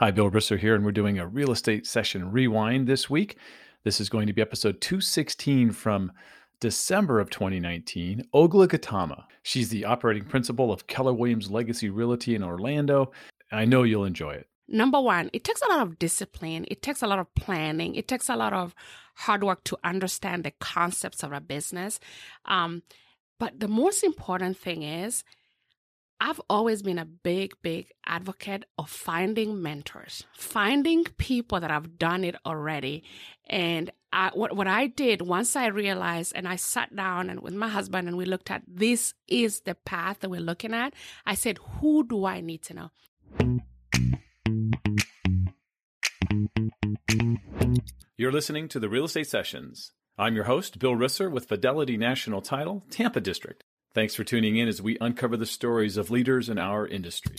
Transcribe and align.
Hi, 0.00 0.10
Bill 0.10 0.28
Risser 0.28 0.58
here, 0.58 0.74
and 0.74 0.84
we're 0.84 0.90
doing 0.90 1.20
a 1.20 1.26
real 1.28 1.52
estate 1.52 1.86
session 1.86 2.32
rewind 2.32 2.88
this 2.88 3.08
week. 3.08 3.36
This 3.84 4.00
is 4.00 4.08
going 4.08 4.26
to 4.26 4.32
be 4.32 4.42
episode 4.42 4.80
216 4.80 5.70
from 5.70 6.10
December 6.58 7.20
of 7.20 7.30
2019. 7.30 8.24
Oglah 8.34 8.66
Gatamah. 8.66 9.22
She's 9.44 9.68
the 9.68 9.84
operating 9.84 10.24
principal 10.24 10.72
of 10.72 10.88
Keller 10.88 11.12
Williams 11.12 11.48
Legacy 11.48 11.90
Realty 11.90 12.34
in 12.34 12.42
Orlando. 12.42 13.12
I 13.52 13.66
know 13.66 13.84
you'll 13.84 14.04
enjoy 14.04 14.32
it. 14.32 14.48
Number 14.66 15.00
one, 15.00 15.30
it 15.32 15.44
takes 15.44 15.62
a 15.62 15.68
lot 15.68 15.86
of 15.86 16.00
discipline. 16.00 16.64
It 16.66 16.82
takes 16.82 17.00
a 17.00 17.06
lot 17.06 17.20
of 17.20 17.32
planning. 17.36 17.94
It 17.94 18.08
takes 18.08 18.28
a 18.28 18.34
lot 18.34 18.52
of 18.52 18.74
hard 19.14 19.44
work 19.44 19.62
to 19.62 19.78
understand 19.84 20.42
the 20.42 20.54
concepts 20.58 21.22
of 21.22 21.32
a 21.32 21.40
business. 21.40 22.00
Um, 22.46 22.82
but 23.38 23.60
the 23.60 23.68
most 23.68 24.02
important 24.02 24.58
thing 24.58 24.82
is, 24.82 25.22
I've 26.20 26.40
always 26.48 26.82
been 26.82 26.98
a 26.98 27.04
big, 27.04 27.54
big 27.62 27.88
advocate 28.06 28.64
of 28.78 28.88
finding 28.88 29.60
mentors, 29.60 30.24
finding 30.32 31.04
people 31.04 31.60
that 31.60 31.70
have 31.70 31.98
done 31.98 32.24
it 32.24 32.36
already. 32.46 33.04
And 33.46 33.90
I, 34.12 34.30
what, 34.32 34.54
what 34.56 34.68
I 34.68 34.86
did 34.86 35.22
once 35.22 35.56
I 35.56 35.66
realized 35.66 36.32
and 36.34 36.46
I 36.46 36.56
sat 36.56 36.94
down 36.94 37.30
and 37.30 37.40
with 37.40 37.54
my 37.54 37.68
husband 37.68 38.08
and 38.08 38.16
we 38.16 38.24
looked 38.24 38.50
at 38.50 38.62
this 38.66 39.12
is 39.26 39.60
the 39.60 39.74
path 39.74 40.20
that 40.20 40.30
we're 40.30 40.40
looking 40.40 40.72
at. 40.72 40.94
I 41.26 41.34
said, 41.34 41.58
who 41.80 42.06
do 42.06 42.24
I 42.24 42.40
need 42.40 42.62
to 42.62 42.74
know? 42.74 42.90
You're 48.16 48.32
listening 48.32 48.68
to 48.68 48.78
the 48.78 48.88
Real 48.88 49.04
Estate 49.04 49.26
Sessions. 49.26 49.90
I'm 50.16 50.36
your 50.36 50.44
host, 50.44 50.78
Bill 50.78 50.94
Risser 50.94 51.30
with 51.30 51.48
Fidelity 51.48 51.96
National 51.96 52.40
Title, 52.40 52.84
Tampa 52.88 53.20
District. 53.20 53.64
Thanks 53.94 54.16
for 54.16 54.24
tuning 54.24 54.56
in 54.56 54.66
as 54.66 54.82
we 54.82 54.98
uncover 55.00 55.36
the 55.36 55.46
stories 55.46 55.96
of 55.96 56.10
leaders 56.10 56.48
in 56.48 56.58
our 56.58 56.84
industry. 56.84 57.36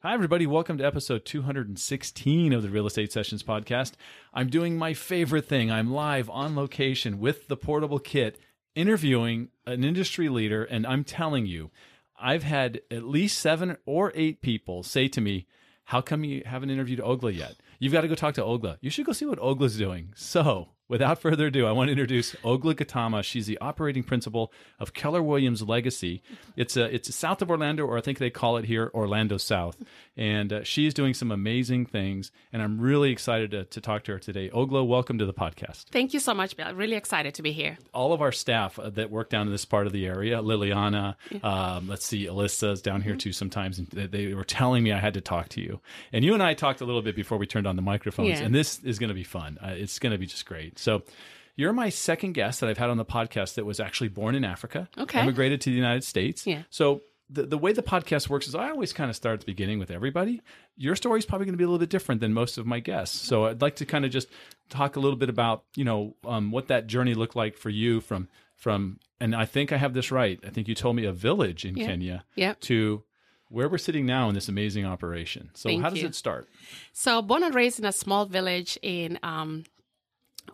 Hi, 0.00 0.14
everybody. 0.14 0.46
Welcome 0.46 0.78
to 0.78 0.86
episode 0.86 1.26
216 1.26 2.54
of 2.54 2.62
the 2.62 2.70
Real 2.70 2.86
Estate 2.86 3.12
Sessions 3.12 3.42
podcast. 3.42 3.92
I'm 4.32 4.48
doing 4.48 4.78
my 4.78 4.94
favorite 4.94 5.44
thing. 5.44 5.70
I'm 5.70 5.92
live 5.92 6.30
on 6.30 6.56
location 6.56 7.20
with 7.20 7.48
the 7.48 7.56
portable 7.58 7.98
kit, 7.98 8.40
interviewing 8.74 9.48
an 9.66 9.84
industry 9.84 10.30
leader. 10.30 10.64
And 10.64 10.86
I'm 10.86 11.04
telling 11.04 11.44
you, 11.44 11.70
I've 12.18 12.44
had 12.44 12.80
at 12.90 13.02
least 13.02 13.40
seven 13.40 13.76
or 13.84 14.10
eight 14.14 14.40
people 14.40 14.82
say 14.82 15.06
to 15.08 15.20
me, 15.20 15.46
How 15.84 16.00
come 16.00 16.24
you 16.24 16.44
haven't 16.46 16.70
interviewed 16.70 17.00
Oglah 17.00 17.36
yet? 17.36 17.56
You've 17.78 17.92
got 17.92 18.00
to 18.00 18.08
go 18.08 18.14
talk 18.14 18.36
to 18.36 18.42
Oglah. 18.42 18.78
You 18.80 18.88
should 18.88 19.04
go 19.04 19.12
see 19.12 19.26
what 19.26 19.38
Oglah's 19.38 19.76
doing. 19.76 20.14
So, 20.16 20.70
Without 20.88 21.20
further 21.20 21.48
ado, 21.48 21.66
I 21.66 21.72
want 21.72 21.88
to 21.88 21.92
introduce 21.92 22.32
Oglah 22.36 22.74
Gatamah. 22.74 23.22
She's 23.22 23.46
the 23.46 23.58
operating 23.58 24.02
principal 24.02 24.50
of 24.80 24.94
Keller 24.94 25.22
Williams 25.22 25.60
Legacy. 25.60 26.22
It's 26.56 26.78
a, 26.78 26.84
it's 26.84 27.14
south 27.14 27.42
of 27.42 27.50
Orlando, 27.50 27.84
or 27.84 27.98
I 27.98 28.00
think 28.00 28.16
they 28.16 28.30
call 28.30 28.56
it 28.56 28.64
here 28.64 28.90
Orlando 28.94 29.36
South. 29.36 29.76
And 30.16 30.50
uh, 30.50 30.64
she 30.64 30.86
is 30.86 30.94
doing 30.94 31.12
some 31.12 31.30
amazing 31.30 31.84
things. 31.84 32.32
And 32.54 32.62
I'm 32.62 32.80
really 32.80 33.12
excited 33.12 33.50
to, 33.50 33.66
to 33.66 33.80
talk 33.82 34.04
to 34.04 34.12
her 34.12 34.18
today. 34.18 34.48
Oglah, 34.48 34.86
welcome 34.86 35.18
to 35.18 35.26
the 35.26 35.34
podcast. 35.34 35.90
Thank 35.90 36.14
you 36.14 36.20
so 36.20 36.32
much, 36.32 36.56
Bill. 36.56 36.72
Really 36.72 36.96
excited 36.96 37.34
to 37.34 37.42
be 37.42 37.52
here. 37.52 37.76
All 37.92 38.14
of 38.14 38.22
our 38.22 38.32
staff 38.32 38.78
uh, 38.78 38.88
that 38.88 39.10
work 39.10 39.28
down 39.28 39.46
in 39.46 39.52
this 39.52 39.66
part 39.66 39.86
of 39.86 39.92
the 39.92 40.06
area, 40.06 40.40
Liliana, 40.40 41.16
um, 41.44 41.86
let's 41.86 42.06
see, 42.06 42.24
Alyssa's 42.24 42.80
down 42.80 43.02
here 43.02 43.12
mm-hmm. 43.12 43.18
too 43.18 43.32
sometimes. 43.34 43.78
And 43.78 43.88
they 43.88 44.32
were 44.32 44.42
telling 44.42 44.84
me 44.84 44.92
I 44.92 44.98
had 45.00 45.12
to 45.14 45.20
talk 45.20 45.50
to 45.50 45.60
you. 45.60 45.80
And 46.14 46.24
you 46.24 46.32
and 46.32 46.42
I 46.42 46.54
talked 46.54 46.80
a 46.80 46.86
little 46.86 47.02
bit 47.02 47.14
before 47.14 47.36
we 47.36 47.46
turned 47.46 47.66
on 47.66 47.76
the 47.76 47.82
microphones. 47.82 48.40
Yeah. 48.40 48.46
And 48.46 48.54
this 48.54 48.82
is 48.82 48.98
going 48.98 49.08
to 49.08 49.14
be 49.14 49.22
fun. 49.24 49.58
Uh, 49.62 49.74
it's 49.76 49.98
going 49.98 50.12
to 50.12 50.18
be 50.18 50.26
just 50.26 50.46
great. 50.46 50.77
So 50.78 51.02
you're 51.56 51.72
my 51.72 51.88
second 51.88 52.32
guest 52.32 52.60
that 52.60 52.70
I've 52.70 52.78
had 52.78 52.88
on 52.88 52.96
the 52.96 53.04
podcast 53.04 53.54
that 53.54 53.66
was 53.66 53.80
actually 53.80 54.08
born 54.08 54.34
in 54.34 54.44
Africa, 54.44 54.88
okay. 54.96 55.20
immigrated 55.20 55.60
to 55.62 55.70
the 55.70 55.76
United 55.76 56.04
States. 56.04 56.46
Yeah. 56.46 56.62
So 56.70 57.02
the, 57.30 57.44
the 57.44 57.58
way 57.58 57.72
the 57.72 57.82
podcast 57.82 58.28
works 58.28 58.48
is 58.48 58.54
I 58.54 58.70
always 58.70 58.92
kind 58.92 59.10
of 59.10 59.16
start 59.16 59.34
at 59.34 59.40
the 59.40 59.46
beginning 59.46 59.78
with 59.78 59.90
everybody. 59.90 60.40
Your 60.76 60.96
story 60.96 61.18
is 61.18 61.26
probably 61.26 61.46
going 61.46 61.54
to 61.54 61.58
be 61.58 61.64
a 61.64 61.66
little 61.66 61.80
bit 61.80 61.90
different 61.90 62.20
than 62.20 62.32
most 62.32 62.58
of 62.58 62.66
my 62.66 62.80
guests. 62.80 63.20
So 63.20 63.46
I'd 63.46 63.60
like 63.60 63.76
to 63.76 63.86
kind 63.86 64.04
of 64.04 64.10
just 64.10 64.28
talk 64.70 64.96
a 64.96 65.00
little 65.00 65.18
bit 65.18 65.28
about, 65.28 65.64
you 65.74 65.84
know, 65.84 66.14
um, 66.24 66.50
what 66.52 66.68
that 66.68 66.86
journey 66.86 67.14
looked 67.14 67.36
like 67.36 67.56
for 67.56 67.70
you 67.70 68.00
from, 68.00 68.28
from, 68.54 68.98
and 69.20 69.34
I 69.34 69.44
think 69.44 69.72
I 69.72 69.76
have 69.76 69.94
this 69.94 70.10
right. 70.10 70.38
I 70.46 70.50
think 70.50 70.68
you 70.68 70.74
told 70.74 70.96
me 70.96 71.04
a 71.04 71.12
village 71.12 71.64
in 71.64 71.76
yeah. 71.76 71.86
Kenya 71.86 72.24
yep. 72.36 72.60
to 72.60 73.02
where 73.48 73.68
we're 73.68 73.78
sitting 73.78 74.06
now 74.06 74.28
in 74.28 74.34
this 74.34 74.48
amazing 74.48 74.86
operation. 74.86 75.50
So 75.54 75.68
Thank 75.68 75.82
how 75.82 75.90
does 75.90 76.02
you. 76.02 76.08
it 76.08 76.14
start? 76.14 76.48
So 76.92 77.20
born 77.20 77.42
and 77.42 77.54
raised 77.54 77.78
in 77.78 77.84
a 77.84 77.92
small 77.92 78.26
village 78.26 78.78
in 78.80 79.18
um, 79.22 79.64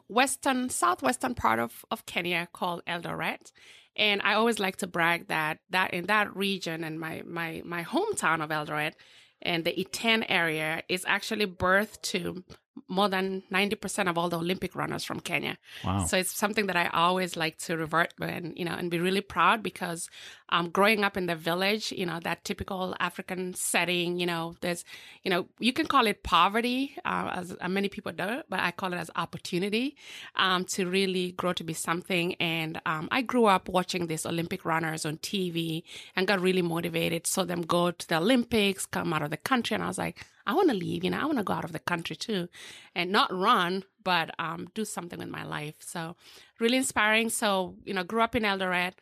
western, 0.09 0.69
southwestern 0.71 1.35
part 1.35 1.59
of, 1.59 1.85
of 1.91 2.07
Kenya 2.07 2.49
called 2.53 2.83
Eldoret. 2.87 3.53
And 3.97 4.21
I 4.23 4.35
always 4.35 4.59
like 4.59 4.77
to 4.79 4.87
brag 4.87 5.29
that 5.29 5.59
that 5.71 5.95
in 5.95 6.07
that 6.07 6.35
region 6.35 6.83
and 6.83 6.99
my 6.99 7.23
my 7.25 7.63
my 7.65 7.85
hometown 7.85 8.43
of 8.43 8.51
Eldoret 8.51 8.95
and 9.41 9.65
the 9.65 9.73
Iten 9.73 10.25
area 10.29 10.83
is 10.89 11.05
actually 11.07 11.45
birth 11.45 12.03
to 12.03 12.43
more 12.89 13.09
than 13.09 13.43
90% 13.53 14.09
of 14.09 14.19
all 14.19 14.29
the 14.29 14.39
Olympic 14.39 14.75
runners 14.75 15.05
from 15.05 15.21
Kenya. 15.21 15.57
Wow. 15.85 16.05
So 16.07 16.17
it's 16.17 16.37
something 16.37 16.67
that 16.67 16.77
I 16.77 16.89
always 16.89 17.37
like 17.37 17.59
to 17.59 17.77
revert 17.77 18.13
and, 18.21 18.57
you 18.57 18.65
know, 18.65 18.75
and 18.75 18.91
be 18.91 18.99
really 18.99 19.21
proud 19.21 19.63
because 19.63 20.09
um, 20.49 20.71
growing 20.71 21.05
up 21.05 21.17
in 21.17 21.27
the 21.27 21.37
village, 21.37 21.93
you 21.93 22.05
know, 22.05 22.21
that 22.25 22.45
typical 22.45 22.95
African 23.01 23.55
setting, 23.55 24.19
you 24.19 24.27
know, 24.27 24.57
there's, 24.61 24.85
you 25.23 25.31
know, 25.31 25.47
you 25.59 25.73
can 25.73 25.87
call 25.87 26.07
it 26.07 26.23
poverty, 26.23 26.97
uh, 27.05 27.31
as 27.35 27.57
uh, 27.61 27.69
many 27.69 27.89
people 27.89 28.13
do, 28.13 28.43
but 28.49 28.61
I 28.61 28.71
call 28.73 28.93
it 28.93 28.97
as 28.97 29.11
opportunity 29.17 29.97
um, 30.37 30.65
to 30.67 30.89
really 30.89 31.33
grow 31.33 31.53
to 31.55 31.65
be 31.65 31.75
something. 31.75 32.35
And 32.35 32.81
um, 32.87 33.09
I 33.11 33.23
grew 33.23 33.47
up 33.47 33.69
watching 33.69 34.09
these 34.09 34.27
Olympic 34.27 34.65
runners 34.65 35.07
on 35.07 35.19
TV 35.19 35.85
and 36.17 36.27
got 36.27 36.41
really 36.41 36.63
motivated. 36.63 37.27
Saw 37.27 37.45
them 37.45 37.63
go 37.63 37.93
to 37.93 38.09
the 38.09 38.17
Olympics, 38.17 38.85
come 38.85 39.13
out 39.13 39.23
of 39.23 39.31
the 39.31 39.37
country. 39.37 39.75
And 39.75 39.83
I 39.85 39.89
was 39.89 39.99
like, 39.99 40.27
I 40.47 40.55
want 40.55 40.69
to 40.69 40.75
leave, 40.75 41.05
you 41.05 41.11
know, 41.11 41.21
I 41.21 41.25
want 41.25 41.39
to 41.39 41.45
go 41.45 41.55
out 41.55 41.65
of 41.65 41.73
the 41.73 41.79
country 41.79 42.17
too 42.17 42.49
and 42.95 43.11
not 43.11 43.33
run, 43.33 43.85
but 44.03 44.31
um, 44.39 44.69
do 44.75 44.85
something 44.85 45.19
with 45.19 45.29
my 45.29 45.45
life. 45.45 45.77
So 45.81 46.17
really 46.61 46.77
inspiring. 46.77 47.31
So, 47.31 47.77
you 47.85 47.95
know, 47.95 48.05
grew 48.05 48.23
up 48.23 48.37
in 48.37 48.43
Eldoret, 48.43 48.93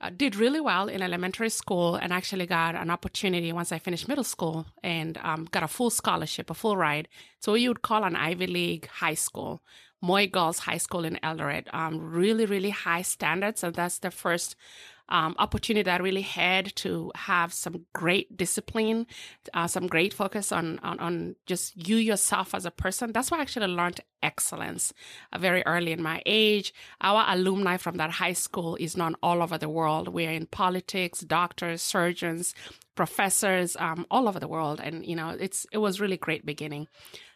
uh, 0.00 0.10
did 0.16 0.34
really 0.36 0.60
well 0.60 0.88
in 0.88 1.02
elementary 1.02 1.50
school 1.50 1.96
and 1.96 2.12
actually 2.12 2.46
got 2.46 2.74
an 2.74 2.90
opportunity 2.90 3.52
once 3.52 3.72
I 3.72 3.78
finished 3.78 4.08
middle 4.08 4.24
school 4.24 4.66
and 4.82 5.18
um, 5.22 5.46
got 5.50 5.62
a 5.62 5.68
full 5.68 5.90
scholarship, 5.90 6.48
a 6.48 6.54
full 6.54 6.76
ride. 6.76 7.08
So 7.38 7.54
you 7.54 7.68
would 7.68 7.82
call 7.82 8.04
an 8.04 8.16
Ivy 8.16 8.46
League 8.46 8.86
high 8.88 9.14
school, 9.14 9.62
Moi 10.00 10.26
Girls 10.26 10.60
High 10.60 10.78
School 10.78 11.04
in 11.04 11.18
Eldoret. 11.22 11.72
Um, 11.74 12.00
really, 12.00 12.46
really 12.46 12.70
high 12.70 13.02
standards. 13.02 13.62
And 13.62 13.74
that's 13.74 13.98
the 13.98 14.10
first 14.10 14.56
um, 15.10 15.34
opportunity 15.38 15.82
that 15.84 16.00
I 16.00 16.04
really 16.04 16.22
had 16.22 16.74
to 16.76 17.12
have 17.14 17.52
some 17.52 17.86
great 17.92 18.36
discipline, 18.36 19.06
uh, 19.54 19.66
some 19.66 19.86
great 19.86 20.14
focus 20.14 20.52
on, 20.52 20.78
on, 20.80 20.98
on 21.00 21.36
just 21.46 21.88
you 21.88 21.96
yourself 21.96 22.54
as 22.54 22.64
a 22.64 22.70
person. 22.70 23.12
That's 23.12 23.30
why 23.30 23.38
I 23.38 23.42
actually 23.42 23.66
learned 23.66 24.00
excellence 24.22 24.92
uh, 25.32 25.38
very 25.38 25.62
early 25.66 25.92
in 25.92 26.02
my 26.02 26.22
age. 26.26 26.72
Our 27.00 27.24
alumni 27.28 27.76
from 27.76 27.96
that 27.96 28.10
high 28.10 28.34
school 28.34 28.76
is 28.76 28.96
known 28.96 29.16
all 29.22 29.42
over 29.42 29.58
the 29.58 29.68
world. 29.68 30.08
We're 30.08 30.30
in 30.30 30.46
politics, 30.46 31.20
doctors, 31.20 31.82
surgeons, 31.82 32.54
professors, 32.94 33.76
um, 33.78 34.06
all 34.10 34.28
over 34.28 34.38
the 34.38 34.48
world. 34.48 34.80
And, 34.82 35.06
you 35.06 35.16
know, 35.16 35.30
it's, 35.30 35.66
it 35.72 35.78
was 35.78 36.00
really 36.00 36.16
great 36.16 36.44
beginning. 36.44 36.86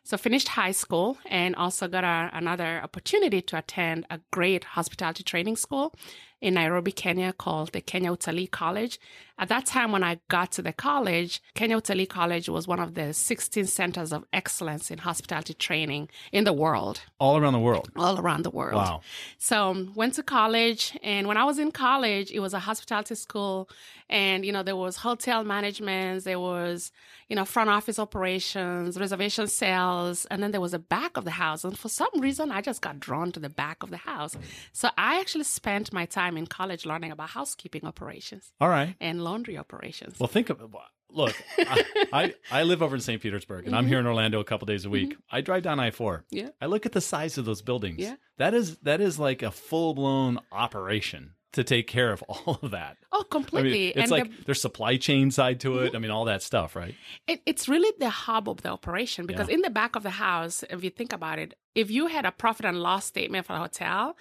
So 0.07 0.19
finished 0.19 0.49
high 0.49 0.73
school 0.73 1.17
and 1.25 1.57
also 1.57 1.89
got 1.89 2.05
a, 2.05 2.31
another 2.37 2.81
opportunity 2.83 3.41
to 3.41 3.59
attend 3.59 4.05
a 4.11 4.21
great 4.31 4.65
hospitality 4.65 5.23
training 5.23 5.57
school 5.57 5.95
in 6.43 6.55
Nairobi, 6.55 6.93
Kenya 6.93 7.33
called 7.33 7.73
the 7.73 7.81
Kenya 7.81 8.15
College. 8.51 9.01
At 9.37 9.49
that 9.49 9.67
time, 9.67 9.91
when 9.91 10.05
I 10.05 10.21
got 10.29 10.53
to 10.53 10.63
the 10.63 10.73
college, 10.73 11.43
Kenya 11.55 11.81
Utalii 11.81 12.09
College 12.09 12.49
was 12.49 12.69
one 12.69 12.79
of 12.79 12.95
the 12.95 13.13
16 13.13 13.67
centers 13.67 14.13
of 14.13 14.25
excellence 14.33 14.91
in 14.91 14.99
hospitality 14.99 15.55
training 15.55 16.09
in 16.33 16.45
the 16.45 16.53
world. 16.53 17.01
All 17.19 17.37
around 17.37 17.53
the 17.53 17.59
world. 17.59 17.91
All 17.97 18.21
around 18.21 18.45
the 18.45 18.51
world. 18.51 18.77
Wow. 18.77 19.01
So 19.39 19.75
um, 19.75 19.93
went 19.95 20.15
to 20.15 20.23
college. 20.23 20.97
And 21.03 21.27
when 21.27 21.37
I 21.37 21.45
was 21.45 21.59
in 21.59 21.71
college, 21.71 22.31
it 22.31 22.41
was 22.41 22.55
a 22.55 22.59
hospitality 22.59 23.15
school. 23.15 23.69
And, 24.09 24.45
you 24.45 24.53
know, 24.53 24.63
there 24.63 24.77
was 24.77 24.97
hotel 24.97 25.45
management, 25.45 26.25
there 26.25 26.39
was, 26.39 26.93
you 27.29 27.37
know, 27.37 27.45
front 27.45 27.71
office 27.71 27.99
operations, 27.99 29.01
reservation 29.01 29.47
sales. 29.47 30.27
And 30.27 30.43
then 30.43 30.51
there 30.51 30.61
was 30.61 30.75
a 30.75 30.79
back 30.79 31.17
of 31.17 31.25
the 31.25 31.31
house. 31.31 31.65
And 31.65 31.79
for 31.79 31.89
some 31.89 32.11
reason, 32.19 32.51
I 32.51 32.61
just 32.61 32.83
got 32.83 33.01
drawn 33.01 33.33
to 33.33 33.41
the 33.41 33.49
back 33.49 33.83
of 33.83 33.91
the 33.91 33.97
house. 33.97 34.37
So 34.73 34.91
I 34.99 35.21
actually 35.21 35.45
spent 35.45 35.93
my 35.93 36.05
time 36.05 36.37
in 36.37 36.47
college 36.47 36.85
learning 36.85 37.13
about 37.13 37.31
housekeeping 37.31 37.85
operations. 37.85 38.53
All 38.61 38.69
right. 38.69 38.95
And 39.01 39.24
laundry 39.25 39.59
operations. 39.59 40.19
Well, 40.19 40.29
think 40.29 40.51
of 40.51 40.61
it. 40.61 40.69
look. 41.11 41.35
I, 41.59 41.85
I, 42.13 42.35
I 42.51 42.63
live 42.63 42.83
over 42.83 42.95
in 42.95 43.01
St. 43.01 43.21
Petersburg, 43.21 43.65
and 43.65 43.69
mm-hmm. 43.69 43.79
I'm 43.79 43.87
here 43.87 43.99
in 43.99 44.07
Orlando 44.07 44.41
a 44.41 44.45
couple 44.45 44.67
days 44.67 44.85
a 44.85 44.91
week. 44.91 45.11
Mm-hmm. 45.11 45.37
I 45.37 45.41
drive 45.41 45.63
down 45.63 45.81
I 45.81 45.91
four. 45.91 46.25
Yeah. 46.31 46.51
I 46.61 46.67
look 46.67 46.87
at 46.87 46.93
the 46.93 47.01
size 47.01 47.39
of 47.39 47.45
those 47.45 47.63
buildings. 47.63 47.99
Yeah. 47.99 48.17
That 48.39 48.55
is 48.55 48.77
that 48.79 49.01
is 49.01 49.19
like 49.19 49.43
a 49.43 49.51
full 49.51 49.95
blown 49.95 50.39
operation 50.53 51.33
to 51.55 51.65
take 51.65 51.87
care 51.87 52.13
of 52.13 52.23
all 52.29 52.59
of 52.63 52.73
that. 52.73 52.99
Oh, 53.13 53.25
completely. 53.25 53.71
I 53.71 53.73
mean, 53.73 53.89
it's 53.89 53.99
and 53.99 54.11
like 54.11 54.25
the, 54.25 54.45
there's 54.47 54.61
supply 54.61 54.97
chain 54.97 55.31
side 55.31 55.61
to 55.61 55.79
it. 55.79 55.89
Mm-hmm. 55.89 55.97
I 55.97 55.99
mean, 56.01 56.11
all 56.11 56.27
that 56.27 56.43
stuff, 56.43 56.77
right? 56.77 56.95
It, 57.27 57.41
it's 57.47 57.69
really 57.69 57.93
the 57.99 58.11
hub 58.11 58.49
of 58.49 58.63
the 58.63 58.69
operation 58.69 59.27
because 59.27 59.49
yeah. 59.49 59.55
in 59.55 59.61
the 59.63 59.71
back 59.71 59.97
of 59.97 60.03
the 60.03 60.11
house, 60.11 60.63
if 60.69 60.85
you 60.85 60.91
think 60.91 61.13
about 61.13 61.39
it, 61.39 61.55
if 61.75 61.91
you 61.91 62.09
had 62.09 62.27
a 62.27 62.33
profit 62.33 62.67
and 62.67 62.81
loss 62.81 63.07
statement 63.07 63.47
for 63.47 63.55
a 63.55 63.59
hotel, 63.59 64.17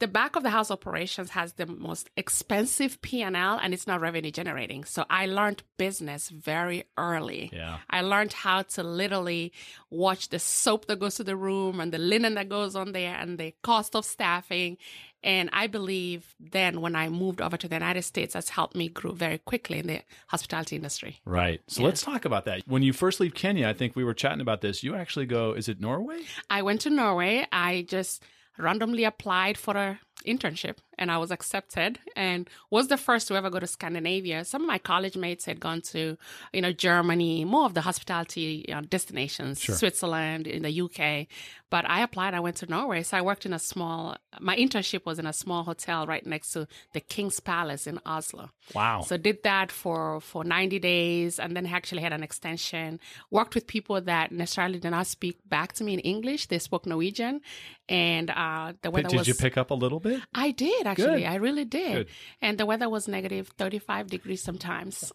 the 0.00 0.06
back 0.08 0.36
of 0.36 0.42
the 0.44 0.50
house 0.50 0.70
operations 0.70 1.30
has 1.30 1.54
the 1.54 1.66
most 1.66 2.08
expensive 2.16 3.00
P&L 3.02 3.34
and 3.34 3.74
it's 3.74 3.86
not 3.86 4.00
revenue 4.00 4.30
generating. 4.30 4.84
So 4.84 5.04
I 5.10 5.26
learned 5.26 5.62
business 5.76 6.28
very 6.28 6.84
early. 6.96 7.50
Yeah. 7.52 7.78
I 7.90 8.02
learned 8.02 8.32
how 8.32 8.62
to 8.62 8.82
literally 8.82 9.52
watch 9.90 10.28
the 10.28 10.38
soap 10.38 10.86
that 10.86 11.00
goes 11.00 11.16
to 11.16 11.24
the 11.24 11.36
room 11.36 11.80
and 11.80 11.92
the 11.92 11.98
linen 11.98 12.34
that 12.34 12.48
goes 12.48 12.76
on 12.76 12.92
there 12.92 13.14
and 13.16 13.38
the 13.38 13.54
cost 13.62 13.96
of 13.96 14.04
staffing. 14.04 14.76
And 15.24 15.50
I 15.52 15.66
believe 15.66 16.32
then 16.38 16.80
when 16.80 16.94
I 16.94 17.08
moved 17.08 17.40
over 17.40 17.56
to 17.56 17.66
the 17.66 17.74
United 17.74 18.02
States, 18.02 18.34
that's 18.34 18.50
helped 18.50 18.76
me 18.76 18.88
grow 18.88 19.10
very 19.10 19.38
quickly 19.38 19.80
in 19.80 19.88
the 19.88 20.02
hospitality 20.28 20.76
industry. 20.76 21.20
Right. 21.24 21.60
So 21.66 21.80
Yeah. 21.80 21.86
let's 21.88 22.02
talk 22.02 22.24
about 22.24 22.44
that. 22.44 22.62
When 22.66 22.84
you 22.84 22.92
first 22.92 23.18
leave 23.18 23.34
Kenya, 23.34 23.68
I 23.68 23.72
think 23.72 23.96
we 23.96 24.04
were 24.04 24.14
chatting 24.14 24.40
about 24.40 24.60
this. 24.60 24.84
You 24.84 24.94
actually 24.94 25.26
go, 25.26 25.54
is 25.54 25.68
it 25.68 25.80
Norway? 25.80 26.20
I 26.48 26.62
went 26.62 26.82
to 26.82 26.90
Norway. 26.90 27.44
I 27.50 27.84
just 27.88 28.22
randomly 28.58 29.04
applied 29.04 29.56
for 29.56 29.76
an 29.76 29.98
internship 30.26 30.78
and 30.98 31.10
I 31.10 31.18
was 31.18 31.30
accepted 31.30 31.98
and 32.16 32.48
was 32.70 32.88
the 32.88 32.96
first 32.96 33.28
to 33.28 33.34
ever 33.36 33.50
go 33.50 33.60
to 33.60 33.66
Scandinavia. 33.66 34.44
Some 34.44 34.62
of 34.62 34.68
my 34.68 34.78
college 34.78 35.16
mates 35.16 35.44
had 35.44 35.60
gone 35.60 35.80
to, 35.92 36.16
you 36.52 36.60
know, 36.60 36.72
Germany, 36.72 37.44
more 37.44 37.66
of 37.66 37.74
the 37.74 37.82
hospitality 37.82 38.70
uh, 38.72 38.82
destinations, 38.88 39.60
Sure. 39.60 39.74
Switzerland, 39.74 40.46
in 40.46 40.62
the 40.62 40.80
UK. 40.82 41.26
But 41.70 41.84
I 41.88 42.00
applied, 42.02 42.32
I 42.34 42.40
went 42.40 42.56
to 42.56 42.66
Norway. 42.66 43.02
So 43.02 43.16
I 43.18 43.20
worked 43.20 43.44
in 43.44 43.52
a 43.52 43.58
small, 43.58 44.16
my 44.40 44.56
internship 44.56 45.04
was 45.04 45.18
in 45.18 45.26
a 45.26 45.32
small 45.34 45.64
hotel 45.64 46.06
right 46.06 46.24
next 46.26 46.52
to 46.52 46.66
the 46.94 47.00
King's 47.00 47.40
Palace 47.40 47.86
in 47.86 48.00
Oslo. 48.06 48.50
Wow. 48.74 49.02
So 49.02 49.16
did 49.18 49.42
that 49.42 49.70
for 49.70 50.20
for 50.20 50.44
90 50.44 50.78
days 50.78 51.38
and 51.38 51.54
then 51.54 51.66
actually 51.66 52.00
had 52.02 52.12
an 52.14 52.22
extension. 52.22 52.98
Worked 53.30 53.54
with 53.54 53.66
people 53.66 54.00
that 54.00 54.32
necessarily 54.32 54.78
did 54.78 54.90
not 54.90 55.06
speak 55.06 55.36
back 55.46 55.74
to 55.74 55.84
me 55.84 55.92
in 55.94 56.00
English. 56.00 56.46
They 56.46 56.58
spoke 56.58 56.86
Norwegian 56.86 57.42
and 57.88 58.30
uh 58.30 58.72
the 58.82 58.90
weather 58.90 59.08
did 59.08 59.18
was 59.18 59.28
you 59.28 59.34
pick 59.34 59.56
up 59.58 59.70
a 59.70 59.74
little 59.74 60.00
bit? 60.00 60.20
I 60.34 60.50
did 60.52 60.86
actually. 60.88 61.22
Good. 61.22 61.28
I 61.28 61.36
really 61.36 61.64
did. 61.64 61.92
Good. 61.92 62.08
And 62.42 62.58
the 62.58 62.66
weather 62.66 62.88
was 62.88 63.06
negative 63.06 63.48
35 63.56 64.08
degrees 64.08 64.42
sometimes. 64.42 65.12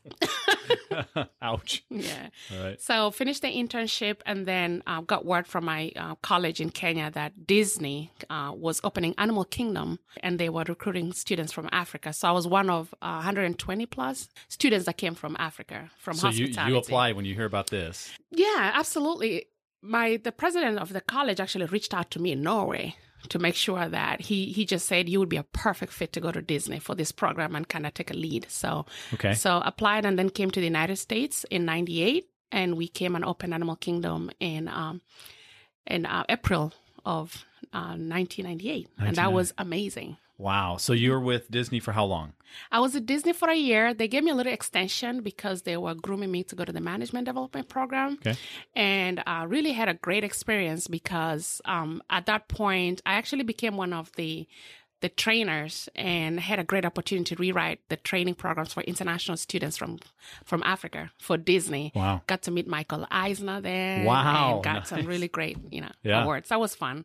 Ouch. 1.41 1.83
yeah. 1.89 2.29
All 2.51 2.63
right. 2.63 2.81
So 2.81 3.11
finished 3.11 3.41
the 3.41 3.49
internship 3.49 4.17
and 4.25 4.45
then 4.45 4.83
uh, 4.87 5.01
got 5.01 5.25
word 5.25 5.47
from 5.47 5.65
my 5.65 5.91
uh, 5.95 6.15
college 6.15 6.61
in 6.61 6.69
Kenya 6.69 7.11
that 7.11 7.45
Disney 7.45 8.11
uh, 8.29 8.51
was 8.55 8.79
opening 8.83 9.13
Animal 9.17 9.43
Kingdom 9.43 9.99
and 10.21 10.39
they 10.39 10.49
were 10.49 10.63
recruiting 10.67 11.11
students 11.13 11.51
from 11.51 11.67
Africa. 11.71 12.13
So 12.13 12.27
I 12.27 12.31
was 12.31 12.47
one 12.47 12.69
of 12.69 12.93
uh, 13.01 13.15
120 13.15 13.85
plus 13.87 14.29
students 14.47 14.85
that 14.85 14.97
came 14.97 15.15
from 15.15 15.35
Africa 15.39 15.89
from 15.97 16.15
So 16.15 16.29
you, 16.29 16.47
you 16.47 16.77
apply 16.77 17.11
when 17.13 17.25
you 17.25 17.33
hear 17.33 17.45
about 17.45 17.69
this. 17.69 18.11
Yeah, 18.31 18.71
absolutely. 18.73 19.47
My 19.81 20.17
the 20.23 20.31
president 20.31 20.79
of 20.79 20.93
the 20.93 21.01
college 21.01 21.39
actually 21.41 21.65
reached 21.65 21.93
out 21.93 22.09
to 22.11 22.19
me 22.19 22.31
in 22.31 22.41
Norway 22.41 22.95
to 23.29 23.39
make 23.39 23.55
sure 23.55 23.87
that 23.87 24.21
he 24.21 24.51
he 24.51 24.65
just 24.65 24.85
said 24.85 25.07
you 25.09 25.19
would 25.19 25.29
be 25.29 25.37
a 25.37 25.43
perfect 25.43 25.93
fit 25.93 26.11
to 26.13 26.19
go 26.21 26.31
to 26.31 26.41
Disney 26.41 26.79
for 26.79 26.95
this 26.95 27.11
program 27.11 27.55
and 27.55 27.67
kind 27.67 27.85
of 27.85 27.93
take 27.93 28.11
a 28.11 28.13
lead. 28.15 28.45
So 28.49 28.85
Okay. 29.13 29.33
so 29.33 29.61
applied 29.65 30.05
and 30.05 30.17
then 30.19 30.29
came 30.29 30.51
to 30.51 30.59
the 30.59 30.65
United 30.65 30.97
States 30.97 31.45
in 31.49 31.65
'98, 31.65 32.27
and 32.51 32.75
we 32.77 32.87
came 32.87 33.15
and 33.15 33.23
opened 33.25 33.53
Animal 33.53 33.75
Kingdom 33.77 34.29
in 34.39 34.67
um 34.67 35.01
in 35.87 36.05
uh, 36.05 36.23
April 36.29 36.73
of 37.05 37.45
uh, 37.73 37.95
1998, 37.97 38.87
and 38.99 39.15
that 39.17 39.31
was 39.33 39.53
amazing. 39.57 40.17
Wow. 40.37 40.77
So 40.77 40.93
you 40.93 41.11
were 41.11 41.19
with 41.19 41.51
Disney 41.51 41.79
for 41.79 41.91
how 41.91 42.05
long? 42.05 42.33
I 42.71 42.79
was 42.79 42.95
at 42.95 43.05
Disney 43.05 43.33
for 43.33 43.49
a 43.49 43.55
year. 43.55 43.93
They 43.93 44.07
gave 44.07 44.23
me 44.23 44.31
a 44.31 44.35
little 44.35 44.51
extension 44.51 45.21
because 45.21 45.61
they 45.61 45.77
were 45.77 45.95
grooming 45.95 46.31
me 46.31 46.43
to 46.43 46.55
go 46.55 46.65
to 46.65 46.71
the 46.71 46.81
management 46.81 47.25
development 47.25 47.69
program. 47.69 48.17
Okay. 48.25 48.37
And 48.75 49.23
I 49.25 49.43
really 49.43 49.73
had 49.73 49.89
a 49.89 49.93
great 49.93 50.23
experience 50.23 50.87
because 50.87 51.61
um, 51.65 52.01
at 52.09 52.25
that 52.25 52.47
point, 52.47 53.01
I 53.05 53.13
actually 53.13 53.43
became 53.43 53.77
one 53.77 53.93
of 53.93 54.11
the 54.13 54.47
the 55.03 55.09
trainers 55.09 55.89
and 55.95 56.39
had 56.39 56.59
a 56.59 56.63
great 56.63 56.85
opportunity 56.85 57.35
to 57.35 57.41
rewrite 57.41 57.79
the 57.89 57.97
training 57.97 58.35
programs 58.35 58.71
for 58.73 58.81
international 58.83 59.35
students 59.37 59.75
from 59.77 59.99
from 60.45 60.63
Africa 60.63 61.11
for 61.19 61.35
Disney. 61.37 61.91
Wow. 61.93 62.21
Got 62.27 62.41
to 62.43 62.51
meet 62.51 62.67
Michael 62.67 63.05
Eisner 63.11 63.59
there. 63.59 64.05
Wow, 64.05 64.55
And 64.55 64.63
got 64.63 64.73
nice. 64.79 64.89
some 64.89 65.05
really 65.05 65.27
great, 65.27 65.57
you 65.75 65.81
know, 65.81 65.91
Yeah. 66.03 66.23
awards. 66.23 66.47
That 66.49 66.61
was 66.61 66.73
fun. 66.73 67.03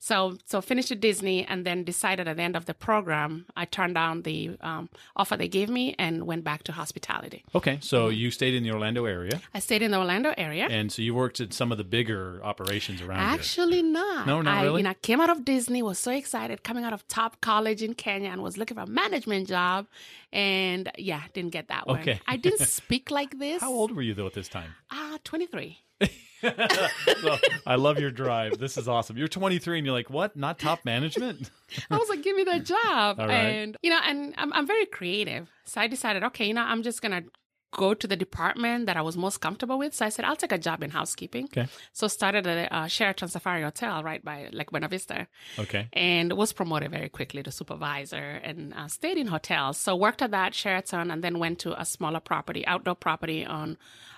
So 0.00 0.36
so 0.44 0.60
finished 0.60 0.90
at 0.90 1.00
Disney 1.00 1.44
and 1.50 1.64
then 1.64 1.84
decided 1.84 2.26
at 2.28 2.36
the 2.36 2.42
end 2.42 2.56
of 2.56 2.64
the 2.66 2.74
program, 2.74 3.46
I 3.56 3.64
turned 3.64 3.94
down 3.94 4.22
the 4.22 4.56
um, 4.60 4.88
offer 5.14 5.36
they 5.36 5.48
gave 5.48 5.68
me 5.70 5.94
and 5.98 6.26
went 6.26 6.42
back 6.42 6.64
to 6.64 6.72
hospitality. 6.72 7.44
Okay. 7.54 7.78
So 7.80 8.08
you 8.08 8.30
stayed 8.32 8.54
in 8.54 8.62
the 8.64 8.72
Orlando 8.72 9.04
area. 9.04 9.40
I 9.54 9.60
stayed 9.60 9.82
in 9.82 9.92
the 9.92 9.98
Orlando 9.98 10.34
area. 10.36 10.66
And 10.68 10.90
so 10.90 11.00
you 11.02 11.14
worked 11.14 11.40
at 11.40 11.52
some 11.52 11.70
of 11.70 11.78
the 11.78 11.84
bigger 11.84 12.40
operations 12.42 13.00
around 13.00 13.20
here. 13.20 13.34
Actually, 13.38 13.82
not. 13.82 14.26
No, 14.26 14.42
not 14.42 14.58
I, 14.58 14.62
really? 14.64 14.80
You 14.80 14.84
know, 14.84 14.90
I 14.90 14.94
came 14.94 15.20
out 15.20 15.30
of 15.30 15.44
Disney, 15.44 15.80
was 15.82 15.98
so 16.00 16.10
excited, 16.10 16.64
coming 16.64 16.82
out 16.84 16.92
of 16.92 17.06
top 17.06 17.35
college 17.40 17.82
in 17.82 17.94
Kenya, 17.94 18.30
and 18.30 18.42
was 18.42 18.56
looking 18.58 18.76
for 18.76 18.82
a 18.82 18.86
management 18.86 19.48
job. 19.48 19.86
And 20.32 20.90
yeah, 20.98 21.22
didn't 21.32 21.52
get 21.52 21.68
that 21.68 21.86
one. 21.86 22.00
Okay. 22.00 22.20
I 22.26 22.36
didn't 22.36 22.60
speak 22.66 23.10
like 23.10 23.38
this. 23.38 23.60
How 23.60 23.72
old 23.72 23.94
were 23.94 24.02
you 24.02 24.14
though 24.14 24.26
at 24.26 24.34
this 24.34 24.48
time? 24.48 24.74
Ah, 24.90 25.18
23. 25.24 25.78
so, 26.42 27.36
I 27.66 27.76
love 27.76 27.98
your 27.98 28.10
drive. 28.10 28.58
This 28.58 28.76
is 28.76 28.88
awesome. 28.88 29.16
You're 29.16 29.28
23 29.28 29.78
and 29.78 29.86
you're 29.86 29.94
like, 29.94 30.10
what? 30.10 30.36
Not 30.36 30.58
top 30.58 30.84
management? 30.84 31.50
I 31.90 31.96
was 31.96 32.08
like, 32.08 32.22
give 32.22 32.36
me 32.36 32.44
that 32.44 32.64
job. 32.64 33.18
Right. 33.18 33.30
And, 33.30 33.76
you 33.82 33.90
know, 33.90 34.00
and 34.04 34.34
I'm, 34.36 34.52
I'm 34.52 34.66
very 34.66 34.86
creative. 34.86 35.48
So 35.64 35.80
I 35.80 35.86
decided, 35.86 36.22
okay, 36.24 36.46
you 36.46 36.54
know, 36.54 36.62
I'm 36.62 36.82
just 36.82 37.00
going 37.00 37.12
to 37.12 37.28
go 37.72 37.94
to 37.94 38.06
the 38.06 38.16
department 38.16 38.86
that 38.86 38.96
I 38.96 39.02
was 39.02 39.16
most 39.16 39.40
comfortable 39.40 39.78
with. 39.78 39.94
So 39.94 40.06
I 40.06 40.08
said, 40.08 40.24
I'll 40.24 40.36
take 40.36 40.52
a 40.52 40.58
job 40.58 40.82
in 40.82 40.90
housekeeping. 40.90 41.44
Okay. 41.46 41.66
So 41.92 42.08
started 42.08 42.46
at 42.46 42.70
a 42.70 42.74
uh, 42.74 42.86
Sheraton 42.86 43.28
Safari 43.28 43.62
Hotel 43.62 44.02
right 44.02 44.24
by 44.24 44.48
like 44.52 44.70
Buena 44.70 44.88
Vista. 44.88 45.26
Okay. 45.58 45.88
and 45.92 46.32
was 46.32 46.52
promoted 46.52 46.90
very 46.90 47.08
quickly 47.08 47.42
to 47.42 47.50
supervisor 47.50 48.40
and 48.42 48.72
uh, 48.74 48.88
stayed 48.88 49.18
in 49.18 49.26
hotels. 49.26 49.76
So 49.78 49.96
worked 49.96 50.22
at 50.22 50.30
that 50.30 50.54
Sheraton 50.54 51.10
and 51.10 51.22
then 51.22 51.38
went 51.38 51.58
to 51.60 51.78
a 51.80 51.84
smaller 51.84 52.20
property, 52.20 52.66
outdoor 52.66 52.94
property 52.94 53.44
on 53.44 53.76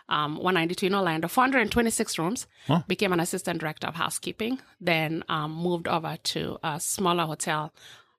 um, 0.09 0.37
192 0.37 0.87
in 0.87 0.95
Orlando, 0.95 1.29
426 1.29 2.19
rooms. 2.19 2.47
Huh. 2.67 2.83
Became 2.87 3.13
an 3.13 3.21
assistant 3.21 3.61
director 3.61 3.87
of 3.87 3.95
housekeeping. 3.95 4.61
Then 4.81 5.25
um, 5.29 5.53
moved 5.53 5.87
over 5.89 6.17
to 6.17 6.59
a 6.63 6.81
smaller 6.81 7.25
hotel 7.25 7.73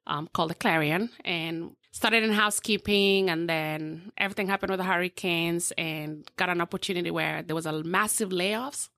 um, 0.06 0.30
called 0.34 0.50
the 0.50 0.56
Clarion 0.56 1.10
and 1.24 1.76
started 1.92 2.24
in 2.24 2.32
housekeeping. 2.32 3.30
And 3.30 3.50
then 3.50 4.12
everything 4.18 4.48
happened 4.48 4.72
with 4.72 4.80
the 4.80 4.84
hurricanes 4.86 5.72
and 5.78 6.30
got 6.38 6.50
an 6.50 6.62
opportunity 6.62 7.12
where 7.12 7.42
there 7.44 7.56
was 7.56 7.66
a 7.66 7.84
massive 7.84 8.30
layoffs, 8.30 8.90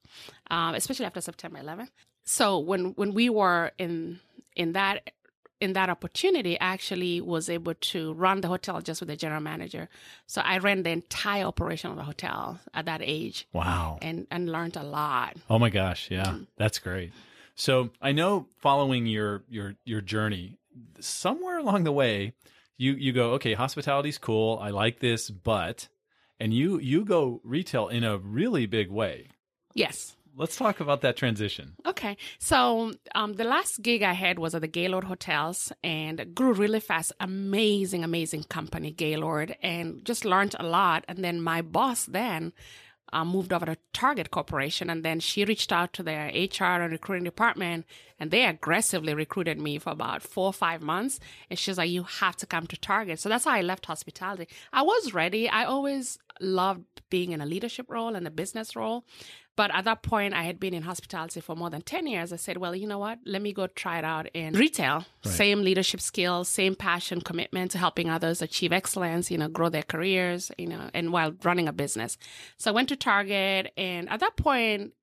uh, 0.49 0.73
especially 0.75 1.05
after 1.05 1.21
September 1.21 1.59
11th 1.59 1.89
so 2.23 2.59
when 2.59 2.91
when 2.97 3.15
we 3.15 3.29
were 3.31 3.71
in 3.79 4.19
in 4.55 4.73
that 4.73 5.09
in 5.59 5.73
that 5.73 5.89
opportunity 5.89 6.53
I 6.61 6.65
actually 6.65 7.19
was 7.19 7.49
able 7.49 7.73
to 7.73 8.13
run 8.13 8.41
the 8.41 8.47
hotel 8.47 8.79
just 8.79 9.01
with 9.01 9.09
the 9.09 9.15
general 9.15 9.41
manager 9.41 9.89
so 10.27 10.39
i 10.45 10.59
ran 10.59 10.83
the 10.83 10.91
entire 10.91 11.45
operation 11.45 11.89
of 11.89 11.97
the 11.97 12.03
hotel 12.03 12.59
at 12.75 12.85
that 12.85 13.01
age 13.03 13.47
Wow. 13.53 13.97
and 14.03 14.27
and 14.29 14.51
learned 14.51 14.75
a 14.77 14.83
lot 14.83 15.35
Oh 15.49 15.57
my 15.57 15.71
gosh, 15.71 16.11
yeah. 16.11 16.25
Mm-hmm. 16.25 16.43
That's 16.57 16.77
great. 16.77 17.11
So, 17.55 17.89
I 18.01 18.11
know 18.11 18.45
following 18.59 19.07
your 19.07 19.43
your 19.49 19.73
your 19.83 20.01
journey, 20.01 20.57
somewhere 20.99 21.57
along 21.57 21.85
the 21.85 21.91
way, 21.91 22.33
you 22.81 22.93
you 22.93 23.13
go, 23.13 23.31
okay, 23.33 23.53
hospitality's 23.53 24.17
cool. 24.17 24.59
I 24.61 24.69
like 24.69 24.99
this, 24.99 25.29
but 25.29 25.87
and 26.39 26.53
you 26.53 26.79
you 26.79 27.05
go 27.05 27.39
retail 27.43 27.87
in 27.87 28.03
a 28.03 28.17
really 28.17 28.65
big 28.65 28.89
way. 28.89 29.27
yes 29.73 30.15
Let's 30.37 30.55
talk 30.55 30.79
about 30.79 31.01
that 31.01 31.17
transition. 31.17 31.75
Okay. 31.85 32.15
So 32.39 32.93
um, 33.15 33.33
the 33.33 33.43
last 33.43 33.81
gig 33.81 34.01
I 34.01 34.13
had 34.13 34.39
was 34.39 34.55
at 34.55 34.61
the 34.61 34.67
Gaylord 34.67 35.03
Hotels 35.03 35.73
and 35.83 36.33
grew 36.33 36.53
really 36.53 36.79
fast. 36.79 37.11
Amazing, 37.19 38.05
amazing 38.05 38.43
company, 38.43 38.91
Gaylord, 38.91 39.57
and 39.61 40.03
just 40.05 40.23
learned 40.23 40.55
a 40.57 40.65
lot. 40.65 41.03
And 41.09 41.21
then 41.21 41.41
my 41.41 41.61
boss 41.61 42.05
then 42.05 42.53
uh, 43.13 43.25
moved 43.25 43.51
over 43.51 43.65
to 43.65 43.77
Target 43.93 44.31
Corporation, 44.31 44.89
and 44.89 45.03
then 45.03 45.19
she 45.19 45.45
reached 45.45 45.71
out 45.71 45.93
to 45.93 46.03
their 46.03 46.27
HR 46.27 46.81
and 46.81 46.91
recruiting 46.91 47.23
department, 47.23 47.85
and 48.19 48.31
they 48.31 48.45
aggressively 48.45 49.13
recruited 49.13 49.59
me 49.59 49.77
for 49.77 49.91
about 49.91 50.21
four 50.21 50.45
or 50.47 50.53
five 50.53 50.81
months. 50.81 51.19
And 51.49 51.59
she's 51.59 51.77
like, 51.77 51.89
"You 51.89 52.03
have 52.03 52.35
to 52.37 52.45
come 52.45 52.67
to 52.67 52.77
Target." 52.77 53.19
So 53.19 53.29
that's 53.29 53.45
how 53.45 53.51
I 53.51 53.61
left 53.61 53.85
hospitality. 53.85 54.47
I 54.71 54.81
was 54.81 55.13
ready. 55.13 55.49
I 55.49 55.65
always 55.65 56.17
loved 56.39 56.85
being 57.09 57.31
in 57.31 57.41
a 57.41 57.45
leadership 57.45 57.87
role 57.89 58.15
and 58.15 58.25
a 58.25 58.31
business 58.31 58.75
role. 58.75 59.05
But 59.61 59.69
at 59.75 59.85
that 59.85 60.01
point, 60.01 60.33
I 60.33 60.41
had 60.41 60.59
been 60.59 60.73
in 60.73 60.81
hospitality 60.81 61.39
for 61.39 61.55
more 61.55 61.69
than 61.69 61.83
10 61.83 62.07
years. 62.07 62.33
I 62.33 62.37
said, 62.37 62.57
well, 62.57 62.75
you 62.75 62.87
know 62.87 62.97
what? 62.97 63.19
Let 63.27 63.43
me 63.43 63.53
go 63.53 63.67
try 63.67 63.99
it 63.99 64.03
out 64.03 64.27
in 64.33 64.55
retail. 64.55 65.05
Same 65.23 65.61
leadership 65.61 66.01
skills, 66.01 66.49
same 66.49 66.73
passion, 66.73 67.21
commitment 67.21 67.69
to 67.69 67.77
helping 67.77 68.09
others 68.09 68.41
achieve 68.41 68.73
excellence, 68.73 69.29
you 69.29 69.37
know, 69.37 69.49
grow 69.49 69.69
their 69.69 69.83
careers, 69.83 70.51
you 70.57 70.65
know, 70.65 70.89
and 70.95 71.13
while 71.13 71.33
running 71.43 71.67
a 71.67 71.73
business. 71.73 72.17
So 72.57 72.71
I 72.71 72.73
went 72.73 72.89
to 72.89 72.95
Target 72.95 73.71
and 73.77 74.09
at 74.09 74.19
that 74.21 74.35
point, 74.35 74.93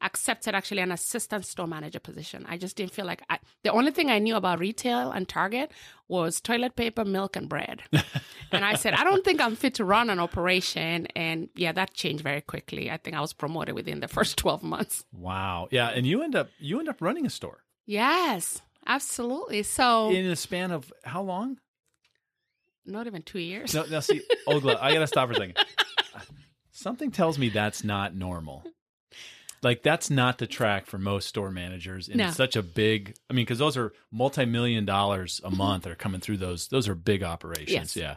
accepted 0.00 0.54
actually 0.54 0.80
an 0.80 0.92
assistant 0.92 1.44
store 1.44 1.66
manager 1.66 1.98
position. 1.98 2.46
I 2.48 2.56
just 2.56 2.76
didn't 2.76 2.92
feel 2.92 3.04
like 3.04 3.22
I, 3.28 3.38
the 3.62 3.70
only 3.70 3.90
thing 3.90 4.10
I 4.10 4.18
knew 4.18 4.36
about 4.36 4.58
retail 4.58 5.10
and 5.10 5.28
Target 5.28 5.72
was 6.06 6.40
toilet 6.40 6.76
paper, 6.76 7.04
milk, 7.04 7.36
and 7.36 7.48
bread. 7.48 7.82
and 8.52 8.64
I 8.64 8.74
said, 8.74 8.94
I 8.94 9.04
don't 9.04 9.24
think 9.24 9.40
I'm 9.40 9.56
fit 9.56 9.74
to 9.74 9.84
run 9.84 10.10
an 10.10 10.18
operation. 10.18 11.06
And 11.16 11.48
yeah, 11.54 11.72
that 11.72 11.94
changed 11.94 12.22
very 12.22 12.40
quickly. 12.40 12.90
I 12.90 12.96
think 12.96 13.16
I 13.16 13.20
was 13.20 13.32
promoted 13.32 13.74
within 13.74 14.00
the 14.00 14.08
first 14.08 14.36
12 14.38 14.62
months. 14.62 15.04
Wow. 15.12 15.68
Yeah, 15.70 15.88
and 15.88 16.06
you 16.06 16.22
end 16.22 16.34
up 16.34 16.50
you 16.58 16.78
end 16.78 16.88
up 16.88 17.00
running 17.00 17.26
a 17.26 17.30
store. 17.30 17.64
Yes. 17.86 18.62
Absolutely. 18.86 19.62
So 19.64 20.10
in 20.10 20.26
a 20.26 20.36
span 20.36 20.70
of 20.70 20.92
how 21.04 21.22
long? 21.22 21.58
not 22.88 23.06
even 23.06 23.22
two 23.22 23.38
years. 23.38 23.74
No, 23.74 23.84
now 23.84 24.00
see, 24.00 24.22
Oglah, 24.48 24.78
I 24.80 24.92
gotta 24.92 25.06
stop 25.06 25.28
for 25.28 25.34
a 25.34 25.36
second. 25.36 25.58
Something 26.70 27.10
tells 27.10 27.38
me 27.38 27.48
that's 27.48 27.84
not 27.84 28.14
normal. 28.14 28.64
Like 29.62 29.82
that's 29.82 30.10
not 30.10 30.38
the 30.38 30.46
track 30.46 30.86
for 30.86 30.98
most 30.98 31.28
store 31.28 31.50
managers 31.50 32.08
and 32.08 32.18
No. 32.18 32.30
such 32.30 32.56
a 32.56 32.62
big. 32.62 33.14
I 33.28 33.32
mean, 33.32 33.44
because 33.44 33.58
those 33.58 33.76
are 33.76 33.92
multi-million 34.10 34.84
dollars 34.84 35.40
a 35.44 35.50
month 35.50 35.86
are 35.86 35.94
coming 35.94 36.20
through 36.20 36.36
those. 36.38 36.68
Those 36.68 36.88
are 36.88 36.94
big 36.94 37.22
operations. 37.22 37.96
Yes. 37.96 37.96
Yeah. 37.96 38.16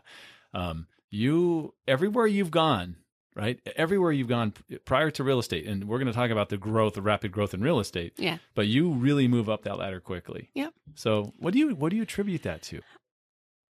Um, 0.54 0.88
you 1.10 1.74
everywhere 1.88 2.28
you've 2.28 2.52
gone, 2.52 2.96
right? 3.36 3.60
Everywhere 3.76 4.12
you've 4.12 4.28
gone 4.28 4.54
prior 4.86 5.10
to 5.12 5.24
real 5.24 5.40
estate, 5.40 5.66
and 5.66 5.88
we're 5.88 5.98
going 5.98 6.08
to 6.08 6.14
talk 6.14 6.30
about 6.30 6.50
the 6.50 6.58
growth, 6.58 6.94
the 6.94 7.02
rapid 7.02 7.32
growth 7.32 7.54
in 7.54 7.62
real 7.62 7.80
estate. 7.80 8.14
Yeah. 8.18 8.38
But 8.56 8.68
you 8.68 8.92
really 8.92 9.28
move 9.28 9.50
up 9.50 9.64
that 9.64 9.78
ladder 9.78 10.00
quickly. 10.00 10.50
Yep. 10.54 10.74
So 10.96 11.34
what 11.38 11.54
do 11.54 11.60
you 11.60 11.76
what 11.76 11.90
do 11.90 11.96
you 11.96 12.04
attribute 12.04 12.44
that 12.44 12.62
to? 12.64 12.82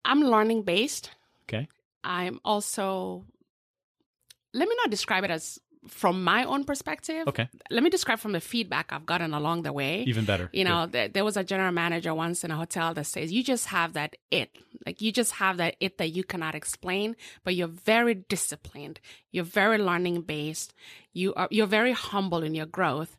I'm 0.04 0.20
learning 0.20 0.62
based. 0.62 1.10
Okay. 1.48 1.68
I'm 2.04 2.40
also, 2.44 3.24
let 4.52 4.68
me 4.68 4.74
not 4.76 4.90
describe 4.90 5.22
it 5.24 5.30
as 5.30 5.58
from 5.88 6.22
my 6.22 6.44
own 6.44 6.64
perspective. 6.64 7.26
Okay. 7.26 7.48
Let 7.70 7.82
me 7.82 7.90
describe 7.90 8.18
from 8.18 8.32
the 8.32 8.40
feedback 8.40 8.92
I've 8.92 9.06
gotten 9.06 9.34
along 9.34 9.62
the 9.62 9.72
way. 9.72 10.02
Even 10.02 10.24
better. 10.24 10.48
You 10.52 10.64
know, 10.64 10.86
there, 10.86 11.08
there 11.08 11.24
was 11.24 11.36
a 11.36 11.44
general 11.44 11.72
manager 11.72 12.14
once 12.14 12.44
in 12.44 12.50
a 12.50 12.56
hotel 12.56 12.94
that 12.94 13.06
says, 13.06 13.32
you 13.32 13.42
just 13.42 13.66
have 13.66 13.94
that 13.94 14.16
it. 14.30 14.50
Like, 14.86 15.00
you 15.00 15.12
just 15.12 15.32
have 15.32 15.56
that 15.56 15.76
it 15.80 15.98
that 15.98 16.10
you 16.10 16.24
cannot 16.24 16.54
explain, 16.54 17.16
but 17.44 17.54
you're 17.54 17.68
very 17.68 18.14
disciplined. 18.14 19.00
You're 19.30 19.44
very 19.44 19.78
learning 19.78 20.22
based. 20.22 20.72
You 21.12 21.34
are, 21.34 21.48
you're 21.50 21.66
very 21.66 21.92
humble 21.92 22.42
in 22.42 22.54
your 22.54 22.66
growth. 22.66 23.16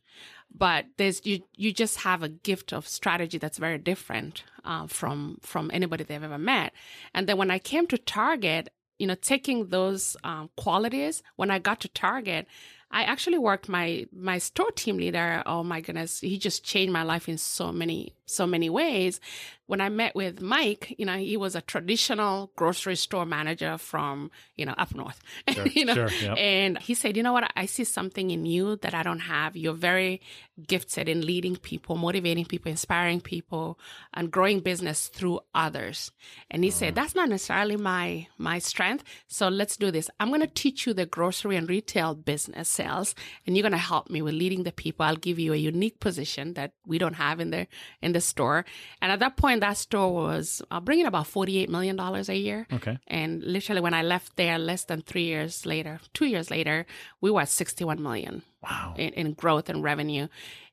But 0.56 0.86
there's 0.98 1.26
you 1.26 1.42
you 1.56 1.74
just 1.74 2.02
have 2.02 2.22
a 2.22 2.30
gift 2.30 2.74
of 2.74 2.88
strategy 2.88 3.40
that's 3.40 3.58
very 3.58 3.80
different 3.80 4.44
uh, 4.64 4.86
from 4.86 5.40
from 5.42 5.72
anybody 5.74 6.04
they've 6.04 6.22
ever 6.22 6.38
met. 6.38 6.74
And 7.16 7.28
then 7.28 7.38
when 7.38 7.50
I 7.50 7.58
came 7.58 7.88
to 7.88 7.98
Target, 7.98 8.70
you 9.04 9.08
know, 9.08 9.16
taking 9.16 9.68
those 9.68 10.16
um, 10.24 10.50
qualities, 10.56 11.24
when 11.36 11.52
I 11.52 11.60
got 11.60 11.82
to 11.82 11.90
Target, 11.90 12.48
I 12.90 13.04
actually 13.04 13.38
worked 13.38 13.68
my 13.68 14.06
my 14.14 14.38
store 14.38 14.72
team 14.72 14.96
leader. 14.96 15.44
Oh 15.46 15.62
my 15.62 15.82
goodness, 15.82 16.22
he 16.22 16.38
just 16.38 16.64
changed 16.64 16.94
my 16.94 17.04
life 17.04 17.28
in 17.28 17.38
so 17.38 17.74
many 17.74 18.14
so 18.26 18.48
many 18.48 18.70
ways. 18.70 19.20
When 19.66 19.80
I 19.80 19.90
met 19.90 20.14
with 20.14 20.42
Mike, 20.42 20.94
you 20.98 21.06
know, 21.06 21.18
he 21.18 21.38
was 21.38 21.56
a 21.56 21.62
traditional 21.62 22.52
grocery 22.56 22.98
store 22.98 23.26
manager 23.26 23.78
from 23.78 24.30
you 24.56 24.66
know 24.66 24.74
up 24.78 24.94
north, 24.94 25.22
Sure, 25.50 25.66
you 25.68 25.86
know, 25.86 25.94
sure, 25.94 26.10
yep. 26.10 26.38
and 26.38 26.78
he 26.80 26.94
said, 26.94 27.16
you 27.16 27.24
know 27.24 27.34
what, 27.34 27.52
I 27.56 27.66
see 27.66 27.84
something 27.84 28.32
in 28.32 28.46
you 28.46 28.76
that 28.78 28.94
I 28.94 29.04
don't 29.04 29.20
have. 29.20 29.56
You're 29.56 29.74
very 29.74 30.22
gifted 30.68 31.10
in 31.10 31.26
leading 31.26 31.56
people, 31.56 31.96
motivating 31.96 32.46
people, 32.46 32.70
inspiring 32.70 33.22
people, 33.22 33.80
and 34.14 34.32
growing 34.32 34.60
business 34.60 35.08
through 35.08 35.40
others. 35.56 36.12
And 36.52 36.64
he 36.64 36.70
said, 36.70 36.90
uh-huh. 36.90 37.02
that's 37.02 37.16
not 37.16 37.30
necessarily 37.30 37.78
my 37.78 38.28
my 38.38 38.60
strength. 38.60 39.04
So 39.28 39.48
let's 39.48 39.78
do 39.78 39.92
this. 39.92 40.10
I'm 40.20 40.30
going 40.30 40.42
to 40.42 40.48
teach 40.48 40.86
you 40.86 40.94
the 40.94 41.06
grocery 41.06 41.56
and 41.56 41.70
retail 41.70 42.16
business 42.16 42.70
sales, 42.70 43.16
and 43.46 43.56
you're 43.56 43.64
going 43.64 43.72
to 43.72 43.78
help 43.78 44.10
me 44.10 44.22
with 44.22 44.34
leading 44.34 44.64
the 44.64 44.72
people. 44.72 45.06
I'll 45.06 45.16
give 45.16 45.40
you 45.40 45.54
a 45.54 45.58
unique 45.58 46.00
position 46.00 46.54
that 46.54 46.74
we 46.86 46.98
don't 46.98 47.16
have 47.16 47.40
in 47.40 47.52
the 47.52 47.68
in 48.02 48.13
the 48.14 48.22
store. 48.22 48.66
And 49.02 49.12
at 49.12 49.20
that 49.20 49.36
point, 49.36 49.62
that 49.62 49.78
store 49.78 50.14
was 50.14 50.62
uh, 50.72 50.80
bringing 50.80 51.06
about 51.06 51.28
forty 51.28 51.58
eight 51.60 51.70
million 51.70 51.96
dollars 51.96 52.30
a 52.30 52.36
year. 52.38 52.66
Okay. 52.72 52.98
And 53.08 53.44
literally, 53.44 53.82
when 53.82 53.94
I 53.94 54.02
left 54.04 54.36
there, 54.38 54.58
less 54.58 54.86
than 54.86 55.02
three 55.02 55.26
years 55.26 55.66
later, 55.66 56.00
two 56.14 56.26
years 56.26 56.50
later, 56.50 56.86
we 57.22 57.30
were 57.32 57.42
at 57.42 57.50
61 57.50 58.02
million 58.02 58.44
Wow. 58.62 58.96
in, 58.98 59.14
in 59.14 59.34
growth 59.34 59.70
and 59.70 59.84
revenue. 59.84 60.28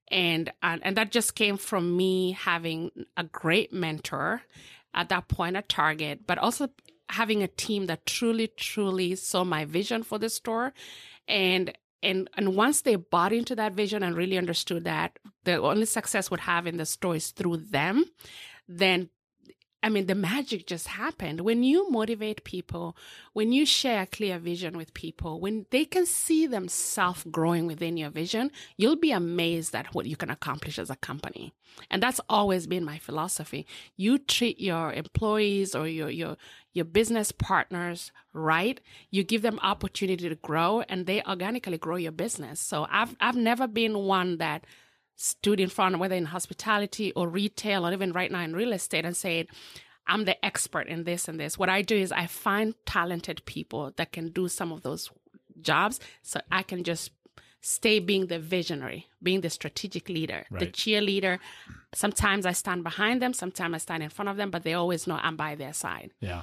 And, 0.09 0.53
and 0.63 0.81
and 0.85 0.97
that 0.97 1.11
just 1.13 1.35
came 1.35 1.57
from 1.57 1.97
me 1.97 2.33
having 2.33 2.91
a 3.17 3.25
great 3.25 3.73
mentor 3.73 4.43
at 4.93 5.09
that 5.09 5.29
point 5.29 5.57
at 5.57 5.69
Target, 5.69 6.27
but 6.27 6.37
also 6.39 6.69
having 7.09 7.43
a 7.43 7.49
team 7.49 7.87
that 7.87 8.07
truly, 8.07 8.49
truly 8.57 9.15
saw 9.17 9.45
my 9.45 9.65
vision 9.65 10.03
for 10.03 10.19
the 10.19 10.29
store. 10.29 10.73
And 11.29 11.73
and 12.03 12.29
and 12.35 12.57
once 12.57 12.83
they 12.83 12.97
bought 12.97 13.33
into 13.33 13.55
that 13.57 13.73
vision 13.73 14.03
and 14.03 14.17
really 14.17 14.39
understood 14.39 14.85
that 14.85 15.19
the 15.45 15.57
only 15.57 15.87
success 15.87 16.31
would 16.31 16.41
have 16.41 16.67
in 16.67 16.77
the 16.77 16.87
store 16.87 17.17
is 17.17 17.31
through 17.31 17.59
them, 17.59 18.05
then 18.69 19.11
I 19.83 19.89
mean, 19.89 20.07
the 20.07 20.15
magic 20.15 20.67
just 20.67 20.89
happened. 20.89 21.41
When 21.41 21.63
you 21.63 21.91
motivate 21.91 22.45
people, 22.45 22.97
when 23.33 23.51
you 23.51 23.65
share 23.65 24.03
a 24.03 24.07
clear 24.07 24.39
vision 24.39 24.77
with 24.77 24.93
people, 24.93 25.41
when 25.41 25.65
they 25.71 25.87
can 25.87 26.05
see 26.05 26.47
themselves 26.47 27.25
growing 27.31 27.67
within 27.67 27.97
your 27.97 28.11
vision, 28.11 28.51
you'll 28.77 28.97
be 28.97 29.11
amazed 29.11 29.75
at 29.75 29.95
what 29.95 30.05
you 30.05 30.17
can 30.17 30.29
accomplish 30.29 30.79
as 30.79 30.91
a 30.91 30.97
company. 30.97 31.55
And 31.91 32.03
that's 32.03 32.21
always 32.29 32.67
been 32.67 32.85
my 32.85 32.99
philosophy. 32.99 33.67
You 33.97 34.19
treat 34.19 34.61
your 34.61 34.93
employees 34.93 35.75
or 35.75 35.89
your, 35.89 36.11
your, 36.11 36.37
your 36.73 36.85
business 36.85 37.33
partners 37.33 38.13
right. 38.33 38.81
You 39.11 39.25
give 39.25 39.43
them 39.43 39.59
opportunity 39.63 40.29
to 40.29 40.35
grow 40.37 40.83
and 40.83 41.07
they 41.07 41.23
organically 41.23 41.79
grow 41.79 41.97
your 41.97 42.13
business. 42.13 42.61
So 42.61 42.87
I've, 42.91 43.17
I've 43.21 43.37
never 43.37 43.67
been 43.67 43.99
one 43.99 44.39
that 44.39 44.65
stood 45.17 45.61
in 45.61 45.69
front, 45.69 45.99
whether 45.99 46.15
in 46.15 46.27
hospitality 46.27 47.13
or 47.13 47.29
retail 47.29 47.87
or 47.87 47.93
even 47.93 48.13
right 48.13 48.31
now 48.31 48.41
in 48.41 48.55
real 48.55 48.73
estate, 48.73 49.05
and 49.05 49.17
said, 49.17 49.49
I'm 50.07 50.25
the 50.25 50.43
expert 50.45 50.89
in 50.89 51.05
this 51.05 51.29
and 51.29 51.39
this. 51.39 51.59
What 51.59 51.69
I 51.69 51.83
do 51.83 51.97
is 51.97 52.11
I 52.11 52.27
find 52.27 52.75
talented 52.87 53.45
people 53.45 53.93
that 53.97 54.13
can 54.13 54.31
do 54.31 54.49
some 54.49 54.73
of 54.73 54.83
those 54.83 55.11
jobs 55.61 56.01
so 56.23 56.41
I 56.51 56.63
can 56.63 56.85
just 56.85 57.11
stay 57.61 57.99
being 57.99 58.27
the 58.27 58.39
visionary, 58.39 59.07
being 59.23 59.41
the 59.43 59.51
strategic 59.51 60.09
leader, 60.09 60.47
the 60.51 60.67
cheerleader. 60.67 61.39
Sometimes 61.95 62.47
I 62.47 62.53
stand 62.53 62.83
behind 62.85 63.21
them, 63.21 63.33
sometimes 63.33 63.75
I 63.75 63.79
stand 63.79 64.03
in 64.03 64.11
front 64.11 64.29
of 64.29 64.37
them, 64.37 64.51
but 64.51 64.63
they 64.63 64.75
always 64.75 65.07
know 65.07 65.19
I'm 65.23 65.37
by 65.37 65.55
their 65.57 65.73
side. 65.73 66.11
Yeah. 66.21 66.43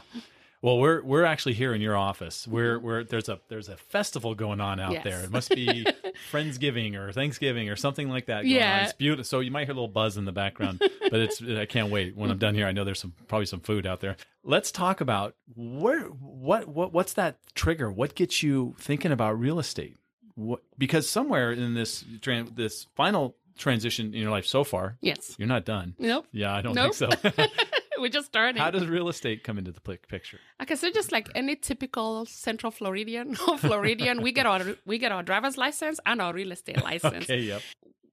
Well, 0.61 0.79
we're 0.79 1.03
we're 1.03 1.23
actually 1.23 1.53
here 1.53 1.73
in 1.75 1.81
your 1.81 1.95
office. 1.95 2.47
We're 2.47 2.79
we're 2.79 3.03
there's 3.03 3.29
a 3.29 3.39
there's 3.47 3.69
a 3.69 3.77
festival 3.77 4.33
going 4.33 4.59
on 4.59 4.79
out 4.79 4.91
Yes. 4.91 5.03
there. 5.03 5.21
It 5.23 5.29
must 5.31 5.51
be 5.51 5.85
Friendsgiving 6.31 6.95
or 6.95 7.11
Thanksgiving 7.11 7.69
or 7.69 7.75
something 7.75 8.09
like 8.09 8.25
that. 8.25 8.41
Going 8.41 8.55
on. 8.55 8.59
Yeah. 8.59 8.83
It's 8.85 8.93
beautiful. 8.93 9.23
So 9.23 9.39
you 9.39 9.51
might 9.51 9.65
hear 9.65 9.73
a 9.73 9.75
little 9.75 9.87
buzz 9.87 10.17
in 10.17 10.25
the 10.25 10.31
background, 10.31 10.79
but 11.11 11.19
it's 11.19 11.41
I 11.43 11.65
can't 11.65 11.91
wait. 11.91 12.15
When 12.17 12.31
I'm 12.31 12.39
done 12.39 12.55
here, 12.55 12.65
I 12.65 12.71
know 12.71 12.83
there's 12.83 12.99
some 12.99 13.13
probably 13.27 13.45
some 13.45 13.59
food 13.59 13.85
out 13.85 14.01
there. 14.01 14.17
Let's 14.43 14.71
talk 14.71 14.99
about 14.99 15.35
where 15.55 16.01
what 16.05 16.67
what 16.67 16.91
what's 16.91 17.13
that 17.13 17.37
trigger? 17.53 17.91
What 17.91 18.15
gets 18.15 18.41
you 18.41 18.75
thinking 18.79 19.11
about 19.11 19.39
real 19.39 19.59
estate? 19.59 19.95
What 20.37 20.61
because 20.77 21.09
somewhere 21.09 21.51
in 21.51 21.73
this 21.73 22.03
tran- 22.21 22.55
this 22.55 22.85
final 22.95 23.35
transition 23.57 24.13
in 24.13 24.21
your 24.21 24.29
life 24.29 24.45
so 24.45 24.63
far, 24.63 24.97
Yes. 25.01 25.35
you're 25.39 25.47
not 25.47 25.65
done. 25.65 25.95
Nope. 25.97 26.27
Yeah, 26.31 26.53
I 26.55 26.61
don't 26.61 26.75
Nope. 26.75 26.93
think 26.93 27.11
so. 27.33 27.45
we 28.01 28.09
just 28.09 28.27
started. 28.27 28.59
How 28.59 28.69
does 28.69 28.85
real 28.85 29.09
estate 29.09 29.43
come 29.43 29.57
into 29.57 29.71
the 29.71 29.81
picture? 29.81 30.39
Okay, 30.61 30.75
so 30.75 30.91
just 30.91 31.11
like 31.11 31.27
any 31.33 31.55
typical 31.55 32.27
Central 32.27 32.71
Floridian 32.71 33.35
or 33.47 33.57
Floridian, 33.67 34.21
we 34.21 34.31
get 34.31 34.45
our 34.45 34.61
we 34.85 34.99
get 34.99 35.11
our 35.11 35.23
driver's 35.23 35.57
license 35.57 35.99
and 36.05 36.21
our 36.21 36.33
real 36.33 36.51
estate 36.51 36.83
license. 36.91 37.23
Okay, 37.25 37.39
yep. 37.39 37.61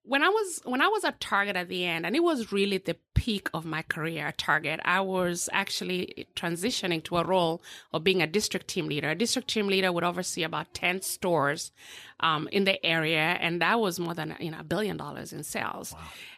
When 0.07 0.23
I 0.23 0.29
was 0.29 0.61
when 0.65 0.83
I 0.83 0.89
was 0.89 1.03
at 1.05 1.19
Target 1.21 1.57
at 1.57 1.69
the 1.69 1.85
end, 1.87 2.05
and 2.05 2.15
it 2.15 2.23
was 2.23 2.53
really 2.53 2.77
the 2.77 2.97
peak 3.15 3.49
of 3.55 3.65
my 3.65 3.81
career 3.83 4.27
at 4.27 4.37
Target, 4.37 4.81
I 4.85 5.01
was 5.01 5.49
actually 5.53 6.27
transitioning 6.37 7.03
to 7.05 7.17
a 7.17 7.25
role 7.25 7.63
of 7.93 8.05
being 8.05 8.21
a 8.21 8.27
district 8.27 8.69
team 8.69 8.87
leader. 8.87 9.09
A 9.09 9.15
district 9.15 9.49
team 9.49 9.67
leader 9.67 9.91
would 9.91 10.05
oversee 10.05 10.43
about 10.43 10.75
ten 10.75 11.01
stores 11.01 11.73
um, 12.21 12.49
in 12.53 12.65
the 12.65 12.85
area, 12.85 13.39
and 13.41 13.63
that 13.63 13.81
was 13.81 13.99
more 13.99 14.15
than 14.15 14.37
you 14.41 14.51
know 14.51 14.61
a 14.61 14.65
billion 14.65 14.99
dollars 14.99 15.33
in 15.33 15.43
sales. 15.43 15.95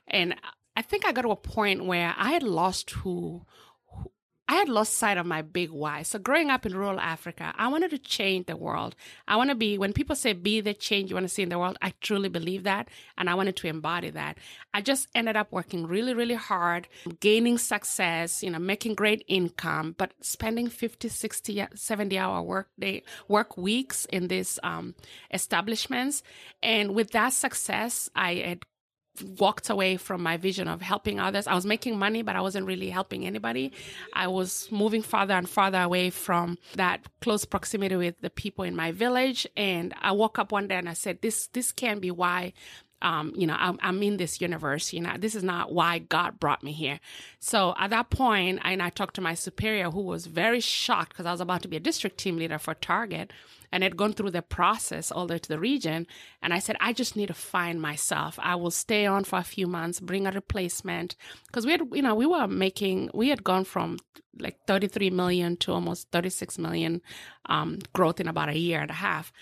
And 0.06 0.37
I 0.76 0.82
think 0.82 1.04
I 1.04 1.12
got 1.12 1.23
to 1.23 1.30
a 1.30 1.37
point 1.37 1.87
where 1.87 2.14
I 2.16 2.30
had 2.32 2.44
lost 2.44 2.90
who 2.90 3.46
I 4.48 4.54
had 4.54 4.68
lost 4.68 4.92
sight 4.92 5.18
of 5.18 5.26
my 5.26 5.42
big 5.42 5.70
why. 5.70 6.02
So 6.02 6.20
growing 6.20 6.50
up 6.50 6.64
in 6.64 6.76
rural 6.76 7.00
Africa, 7.00 7.52
I 7.56 7.66
wanted 7.66 7.90
to 7.90 7.98
change 7.98 8.46
the 8.46 8.56
world. 8.56 8.94
I 9.26 9.36
want 9.36 9.50
to 9.50 9.56
be, 9.56 9.76
when 9.76 9.92
people 9.92 10.14
say 10.14 10.34
be 10.34 10.60
the 10.60 10.72
change 10.72 11.10
you 11.10 11.16
want 11.16 11.24
to 11.24 11.34
see 11.34 11.42
in 11.42 11.48
the 11.48 11.58
world, 11.58 11.76
I 11.82 11.94
truly 12.00 12.28
believe 12.28 12.62
that. 12.62 12.88
And 13.18 13.28
I 13.28 13.34
wanted 13.34 13.56
to 13.56 13.66
embody 13.66 14.10
that. 14.10 14.38
I 14.72 14.82
just 14.82 15.08
ended 15.16 15.34
up 15.34 15.50
working 15.50 15.84
really, 15.86 16.14
really 16.14 16.34
hard, 16.34 16.86
gaining 17.18 17.58
success, 17.58 18.42
you 18.44 18.50
know, 18.50 18.60
making 18.60 18.94
great 18.94 19.24
income, 19.26 19.96
but 19.98 20.12
spending 20.20 20.68
50, 20.68 21.08
60, 21.08 21.66
70 21.74 22.18
hour 22.18 22.40
work 22.40 22.68
day, 22.78 23.02
work 23.26 23.56
weeks 23.56 24.04
in 24.06 24.28
these 24.28 24.60
um, 24.62 24.94
establishments. 25.34 26.22
And 26.62 26.94
with 26.94 27.10
that 27.10 27.32
success, 27.32 28.08
I 28.14 28.34
had 28.34 28.64
walked 29.23 29.70
away 29.70 29.96
from 29.96 30.23
my 30.23 30.37
vision 30.37 30.68
of 30.68 30.82
helping 30.82 31.20
others. 31.20 31.46
I 31.46 31.54
was 31.54 31.66
making 31.66 31.99
money, 31.99 32.23
but 32.23 32.37
I 32.37 32.40
wasn't 32.40 32.66
really 32.66 32.90
helping 32.90 33.26
anybody. 33.26 33.73
I 34.12 34.28
was 34.28 34.68
moving 34.70 35.02
farther 35.02 35.35
and 35.35 35.49
farther 35.49 35.80
away 35.80 36.11
from 36.11 36.58
that 36.75 37.06
close 37.20 37.44
proximity 37.44 37.96
with 37.96 38.20
the 38.20 38.30
people 38.30 38.64
in 38.64 38.76
my 38.76 38.92
village. 38.92 39.46
And 39.56 39.94
I 40.00 40.12
woke 40.12 40.38
up 40.38 40.52
one 40.52 40.68
day 40.68 40.76
and 40.76 40.88
I 40.88 40.94
said, 40.94 41.23
this, 41.23 41.49
this 41.49 41.73
can't 41.73 42.00
be 42.00 42.11
why 42.11 42.52
um, 43.02 43.32
you 43.36 43.46
know, 43.46 43.56
I'm, 43.58 43.78
I'm 43.82 44.02
in 44.02 44.16
this 44.16 44.40
universe. 44.40 44.92
You 44.92 45.00
know, 45.00 45.14
this 45.18 45.34
is 45.34 45.42
not 45.42 45.72
why 45.72 45.98
God 45.98 46.40
brought 46.40 46.62
me 46.62 46.72
here. 46.72 46.98
So 47.38 47.74
at 47.78 47.90
that 47.90 48.10
point, 48.10 48.60
I, 48.62 48.72
and 48.72 48.82
I 48.82 48.90
talked 48.90 49.16
to 49.16 49.20
my 49.20 49.34
superior, 49.34 49.90
who 49.90 50.02
was 50.02 50.26
very 50.26 50.60
shocked 50.60 51.10
because 51.10 51.26
I 51.26 51.32
was 51.32 51.40
about 51.40 51.62
to 51.62 51.68
be 51.68 51.76
a 51.76 51.80
district 51.80 52.18
team 52.18 52.36
leader 52.36 52.58
for 52.58 52.74
Target 52.74 53.32
and 53.72 53.82
had 53.82 53.96
gone 53.96 54.12
through 54.12 54.30
the 54.30 54.42
process 54.42 55.10
all 55.10 55.26
the 55.26 55.34
way 55.34 55.38
to 55.38 55.48
the 55.48 55.58
region. 55.58 56.06
And 56.40 56.54
I 56.54 56.58
said, 56.58 56.76
I 56.80 56.92
just 56.92 57.16
need 57.16 57.26
to 57.26 57.34
find 57.34 57.80
myself. 57.80 58.38
I 58.42 58.54
will 58.54 58.70
stay 58.70 59.06
on 59.06 59.24
for 59.24 59.38
a 59.38 59.44
few 59.44 59.66
months, 59.66 60.00
bring 60.00 60.26
a 60.26 60.30
replacement. 60.30 61.16
Because 61.46 61.66
we 61.66 61.72
had, 61.72 61.82
you 61.92 62.02
know, 62.02 62.14
we 62.14 62.26
were 62.26 62.46
making, 62.46 63.10
we 63.12 63.28
had 63.28 63.44
gone 63.44 63.64
from 63.64 63.98
like 64.38 64.58
33 64.66 65.10
million 65.10 65.56
to 65.58 65.72
almost 65.72 66.10
36 66.12 66.58
million 66.58 67.02
um, 67.46 67.78
growth 67.92 68.20
in 68.20 68.28
about 68.28 68.48
a 68.48 68.58
year 68.58 68.80
and 68.80 68.90
a 68.90 68.94
half. 68.94 69.32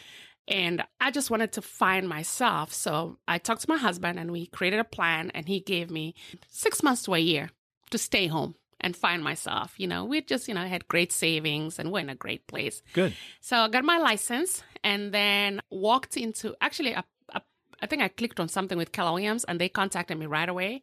And 0.46 0.84
I 1.00 1.10
just 1.10 1.30
wanted 1.30 1.52
to 1.52 1.62
find 1.62 2.08
myself. 2.08 2.72
So 2.72 3.18
I 3.26 3.38
talked 3.38 3.62
to 3.62 3.70
my 3.70 3.78
husband 3.78 4.18
and 4.18 4.30
we 4.30 4.46
created 4.46 4.80
a 4.80 4.84
plan 4.84 5.30
and 5.34 5.48
he 5.48 5.60
gave 5.60 5.90
me 5.90 6.14
six 6.48 6.82
months 6.82 7.02
to 7.04 7.14
a 7.14 7.18
year 7.18 7.50
to 7.90 7.98
stay 7.98 8.26
home 8.26 8.54
and 8.80 8.94
find 8.94 9.24
myself. 9.24 9.74
You 9.78 9.86
know, 9.86 10.04
we 10.04 10.20
just, 10.20 10.46
you 10.46 10.54
know, 10.54 10.66
had 10.66 10.86
great 10.88 11.12
savings 11.12 11.78
and 11.78 11.90
we're 11.90 12.00
in 12.00 12.10
a 12.10 12.14
great 12.14 12.46
place. 12.46 12.82
Good. 12.92 13.14
So 13.40 13.56
I 13.56 13.68
got 13.68 13.84
my 13.84 13.98
license 13.98 14.62
and 14.82 15.12
then 15.12 15.62
walked 15.70 16.16
into 16.16 16.54
actually 16.60 16.92
a, 16.92 17.04
a, 17.30 17.40
I 17.80 17.86
think 17.86 18.02
I 18.02 18.08
clicked 18.08 18.38
on 18.38 18.48
something 18.48 18.76
with 18.76 18.92
Keller 18.92 19.12
Williams 19.12 19.44
and 19.44 19.58
they 19.58 19.70
contacted 19.70 20.18
me 20.18 20.26
right 20.26 20.48
away. 20.48 20.82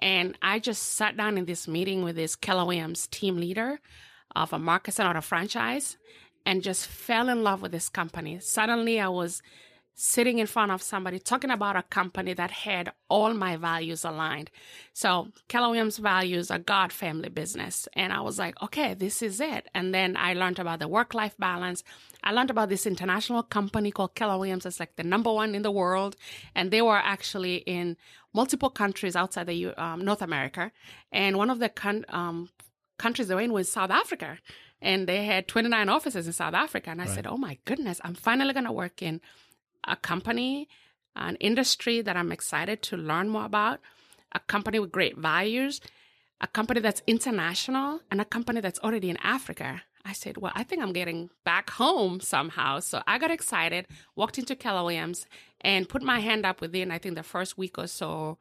And 0.00 0.36
I 0.42 0.58
just 0.58 0.82
sat 0.82 1.16
down 1.16 1.38
in 1.38 1.44
this 1.44 1.68
meeting 1.68 2.02
with 2.02 2.16
this 2.16 2.34
Keller 2.34 2.64
Williams 2.64 3.06
team 3.06 3.36
leader 3.36 3.78
of 4.34 4.52
a 4.52 4.58
market 4.58 4.92
center 4.92 5.14
or 5.14 5.18
a 5.18 5.22
franchise 5.22 5.96
and 6.46 6.62
just 6.62 6.86
fell 6.86 7.28
in 7.28 7.42
love 7.42 7.60
with 7.60 7.72
this 7.72 7.88
company. 7.88 8.38
Suddenly 8.38 9.00
I 9.00 9.08
was 9.08 9.42
sitting 9.98 10.38
in 10.38 10.46
front 10.46 10.70
of 10.70 10.82
somebody 10.82 11.18
talking 11.18 11.50
about 11.50 11.74
a 11.74 11.82
company 11.82 12.34
that 12.34 12.50
had 12.50 12.92
all 13.08 13.32
my 13.32 13.56
values 13.56 14.04
aligned. 14.04 14.50
So 14.92 15.28
Keller 15.48 15.68
Williams 15.68 15.96
values 15.96 16.50
a 16.50 16.58
God 16.58 16.92
family 16.92 17.30
business. 17.30 17.88
And 17.94 18.12
I 18.12 18.20
was 18.20 18.38
like, 18.38 18.62
okay, 18.62 18.92
this 18.92 19.22
is 19.22 19.40
it. 19.40 19.68
And 19.74 19.94
then 19.94 20.14
I 20.16 20.34
learned 20.34 20.58
about 20.58 20.80
the 20.80 20.86
work 20.86 21.14
life 21.14 21.34
balance. 21.38 21.82
I 22.22 22.32
learned 22.32 22.50
about 22.50 22.68
this 22.68 22.86
international 22.86 23.42
company 23.42 23.90
called 23.90 24.14
Keller 24.14 24.38
Williams. 24.38 24.66
It's 24.66 24.78
like 24.78 24.96
the 24.96 25.02
number 25.02 25.32
one 25.32 25.54
in 25.54 25.62
the 25.62 25.70
world. 25.70 26.14
And 26.54 26.70
they 26.70 26.82
were 26.82 26.98
actually 26.98 27.56
in 27.56 27.96
multiple 28.34 28.70
countries 28.70 29.16
outside 29.16 29.46
the 29.46 29.74
um, 29.82 30.04
North 30.04 30.20
America. 30.20 30.72
And 31.10 31.38
one 31.38 31.48
of 31.48 31.58
the 31.58 31.70
con- 31.70 32.04
um, 32.10 32.50
countries 32.98 33.28
they 33.28 33.34
were 33.34 33.40
in 33.40 33.52
was 33.54 33.72
South 33.72 33.90
Africa 33.90 34.38
and 34.80 35.08
they 35.08 35.24
had 35.24 35.48
29 35.48 35.88
offices 35.88 36.26
in 36.26 36.32
South 36.32 36.54
Africa. 36.54 36.90
And 36.90 37.00
I 37.00 37.06
right. 37.06 37.14
said, 37.14 37.26
oh 37.26 37.36
my 37.36 37.58
goodness, 37.64 38.00
I'm 38.04 38.14
finally 38.14 38.52
going 38.52 38.66
to 38.66 38.72
work 38.72 39.02
in 39.02 39.20
a 39.84 39.96
company, 39.96 40.68
an 41.14 41.36
industry 41.36 42.02
that 42.02 42.16
I'm 42.16 42.32
excited 42.32 42.82
to 42.82 42.96
learn 42.96 43.28
more 43.28 43.44
about, 43.44 43.80
a 44.32 44.40
company 44.40 44.78
with 44.78 44.92
great 44.92 45.16
values, 45.16 45.80
a 46.40 46.46
company 46.46 46.80
that's 46.80 47.02
international, 47.06 48.00
and 48.10 48.20
a 48.20 48.24
company 48.24 48.60
that's 48.60 48.78
already 48.80 49.08
in 49.08 49.16
Africa. 49.18 49.82
I 50.04 50.12
said, 50.12 50.36
Well, 50.36 50.52
I 50.54 50.62
think 50.62 50.82
I'm 50.82 50.92
getting 50.92 51.30
back 51.44 51.70
home 51.70 52.20
somehow. 52.20 52.78
So 52.80 53.02
I 53.06 53.18
got 53.18 53.30
excited, 53.30 53.86
walked 54.14 54.38
into 54.38 54.54
Keller 54.54 54.84
Williams, 54.84 55.26
and 55.62 55.88
put 55.88 56.02
my 56.02 56.20
hand 56.20 56.46
up 56.46 56.60
within, 56.60 56.90
I 56.90 56.98
think, 56.98 57.16
the 57.16 57.22
first 57.22 57.58
week 57.58 57.78
or 57.78 57.86
so 57.86 58.38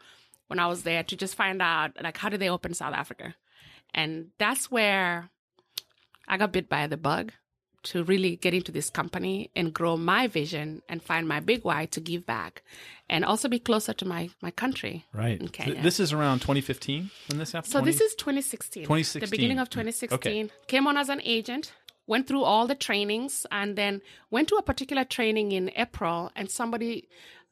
when 0.48 0.60
I 0.60 0.68
was 0.68 0.84
there 0.84 1.02
to 1.04 1.16
just 1.16 1.36
find 1.36 1.62
out, 1.62 1.92
like, 2.02 2.18
how 2.18 2.30
do 2.30 2.38
they 2.38 2.50
open 2.50 2.74
South 2.76 2.94
Africa? 2.94 3.34
And 3.94 4.28
that's 4.38 4.70
where 4.70 5.32
I 6.28 6.38
got 6.38 6.52
bit 6.52 6.70
by 6.70 6.88
the 6.88 6.98
bug 6.98 7.32
to 7.86 8.04
really 8.04 8.36
get 8.36 8.54
into 8.54 8.72
this 8.72 8.90
company 8.90 9.52
and 9.56 9.74
grow 9.74 9.96
my 9.96 10.28
vision 10.28 10.82
and 10.90 11.02
find 11.02 11.28
my 11.28 11.40
big 11.40 11.64
why 11.64 11.86
to 11.86 12.00
give 12.00 12.26
back 12.26 12.64
and 13.10 13.24
also 13.24 13.48
be 13.48 13.60
closer 13.60 13.94
to 13.94 14.06
my, 14.06 14.30
my 14.42 14.52
country. 14.52 15.06
Right. 15.14 15.42
Okay. 15.42 15.80
This 15.82 16.00
is 16.00 16.12
around 16.12 16.40
2015 16.40 17.12
when 17.30 17.38
this 17.38 17.52
happened? 17.52 17.72
So 17.72 17.80
20? 17.80 17.92
this 17.92 18.02
is 18.02 18.16
2016. 18.16 18.84
2016. 18.84 19.30
The 19.30 19.32
beginning 19.32 19.60
of 19.60 19.70
2016. 19.70 20.16
Okay. 20.16 20.50
Came 20.68 20.88
on 20.88 20.98
as 20.98 21.10
an 21.10 21.22
agent, 21.24 21.74
went 22.08 22.28
through 22.28 22.44
all 22.44 22.66
the 22.66 22.76
trainings, 22.76 23.46
and 23.52 23.76
then 23.76 24.02
went 24.32 24.48
to 24.50 24.56
a 24.56 24.64
particular 24.64 25.04
training 25.04 25.52
in 25.52 25.72
April, 25.76 26.32
and 26.36 26.50
somebody 26.50 27.08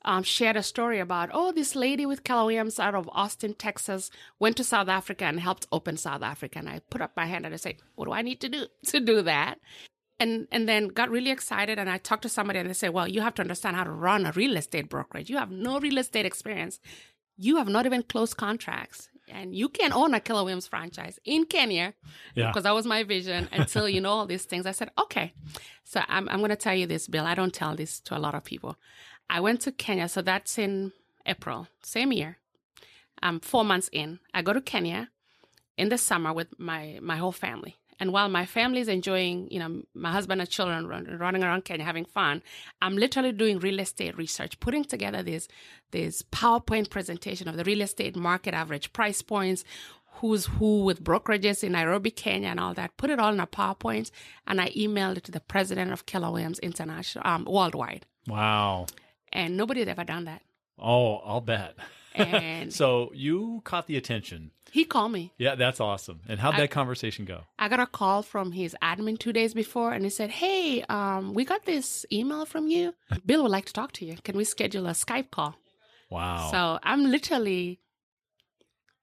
um, 0.06 0.24
shared 0.24 0.56
a 0.56 0.64
story 0.64 1.00
about, 1.00 1.30
oh, 1.34 1.52
this 1.52 1.76
lady 1.76 2.06
with 2.06 2.24
Keller 2.24 2.46
Williams 2.46 2.80
out 2.80 2.96
of 2.96 3.10
Austin, 3.14 3.54
Texas, 3.54 4.10
went 4.40 4.58
to 4.58 4.64
South 4.64 4.88
Africa 4.88 5.26
and 5.26 5.40
helped 5.40 5.68
open 5.72 5.98
South 5.98 6.22
Africa. 6.22 6.60
And 6.60 6.70
I 6.70 6.82
put 6.90 7.02
up 7.02 7.12
my 7.16 7.26
hand 7.26 7.46
and 7.46 7.54
I 7.54 7.58
said, 7.58 7.78
what 7.96 8.06
do 8.06 8.12
I 8.12 8.22
need 8.22 8.42
to 8.42 8.50
do 8.50 8.66
to 8.88 9.00
do 9.00 9.22
that? 9.24 9.60
and 10.20 10.48
and 10.52 10.70
then 10.70 10.90
got 10.90 11.10
really 11.10 11.32
excited 11.32 11.80
and 11.80 11.90
i 11.90 11.98
talked 11.98 12.22
to 12.22 12.30
somebody 12.30 12.60
and 12.60 12.70
they 12.70 12.74
said 12.74 12.92
well 12.92 13.08
you 13.08 13.20
have 13.20 13.34
to 13.34 13.42
understand 13.42 13.76
how 13.76 13.84
to 13.84 13.90
run 13.90 14.28
a 14.28 14.32
real 14.34 14.56
estate 14.58 14.88
brokerage 14.88 15.28
you 15.28 15.38
have 15.38 15.50
no 15.50 15.80
real 15.80 15.98
estate 15.98 16.24
experience 16.24 16.80
you 17.36 17.58
have 17.58 17.68
not 17.68 17.88
even 17.88 18.04
closed 18.04 18.38
contracts 18.38 19.10
and 19.28 19.56
you 19.56 19.70
can 19.70 19.94
own 19.94 20.14
a 20.14 20.20
Keller 20.20 20.44
Williams 20.44 20.68
franchise 20.68 21.20
in 21.26 21.46
Kenya 21.46 21.94
yeah. 22.36 22.48
because 22.48 22.64
that 22.64 22.76
was 22.76 22.86
my 22.86 23.04
vision 23.04 23.48
until 23.52 23.88
you 23.88 24.02
know 24.02 24.12
all 24.12 24.26
these 24.26 24.46
things. 24.46 24.66
I 24.66 24.72
said, 24.72 24.92
okay. 25.00 25.34
So 25.84 26.02
I'm, 26.08 26.28
I'm 26.30 26.40
going 26.40 26.50
to 26.50 26.56
tell 26.56 26.76
you 26.76 26.88
this, 26.88 27.08
Bill. 27.08 27.26
I 27.26 27.36
don't 27.36 27.54
tell 27.54 27.76
this 27.76 28.00
to 28.02 28.18
a 28.18 28.20
lot 28.20 28.36
of 28.36 28.44
people. 28.44 28.78
I 29.34 29.40
went 29.40 29.62
to 29.62 29.72
Kenya. 29.72 30.08
So 30.08 30.22
that's 30.22 30.60
in 30.60 30.94
April, 31.26 31.68
same 31.82 32.12
year. 32.12 32.38
I'm 33.24 33.40
four 33.40 33.66
months 33.66 33.90
in. 33.92 34.20
I 34.32 34.44
go 34.44 34.54
to 34.54 34.62
Kenya 34.62 35.10
in 35.76 35.90
the 35.90 35.98
summer 35.98 36.32
with 36.32 36.50
my, 36.60 37.00
my 37.02 37.18
whole 37.18 37.32
family. 37.32 37.78
And 38.00 38.14
while 38.14 38.30
my 38.30 38.46
family 38.46 38.80
is 38.80 38.88
enjoying, 38.88 39.48
you 39.50 39.60
know, 39.60 39.84
my 39.96 40.12
husband 40.12 40.40
and 40.42 40.50
children 40.50 40.86
run, 40.88 41.06
running 41.20 41.44
around 41.44 41.66
Kenya 41.66 41.84
having 41.84 42.06
fun, 42.06 42.44
I'm 42.82 42.96
literally 42.96 43.32
doing 43.32 43.58
real 43.58 43.80
estate 43.80 44.16
research, 44.18 44.60
putting 44.60 44.84
together 44.84 45.24
this 45.24 45.48
this 45.92 46.22
PowerPoint 46.22 46.90
presentation 46.90 47.48
of 47.48 47.56
the 47.56 47.64
real 47.64 47.82
estate 47.82 48.16
market 48.16 48.54
average 48.54 48.94
price 48.94 49.22
points, 49.22 49.64
who's 50.16 50.46
who 50.46 50.84
with 50.84 51.04
brokerages 51.04 51.64
in 51.64 51.72
Nairobi, 51.72 52.12
Kenya, 52.12 52.50
and 52.50 52.60
all 52.60 52.74
that. 52.74 52.98
Put 52.98 53.10
it 53.10 53.20
all 53.20 53.34
in 53.34 53.40
a 53.40 53.48
PowerPoint, 53.48 54.12
and 54.48 54.60
I 54.60 54.70
emailed 54.72 55.18
it 55.18 55.24
to 55.26 55.32
the 55.32 55.40
president 55.40 55.92
of 55.92 56.06
Keller 56.06 56.32
Williams 56.32 56.60
International, 56.60 57.26
um, 57.26 57.46
worldwide. 57.46 58.06
Wow! 58.28 58.88
And 59.34 59.58
nobody 59.58 59.82
had 59.82 59.90
ever 59.90 60.06
done 60.06 60.26
that. 60.26 60.42
Oh, 60.80 61.18
I'll 61.18 61.42
bet. 61.42 61.76
And 62.16 62.72
so 62.82 63.12
you 63.14 63.62
caught 63.66 63.88
the 63.88 63.98
attention 63.98 64.52
he 64.74 64.86
called 64.86 65.12
me. 65.12 65.32
Yeah, 65.38 65.54
that's 65.54 65.80
awesome. 65.80 66.22
And 66.28 66.40
how'd 66.40 66.56
I, 66.56 66.62
that 66.62 66.72
conversation 66.72 67.26
go? 67.26 67.42
I 67.60 67.70
got 67.70 67.80
a 67.80 67.86
call 67.86 68.24
from 68.24 68.54
his 68.54 68.76
admin 68.82 69.20
two 69.20 69.32
days 69.32 69.54
before, 69.54 69.94
and 69.94 70.04
he 70.04 70.10
said, 70.10 70.32
"Hey, 70.32 70.82
um, 70.90 71.36
we 71.36 71.46
got 71.46 71.64
this 71.66 72.08
email 72.12 72.48
from 72.48 72.68
you. 72.68 72.96
Bill 73.24 73.44
would 73.44 73.52
like 73.52 73.66
to 73.66 73.74
talk 73.74 73.92
to 73.94 74.06
you. 74.06 74.16
Can 74.24 74.36
we 74.36 74.44
schedule 74.44 74.88
a 74.88 74.94
Skype 74.94 75.30
call?" 75.30 75.54
Wow. 76.10 76.50
So 76.50 76.80
I'm 76.82 77.06
literally 77.06 77.82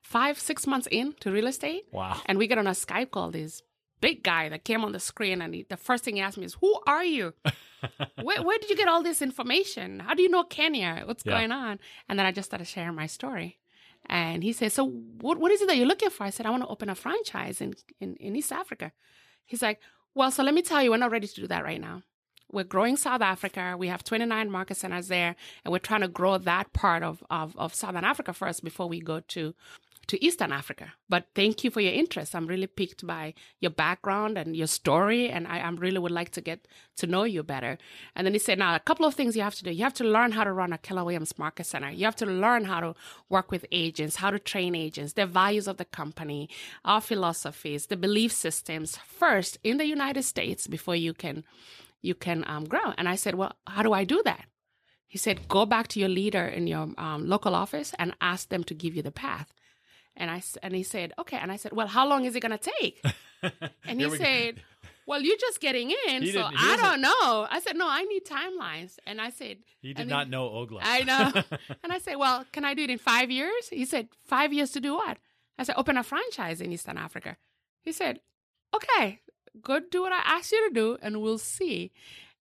five, 0.03 0.40
six 0.40 0.66
months 0.66 0.88
in 0.90 1.12
to 1.21 1.31
real 1.31 1.47
estate. 1.47 1.85
Wow. 1.93 2.21
And 2.27 2.37
we 2.37 2.49
get 2.49 2.59
on 2.59 2.66
a 2.66 2.73
Skype 2.73 3.12
call. 3.12 3.31
This 3.31 3.62
big 4.01 4.23
guy 4.23 4.49
that 4.49 4.65
came 4.65 4.85
on 4.85 4.93
the 4.93 5.01
screen, 5.01 5.43
and 5.43 5.55
he, 5.55 5.67
the 5.69 5.77
first 5.77 6.05
thing 6.05 6.17
he 6.17 6.23
asked 6.23 6.39
me 6.39 6.45
is, 6.45 6.55
"Who 6.61 6.81
are 6.87 7.05
you? 7.05 7.35
where, 8.23 8.43
where, 8.43 8.59
did 8.59 8.71
you 8.71 8.77
get 8.77 8.89
all 8.89 9.03
this 9.03 9.23
information? 9.23 10.01
How 10.01 10.15
do 10.15 10.23
you 10.23 10.29
know 10.29 10.45
Kenya? 10.45 11.03
What's 11.05 11.25
yeah. 11.25 11.39
going 11.39 11.53
on?" 11.53 11.79
And 12.09 12.19
then 12.19 12.27
I 12.27 12.33
just 12.33 12.51
started 12.51 12.67
sharing 12.67 12.95
my 12.95 13.07
story. 13.07 13.59
And 14.07 14.43
he 14.43 14.53
said, 14.53 14.73
So 14.73 14.89
what, 14.89 15.39
what 15.39 15.53
is 15.53 15.63
it 15.63 15.69
that 15.69 15.77
you're 15.77 15.87
looking 15.87 16.11
for? 16.11 16.25
I 16.25 16.31
said, 16.31 16.47
I 16.47 16.51
want 16.51 16.63
to 16.63 16.69
open 16.69 16.89
a 16.89 16.95
franchise 16.95 17.61
in, 17.61 17.75
in, 18.01 18.17
in 18.17 18.37
East 18.37 18.53
Africa. 18.53 18.93
He's 19.45 19.63
like, 19.63 19.81
Well, 20.15 20.31
so 20.31 20.43
let 20.43 20.55
me 20.55 20.63
tell 20.63 20.83
you, 20.83 20.91
we're 20.91 20.97
not 20.97 21.13
ready 21.13 21.27
to 21.27 21.35
do 21.35 21.47
that 21.47 21.65
right 21.65 21.81
now. 21.81 22.03
We're 22.53 22.65
growing 22.65 22.97
South 22.97 23.21
Africa. 23.21 23.77
We 23.79 23.89
have 23.89 24.03
29 24.03 24.51
market 24.51 24.77
centers 24.77 25.09
there, 25.09 25.37
and 25.65 25.71
we're 25.71 25.79
trying 25.79 26.01
to 26.01 26.09
grow 26.09 26.37
that 26.39 26.73
part 26.73 27.05
of, 27.05 27.23
of, 27.31 27.57
of 27.57 27.75
Southern 27.75 28.05
Africa 28.05 28.33
first 28.33 28.65
before 28.65 28.89
we 28.89 29.01
go 29.01 29.21
to 29.21 29.55
to 30.11 30.25
Eastern 30.25 30.51
Africa. 30.51 30.92
But 31.09 31.29
thank 31.37 31.62
you 31.62 31.70
for 31.70 31.81
your 31.81 31.92
interest. 31.92 32.35
I'm 32.35 32.49
really 32.49 32.66
piqued 32.66 33.07
by 33.07 33.33
your 33.61 33.70
background 33.70 34.37
and 34.37 34.57
your 34.57 34.66
story, 34.66 35.31
and 35.31 35.46
I, 35.46 35.59
I 35.61 35.70
really 35.70 36.01
would 36.01 36.11
like 36.11 36.31
to 36.31 36.40
get 36.40 36.66
to 36.96 37.07
know 37.07 37.23
you 37.23 37.44
better. 37.44 37.79
And 38.16 38.27
then 38.27 38.33
he 38.33 38.40
said, 38.40 38.59
now 38.59 38.75
a 38.75 38.81
couple 38.81 39.07
of 39.07 39.14
things 39.14 39.37
you 39.37 39.42
have 39.42 39.55
to 39.55 39.62
do. 39.62 39.70
You 39.70 39.85
have 39.85 39.94
to 39.94 40.05
learn 40.05 40.33
how 40.33 40.42
to 40.42 40.53
run 40.53 40.73
a 40.73 40.79
Keller 40.79 41.05
Williams 41.05 41.38
Market 41.38 41.66
Center. 41.66 41.90
You 41.92 42.05
have 42.07 42.16
to 42.16 42.27
learn 42.27 42.64
how 42.64 42.81
to 42.81 42.94
work 43.29 43.53
with 43.53 43.64
agents, 43.70 44.16
how 44.16 44.33
to 44.33 44.40
train 44.40 44.75
agents, 44.75 45.12
the 45.12 45.27
values 45.27 45.68
of 45.68 45.77
the 45.77 45.85
company, 45.85 46.51
our 46.85 47.01
philosophies, 47.01 47.87
the 47.87 47.96
belief 47.96 48.33
systems 48.33 48.96
first 48.96 49.59
in 49.62 49.77
the 49.77 49.87
United 49.87 50.25
States 50.25 50.66
before 50.66 50.96
you 50.96 51.14
can 51.14 51.44
you 52.03 52.14
can 52.14 52.44
um, 52.49 52.64
grow. 52.64 52.94
And 52.99 53.09
I 53.09 53.14
said, 53.14 53.35
well, 53.35 53.53
how 53.66 53.83
do 53.83 53.92
I 53.92 54.05
do 54.05 54.23
that? 54.25 54.46
He 55.07 55.18
said, 55.18 55.49
go 55.49 55.66
back 55.66 55.87
to 55.88 56.01
your 56.01 56.09
leader 56.09 56.46
in 56.46 56.66
your 56.66 56.88
um, 56.96 57.29
local 57.29 57.55
office 57.55 57.92
and 57.99 58.16
ask 58.20 58.49
them 58.49 58.64
to 58.64 58.75
give 58.75 58.96
you 58.96 59.03
the 59.03 59.11
path. 59.12 59.53
And 60.21 60.31
I 60.31 60.43
and 60.63 60.75
he 60.75 60.83
said, 60.85 61.13
okay. 61.19 61.39
And 61.39 61.51
I 61.51 61.57
said, 61.57 61.73
well, 61.73 61.87
how 61.89 62.07
long 62.07 62.25
is 62.27 62.37
it 62.37 62.41
going 62.41 62.57
to 62.57 62.71
take? 62.79 63.03
and 63.87 64.01
he 64.01 64.09
said, 64.17 64.57
go. 64.57 64.63
well, 65.07 65.21
you're 65.23 65.39
just 65.39 65.61
getting 65.61 65.91
in, 66.09 66.23
he 66.23 66.33
so 66.33 66.43
I 66.45 66.77
don't 66.77 67.01
know. 67.01 67.47
I 67.51 67.61
said, 67.65 67.75
no, 67.77 67.89
I 67.89 68.03
need 68.05 68.25
timelines. 68.27 68.99
And 69.07 69.21
I 69.21 69.31
said, 69.31 69.57
he 69.81 69.95
did 69.95 70.09
not 70.09 70.29
know 70.29 70.45
Oglah. 70.49 70.81
I 70.83 71.01
know. 71.05 71.33
and 71.83 71.91
I 71.93 71.99
said, 71.99 72.17
well, 72.17 72.45
can 72.53 72.65
I 72.67 72.75
do 72.75 72.83
it 72.85 72.91
in 72.91 72.99
five 72.99 73.31
years? 73.31 73.69
He 73.71 73.85
said, 73.87 74.09
five 74.27 74.53
years 74.53 74.71
to 74.73 74.81
do 74.81 74.95
what? 74.95 75.17
I 75.59 75.65
said, 75.65 75.75
open 75.79 75.97
a 75.97 76.03
franchise 76.03 76.61
in 76.61 76.71
Eastern 76.73 76.99
Africa. 76.99 77.37
He 77.83 77.93
said, 77.93 78.21
okay, 78.77 79.21
go 79.63 79.81
do 79.81 80.03
what 80.03 80.13
I 80.13 80.21
asked 80.25 80.53
you 80.53 80.69
to 80.69 80.75
do, 80.75 80.99
and 81.03 81.23
we'll 81.23 81.39
see. 81.39 81.93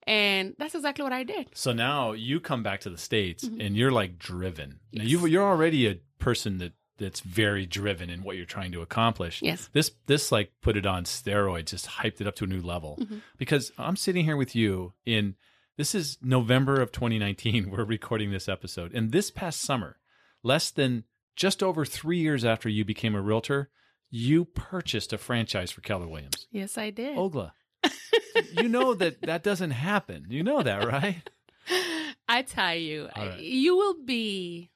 And 0.04 0.56
that's 0.58 0.76
exactly 0.76 1.04
what 1.04 1.13
I 1.13 1.24
did. 1.24 1.50
So 1.54 1.72
now 1.72 2.12
you 2.13 2.39
come 2.39 2.63
back 2.63 2.82
to 2.82 2.89
the 2.89 2.98
states 2.98 3.46
Mhm. 3.46 3.65
and 3.65 3.78
you're 3.78 3.92
like 3.92 4.18
driven. 4.18 4.80
Yes. 4.92 5.06
you 5.08 5.26
you're 5.28 5.44
already 5.48 5.88
a 5.88 5.96
person 6.18 6.58
that 6.60 6.74
that's 6.99 7.21
very 7.21 7.65
driven 7.65 8.09
in 8.09 8.23
what 8.23 8.35
you're 8.35 8.45
trying 8.45 8.71
to 8.73 8.81
accomplish. 8.81 9.41
Yes. 9.41 9.69
This 9.73 9.91
this 10.05 10.31
like 10.31 10.51
put 10.62 10.77
it 10.77 10.85
on 10.85 11.05
steroids, 11.05 11.67
just 11.67 11.88
hyped 11.88 12.21
it 12.21 12.27
up 12.27 12.35
to 12.35 12.43
a 12.43 12.47
new 12.47 12.62
level. 12.62 12.97
Mhm. 13.01 13.21
Because 13.38 13.71
I'm 13.77 13.95
sitting 13.95 14.25
here 14.25 14.38
with 14.38 14.55
you 14.55 14.93
in 15.05 15.35
this 15.77 15.95
is 15.95 16.17
November 16.21 16.81
of 16.81 16.91
2019. 16.91 17.69
We're 17.71 17.83
recording 17.85 18.31
this 18.31 18.49
episode, 18.49 18.93
and 18.93 19.12
this 19.12 19.31
past 19.31 19.62
summer, 19.62 19.97
less 20.43 20.71
than 20.71 21.05
just 21.35 21.63
over 21.63 21.85
three 21.85 22.17
years 22.19 22.43
after 22.43 22.67
you 22.67 22.83
became 22.83 23.15
a 23.15 23.21
realtor, 23.21 23.69
you 24.09 24.43
purchased 24.43 25.13
a 25.13 25.17
franchise 25.17 25.71
for 25.71 25.81
Keller 25.81 26.07
Williams. 26.07 26.47
Yes, 26.51 26.77
I 26.77 26.89
did. 26.89 27.15
Oglah, 27.17 27.51
you 28.51 28.67
know 28.67 28.93
that 28.93 29.21
that 29.21 29.41
doesn't 29.43 29.71
happen. 29.71 30.25
You 30.29 30.43
know 30.43 30.62
that, 30.63 30.85
right? 30.85 31.29
I 32.27 32.41
tell 32.43 32.75
you, 32.75 33.09
right. 33.15 33.39
you 33.39 33.75
will 33.75 34.03
be, 34.05 34.69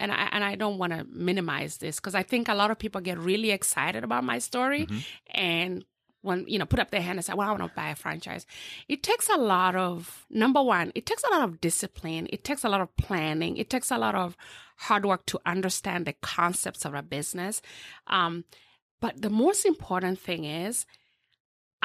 and 0.00 0.12
I 0.12 0.28
and 0.32 0.44
I 0.44 0.54
don't 0.56 0.78
want 0.78 0.92
to 0.92 1.04
minimize 1.04 1.78
this 1.78 1.96
because 1.96 2.14
I 2.14 2.22
think 2.22 2.48
a 2.48 2.54
lot 2.54 2.70
of 2.70 2.78
people 2.78 3.00
get 3.00 3.18
really 3.18 3.50
excited 3.50 4.04
about 4.04 4.24
my 4.24 4.38
story, 4.38 4.86
Mhm. 4.86 5.04
and 5.30 5.84
when 6.22 6.44
you 6.48 6.58
know 6.58 6.64
put 6.66 6.80
up 6.80 6.90
their 6.90 7.02
hand 7.02 7.18
and 7.18 7.24
say, 7.24 7.34
"Well, 7.34 7.48
I 7.48 7.50
want 7.52 7.62
to 7.64 7.76
buy 7.76 7.90
a 7.90 7.94
franchise," 7.94 8.46
it 8.88 9.02
takes 9.02 9.28
a 9.28 9.36
lot 9.36 9.76
of 9.76 10.26
number 10.30 10.62
one, 10.62 10.90
it 10.94 11.04
takes 11.06 11.22
a 11.24 11.30
lot 11.30 11.42
of 11.42 11.60
discipline, 11.60 12.28
it 12.32 12.44
takes 12.44 12.64
a 12.64 12.68
lot 12.68 12.80
of 12.80 12.94
planning, 12.96 13.56
it 13.56 13.68
takes 13.68 13.90
a 13.90 13.98
lot 13.98 14.14
of 14.14 14.36
hard 14.76 15.04
work 15.04 15.26
to 15.26 15.38
understand 15.46 16.06
the 16.06 16.14
concepts 16.14 16.84
of 16.84 16.94
a 16.94 17.02
business. 17.02 17.60
Um, 18.06 18.44
but 19.00 19.20
the 19.20 19.30
most 19.30 19.66
important 19.66 20.18
thing 20.18 20.44
is 20.44 20.86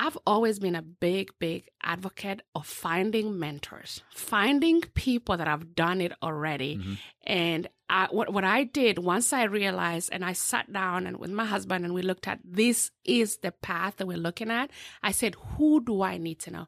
I've 0.01 0.17
always 0.25 0.59
been 0.59 0.75
a 0.75 0.81
big, 0.81 1.31
big 1.39 1.67
advocate 1.83 2.41
of 2.55 2.65
finding 2.65 3.37
mentors, 3.37 4.01
finding 4.11 4.79
people 4.93 5.35
that 5.35 5.45
have 5.47 5.75
done 5.75 5.99
it 5.99 6.13
already. 6.23 6.77
Mhm. 6.77 6.97
And 7.23 7.67
I, 7.89 8.07
what, 8.09 8.31
what 8.31 8.45
I 8.45 8.63
did 8.63 8.99
once 8.99 9.33
I 9.33 9.43
realized, 9.43 10.09
and 10.13 10.23
I 10.23 10.31
sat 10.31 10.71
down 10.71 11.05
and 11.05 11.17
with 11.17 11.31
my 11.31 11.43
husband 11.43 11.83
and 11.83 11.93
we 11.93 12.01
looked 12.01 12.29
at 12.29 12.39
this 12.45 12.91
is 13.03 13.39
the 13.39 13.51
path 13.51 13.97
that 13.97 14.07
we're 14.07 14.17
looking 14.17 14.49
at. 14.49 14.71
I 15.03 15.11
said, 15.11 15.35
who 15.57 15.83
do 15.83 16.01
I 16.01 16.17
need 16.17 16.39
to 16.41 16.51
know? 16.51 16.67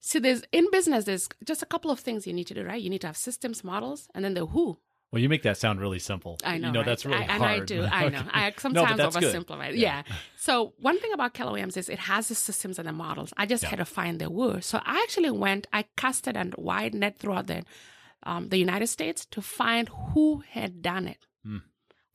See, 0.00 0.18
there's 0.18 0.42
in 0.52 0.66
business, 0.72 1.04
there's 1.04 1.28
just 1.44 1.62
a 1.62 1.66
couple 1.66 1.90
of 1.90 2.00
things 2.00 2.26
you 2.26 2.32
need 2.32 2.46
to 2.46 2.54
do, 2.54 2.64
right? 2.64 2.80
You 2.80 2.88
need 2.88 3.02
to 3.02 3.08
have 3.08 3.16
systems, 3.18 3.62
models, 3.62 4.08
and 4.14 4.24
then 4.24 4.32
the 4.32 4.46
who. 4.46 4.78
Well, 5.12 5.20
you 5.20 5.28
make 5.28 5.42
that 5.42 5.58
sound 5.58 5.78
really 5.80 5.98
simple. 5.98 6.38
I 6.42 6.56
know, 6.58 6.68
You 6.68 6.72
know 6.72 6.80
right? 6.80 6.86
that's 6.86 7.04
really 7.04 7.18
I, 7.18 7.24
hard. 7.24 7.42
and 7.42 7.44
I 7.44 7.64
do. 7.64 7.82
I 7.92 8.08
know. 8.08 8.22
I 8.32 8.52
sometimes 8.56 8.96
good. 8.96 9.22
oversimplify. 9.46 9.76
Yeah. 9.76 10.02
Yeah. 10.08 10.14
So 10.36 10.72
one 10.80 10.98
thing 10.98 11.12
about 11.12 11.38
Williams 11.38 11.76
is 11.76 11.88
it 11.88 12.00
has 12.00 12.26
the 12.28 12.34
systems 12.34 12.78
and 12.80 12.88
the 12.88 12.92
models. 12.92 13.32
I 13.36 13.46
just 13.46 13.62
Yeah. 13.62 13.68
had 13.70 13.76
to 13.78 13.84
find 13.84 14.18
the 14.18 14.28
who. 14.28 14.64
So 14.66 14.80
I 14.84 15.00
actually 15.02 15.30
went. 15.30 15.68
I 15.72 15.84
casted 15.96 16.36
a 16.36 16.50
wide 16.58 16.94
net 16.94 17.18
throughout 17.20 17.46
the 17.46 17.62
um, 18.24 18.48
the 18.48 18.56
United 18.56 18.88
States 18.88 19.24
to 19.26 19.40
find 19.42 19.88
who 20.14 20.42
had 20.50 20.80
done 20.82 21.06
it, 21.08 21.26
Hmm. 21.44 21.58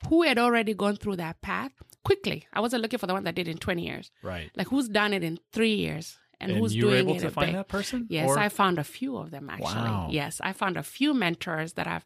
who 0.09 0.23
had 0.23 0.37
already 0.37 0.73
gone 0.73 0.95
through 0.97 1.17
that 1.17 1.41
path 1.41 1.71
quickly. 2.03 2.47
I 2.51 2.59
wasn't 2.59 2.81
looking 2.81 2.99
for 2.99 3.07
the 3.07 3.13
one 3.13 3.23
that 3.25 3.35
did 3.35 3.47
it 3.47 3.51
in 3.51 3.57
twenty 3.59 3.85
years. 3.85 4.11
Right. 4.23 4.49
Like 4.55 4.67
who's 4.69 4.89
done 4.89 5.13
it 5.13 5.23
in 5.23 5.39
three 5.53 5.75
years 5.75 6.17
and, 6.41 6.51
And, 6.51 6.59
who's 6.59 6.75
you 6.75 6.85
were 6.85 6.91
doing 6.91 7.07
able 7.07 7.15
it 7.17 7.21
to 7.21 7.31
find 7.31 7.47
big- 7.47 7.55
that 7.55 7.67
person? 7.69 8.07
Yes, 8.09 8.27
Or- 8.29 8.37
I 8.39 8.49
found 8.49 8.77
a 8.79 8.83
few 8.83 9.15
of 9.17 9.31
them 9.31 9.49
actually. 9.49 9.65
Wow. 9.91 10.07
Yes, 10.11 10.41
I 10.43 10.51
found 10.53 10.75
a 10.77 10.83
few 10.83 11.13
mentors 11.13 11.73
that 11.73 11.87
I've, 11.87 12.05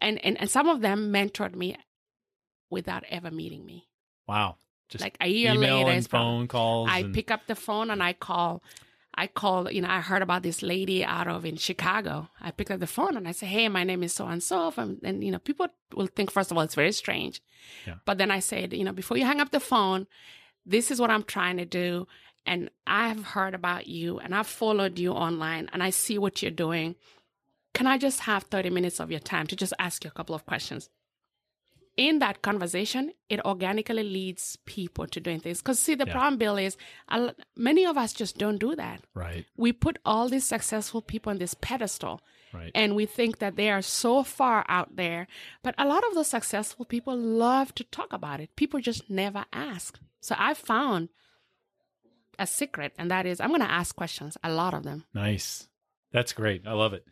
and, 0.00 0.24
and, 0.24 0.40
and 0.40 0.50
some 0.50 0.68
of 0.68 0.80
them 0.80 1.12
mentored 1.12 1.54
me 1.54 1.76
without 2.70 3.04
ever 3.08 3.30
meeting 3.30 3.64
me. 3.64 3.88
Wow. 4.26 4.56
Just 4.88 5.02
like 5.02 5.16
a 5.20 5.28
year 5.28 5.54
later, 5.54 5.90
and 5.90 6.08
phone 6.08 6.48
calls. 6.48 6.88
I 6.90 7.00
and- 7.00 7.14
pick 7.14 7.30
up 7.30 7.46
the 7.46 7.54
phone 7.54 7.90
and 7.90 8.02
I 8.02 8.12
call. 8.12 8.62
I 9.14 9.26
call, 9.26 9.68
you 9.70 9.80
know, 9.82 9.88
I 9.90 10.00
heard 10.00 10.22
about 10.22 10.44
this 10.44 10.62
lady 10.62 11.04
out 11.04 11.26
of 11.26 11.44
in 11.44 11.56
Chicago. 11.56 12.28
I 12.40 12.52
pick 12.52 12.70
up 12.70 12.78
the 12.78 12.86
phone 12.86 13.16
and 13.16 13.26
I 13.26 13.32
say, 13.32 13.46
"Hey, 13.46 13.68
my 13.68 13.82
name 13.82 14.04
is 14.04 14.12
so 14.12 14.26
and 14.28 14.40
so," 14.40 14.72
and 14.76 15.00
and 15.02 15.24
you 15.24 15.32
know, 15.32 15.40
people 15.40 15.66
will 15.94 16.06
think 16.06 16.30
first 16.30 16.52
of 16.52 16.56
all 16.56 16.62
it's 16.62 16.76
very 16.76 16.92
strange, 16.92 17.42
Yeah. 17.84 17.94
but 18.04 18.18
then 18.18 18.30
I 18.30 18.38
said, 18.38 18.72
you 18.72 18.84
know, 18.84 18.92
before 18.92 19.16
you 19.16 19.24
hang 19.24 19.40
up 19.40 19.50
the 19.50 19.58
phone, 19.60 20.06
this 20.64 20.90
is 20.92 21.00
what 21.00 21.10
I'm 21.10 21.24
trying 21.24 21.56
to 21.56 21.64
do, 21.64 22.06
and 22.46 22.70
I've 22.86 23.24
heard 23.24 23.54
about 23.54 23.88
you 23.88 24.20
and 24.20 24.34
I've 24.34 24.46
followed 24.46 25.00
you 25.00 25.10
online 25.12 25.68
and 25.72 25.82
I 25.82 25.90
see 25.90 26.16
what 26.18 26.40
you're 26.40 26.52
doing. 26.52 26.94
Can 27.74 27.86
I 27.86 27.98
just 27.98 28.20
have 28.20 28.44
30 28.44 28.70
minutes 28.70 28.98
of 29.00 29.10
your 29.10 29.20
time 29.20 29.46
to 29.48 29.56
just 29.56 29.72
ask 29.78 30.04
you 30.04 30.10
a 30.10 30.14
couple 30.14 30.34
of 30.34 30.44
questions? 30.46 30.88
in 31.96 32.20
that 32.20 32.42
conversation, 32.42 33.10
it 33.28 33.40
organically 33.44 34.04
leads 34.04 34.54
people 34.66 35.04
to 35.08 35.18
doing 35.18 35.40
things. 35.40 35.58
Because 35.58 35.80
see, 35.80 35.96
the 35.96 36.06
Yeah. 36.06 36.12
problem, 36.12 36.38
Bill, 36.38 36.56
is 36.56 36.76
many 37.56 37.84
of 37.84 37.98
us 37.98 38.12
just 38.12 38.38
don't 38.38 38.58
do 38.58 38.76
that. 38.76 39.00
right. 39.14 39.44
We 39.56 39.72
put 39.72 39.98
all 40.04 40.28
these 40.28 40.44
successful 40.44 41.02
people 41.02 41.30
on 41.30 41.38
this 41.38 41.54
pedestal, 41.54 42.20
Right. 42.52 42.70
and 42.72 42.94
we 42.94 43.04
think 43.04 43.40
that 43.40 43.56
they 43.56 43.68
are 43.68 43.82
so 43.82 44.22
far 44.22 44.64
out 44.68 44.94
there. 44.94 45.26
But 45.64 45.74
a 45.76 45.84
lot 45.88 46.04
of 46.06 46.14
those 46.14 46.28
successful 46.28 46.84
people 46.84 47.16
love 47.16 47.74
to 47.74 47.82
talk 47.82 48.12
about 48.12 48.38
it. 48.38 48.54
People 48.54 48.78
just 48.80 49.10
never 49.10 49.44
ask. 49.52 49.98
So 50.20 50.36
I 50.38 50.54
found 50.54 51.08
a 52.38 52.46
secret, 52.46 52.94
and 52.96 53.10
that 53.10 53.26
is 53.26 53.40
I'm 53.40 53.48
going 53.48 53.60
to 53.60 53.68
ask 53.68 53.96
questions. 53.96 54.36
A 54.44 54.52
lot 54.52 54.72
of 54.72 54.84
them. 54.84 55.04
Nice. 55.12 55.66
That's 56.12 56.32
great. 56.32 56.64
I 56.64 56.74
love 56.74 56.92
it. 56.92 57.04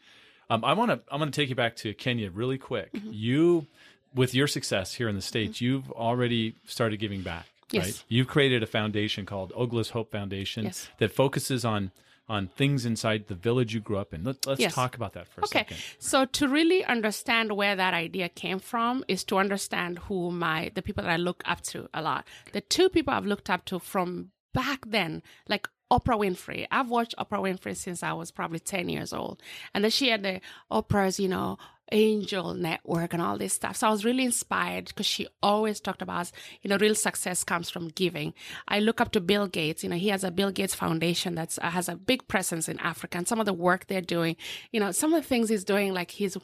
Um, 0.50 0.64
I 0.64 0.72
want 0.74 0.90
to. 0.90 1.00
I'm 1.12 1.18
going 1.18 1.30
to 1.30 1.36
take 1.40 1.48
you 1.48 1.54
back 1.56 1.76
to 1.76 1.92
Kenya 1.94 2.30
really 2.30 2.58
quick. 2.58 2.92
Mm-hmm. 2.92 3.10
You, 3.12 3.66
with 4.14 4.34
your 4.34 4.46
success 4.46 4.94
here 4.94 5.08
in 5.08 5.16
the 5.16 5.22
states, 5.22 5.60
you've 5.60 5.90
already 5.92 6.54
started 6.66 6.98
giving 6.98 7.22
back. 7.22 7.46
Yes. 7.72 7.84
Right. 7.84 8.04
You've 8.08 8.28
created 8.28 8.62
a 8.62 8.66
foundation 8.66 9.26
called 9.26 9.52
Oglah's 9.56 9.90
Hope 9.90 10.12
Foundation 10.12 10.64
Yes. 10.66 10.88
that 10.98 11.12
focuses 11.12 11.64
on 11.64 11.90
on 12.28 12.48
things 12.48 12.84
inside 12.84 13.28
the 13.28 13.36
village 13.36 13.72
you 13.72 13.78
grew 13.78 13.98
up 13.98 14.12
in. 14.12 14.24
Let, 14.24 14.44
let's 14.46 14.60
Yes. 14.60 14.74
talk 14.74 14.96
about 14.96 15.12
that 15.12 15.28
for 15.28 15.42
a 15.42 15.44
Okay. 15.44 15.60
second. 15.60 15.76
So 16.00 16.24
to 16.24 16.48
really 16.48 16.84
understand 16.84 17.52
where 17.52 17.76
that 17.76 17.94
idea 17.94 18.28
came 18.28 18.58
from 18.58 19.04
is 19.06 19.22
to 19.24 19.38
understand 19.38 19.98
who 20.00 20.32
my 20.32 20.72
the 20.74 20.82
people 20.82 21.04
that 21.04 21.10
I 21.12 21.16
look 21.18 21.42
up 21.44 21.60
to 21.72 21.88
a 21.94 22.02
lot. 22.02 22.26
The 22.52 22.60
two 22.60 22.88
people 22.88 23.14
I've 23.14 23.26
looked 23.26 23.48
up 23.48 23.64
to 23.66 23.78
from 23.78 24.30
back 24.52 24.80
then, 24.86 25.22
like 25.48 25.68
Oprah 25.90 26.18
Winfrey. 26.18 26.66
I've 26.70 26.88
watched 26.88 27.14
Oprah 27.18 27.40
Winfrey 27.40 27.76
since 27.76 28.02
I 28.02 28.12
was 28.12 28.30
probably 28.30 28.58
10 28.58 28.88
years 28.88 29.12
old. 29.12 29.42
And 29.74 29.84
then 29.84 29.90
she 29.90 30.08
had 30.08 30.22
the 30.22 30.40
Oprah's, 30.70 31.20
you 31.20 31.28
know, 31.28 31.58
angel 31.92 32.54
network 32.54 33.12
and 33.12 33.22
all 33.22 33.38
this 33.38 33.52
stuff. 33.52 33.76
So 33.76 33.86
I 33.86 33.90
was 33.90 34.04
really 34.04 34.24
inspired 34.24 34.86
because 34.86 35.06
she 35.06 35.28
always 35.42 35.78
talked 35.80 36.02
about, 36.02 36.32
you 36.62 36.68
know, 36.68 36.78
real 36.78 36.94
success 36.94 37.44
comes 37.44 37.70
from 37.70 37.88
giving. 37.88 38.34
I 38.66 38.80
look 38.80 39.00
up 39.00 39.12
to 39.12 39.20
Bill 39.20 39.46
Gates. 39.46 39.84
You 39.84 39.90
know, 39.90 39.96
he 39.96 40.08
has 40.08 40.24
a 40.24 40.30
Bill 40.30 40.50
Gates 40.50 40.74
Foundation 40.74 41.36
that 41.36 41.56
uh, 41.62 41.70
has 41.70 41.88
a 41.88 41.96
big 41.96 42.26
presence 42.26 42.68
in 42.68 42.80
Africa 42.80 43.18
and 43.18 43.28
some 43.28 43.40
of 43.40 43.46
the 43.46 43.52
work 43.52 43.86
they're 43.86 44.00
doing, 44.00 44.36
you 44.72 44.80
know, 44.80 44.90
some 44.90 45.14
of 45.14 45.22
the 45.22 45.28
things 45.28 45.48
he's 45.48 45.64
doing, 45.64 45.94
like 45.94 46.10
his 46.10 46.36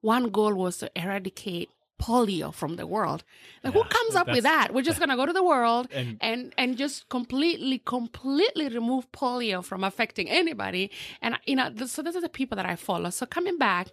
one 0.00 0.30
goal 0.30 0.54
was 0.54 0.78
to 0.78 0.90
eradicate 0.94 1.70
polio 1.98 2.52
from 2.54 2.76
the 2.76 2.86
world. 2.86 3.24
Like 3.64 3.72
who 3.74 3.82
comes 3.84 4.14
up 4.14 4.28
with 4.28 4.44
that? 4.44 4.72
We're 4.72 4.82
just 4.82 5.00
gonna 5.00 5.16
go 5.16 5.26
to 5.26 5.32
the 5.32 5.42
world 5.42 5.88
And- 5.92 6.18
and 6.20 6.54
and 6.56 6.76
just 6.76 7.08
completely, 7.08 7.78
completely 7.84 8.68
remove 8.68 9.10
polio 9.12 9.64
from 9.64 9.82
affecting 9.84 10.28
anybody. 10.28 10.90
And 11.22 11.38
you 11.46 11.56
know, 11.56 11.70
so 11.86 12.02
those 12.02 12.16
are 12.16 12.20
the 12.20 12.28
people 12.28 12.56
that 12.56 12.66
I 12.66 12.76
follow. 12.76 13.10
So 13.10 13.26
coming 13.26 13.58
back, 13.58 13.88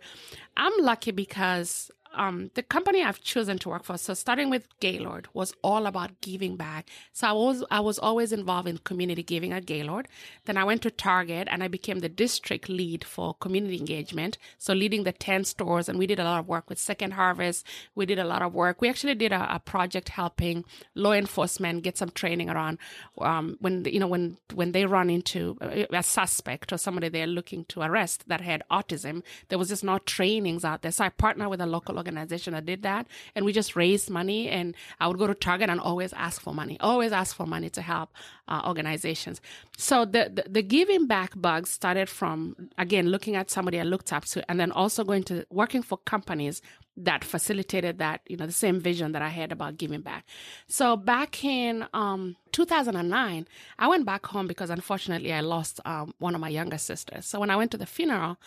I'm 0.55 0.73
lucky 0.79 1.11
because 1.11 1.89
um, 2.15 2.51
the 2.55 2.63
company 2.63 3.03
I've 3.03 3.21
chosen 3.21 3.57
to 3.59 3.69
work 3.69 3.83
for, 3.83 3.97
so 3.97 4.13
starting 4.13 4.49
with 4.49 4.67
Gaylord, 4.79 5.27
was 5.33 5.53
all 5.63 5.85
about 5.85 6.21
giving 6.21 6.55
back. 6.55 6.89
So 7.13 7.27
I 7.27 7.31
was 7.31 7.63
I 7.71 7.79
was 7.79 7.99
always 7.99 8.31
involved 8.31 8.67
in 8.67 8.77
community 8.79 9.23
giving 9.23 9.53
at 9.53 9.65
Gaylord. 9.65 10.07
Then 10.45 10.57
I 10.57 10.63
went 10.63 10.81
to 10.83 10.91
Target 10.91 11.47
and 11.51 11.63
I 11.63 11.67
became 11.67 11.99
the 11.99 12.09
district 12.09 12.69
lead 12.69 13.03
for 13.03 13.33
community 13.35 13.77
engagement. 13.77 14.37
So 14.57 14.73
leading 14.73 15.03
the 15.03 15.11
ten 15.11 15.43
stores, 15.43 15.89
and 15.89 15.99
we 15.99 16.07
did 16.07 16.19
a 16.19 16.23
lot 16.23 16.39
of 16.39 16.47
work 16.47 16.69
with 16.69 16.79
Second 16.79 17.11
Harvest. 17.11 17.65
We 17.95 18.05
did 18.05 18.19
a 18.19 18.25
lot 18.25 18.41
of 18.41 18.53
work. 18.53 18.81
We 18.81 18.89
actually 18.89 19.15
did 19.15 19.31
a, 19.31 19.55
a 19.55 19.59
project 19.59 20.09
helping 20.09 20.65
law 20.93 21.13
enforcement 21.13 21.83
get 21.83 21.97
some 21.97 22.09
training 22.09 22.49
around 22.49 22.77
um, 23.19 23.57
when 23.59 23.85
you 23.85 23.99
know 23.99 24.07
when 24.07 24.37
when 24.53 24.71
they 24.71 24.85
run 24.85 25.09
into 25.09 25.57
a, 25.61 26.03
suspect 26.03 26.71
or 26.71 26.77
somebody 26.77 27.09
they're 27.09 27.27
looking 27.27 27.65
to 27.65 27.81
arrest 27.81 28.27
that 28.27 28.41
had 28.41 28.63
autism. 28.71 29.23
There 29.49 29.57
was 29.57 29.69
just 29.69 29.83
not 29.83 30.05
trainings 30.05 30.63
out 30.63 30.81
there. 30.81 30.91
So 30.91 31.05
I 31.05 31.09
partnered 31.09 31.49
with 31.49 31.61
a 31.61 31.65
local 31.65 31.97
organization 32.05 32.53
that 32.53 32.65
did 32.65 32.83
that, 32.83 33.07
and 33.35 33.45
we 33.45 33.51
just 33.51 33.75
raised 33.75 34.09
money. 34.09 34.49
And 34.49 34.75
I 34.99 35.07
would 35.07 35.17
go 35.17 35.27
to 35.27 35.33
Target 35.33 35.69
and 35.69 35.79
always 35.79 36.13
ask 36.13 36.41
for 36.41 36.53
money, 36.53 36.77
always 36.79 37.11
ask 37.11 37.35
for 37.35 37.45
money 37.45 37.69
to 37.71 37.81
help 37.81 38.09
uh, 38.47 38.61
organizations. 38.65 39.41
So 39.77 40.05
the, 40.05 40.31
the 40.33 40.43
the 40.49 40.63
giving 40.63 41.07
back 41.07 41.31
bug 41.35 41.67
started 41.67 42.09
from 42.09 42.69
again 42.77 43.07
looking 43.09 43.35
at 43.35 43.49
somebody 43.49 43.79
I 43.79 43.83
looked 43.83 44.13
up 44.13 44.25
to, 44.25 44.49
and 44.49 44.59
then 44.59 44.71
also 44.71 45.03
going 45.03 45.23
to 45.23 45.45
working 45.49 45.81
for 45.81 45.97
companies 45.97 46.61
that 46.97 47.23
facilitated 47.23 47.97
that 47.99 48.21
you 48.27 48.37
know 48.37 48.45
the 48.45 48.51
same 48.51 48.79
vision 48.79 49.11
that 49.11 49.21
I 49.21 49.29
had 49.29 49.51
about 49.51 49.77
giving 49.77 50.01
back. 50.01 50.25
So 50.67 50.95
back 50.95 51.43
in 51.43 51.85
um, 51.93 52.35
2009, 52.51 53.47
I 53.79 53.87
went 53.87 54.05
back 54.05 54.25
home 54.27 54.47
because 54.47 54.69
unfortunately 54.69 55.33
I 55.33 55.41
lost 55.41 55.79
um, 55.85 56.13
one 56.19 56.35
of 56.35 56.41
my 56.41 56.49
younger 56.49 56.77
sisters. 56.77 57.25
So 57.25 57.39
when 57.39 57.49
I 57.49 57.55
went 57.55 57.71
to 57.71 57.77
the 57.77 57.85
funeral, 57.85 58.37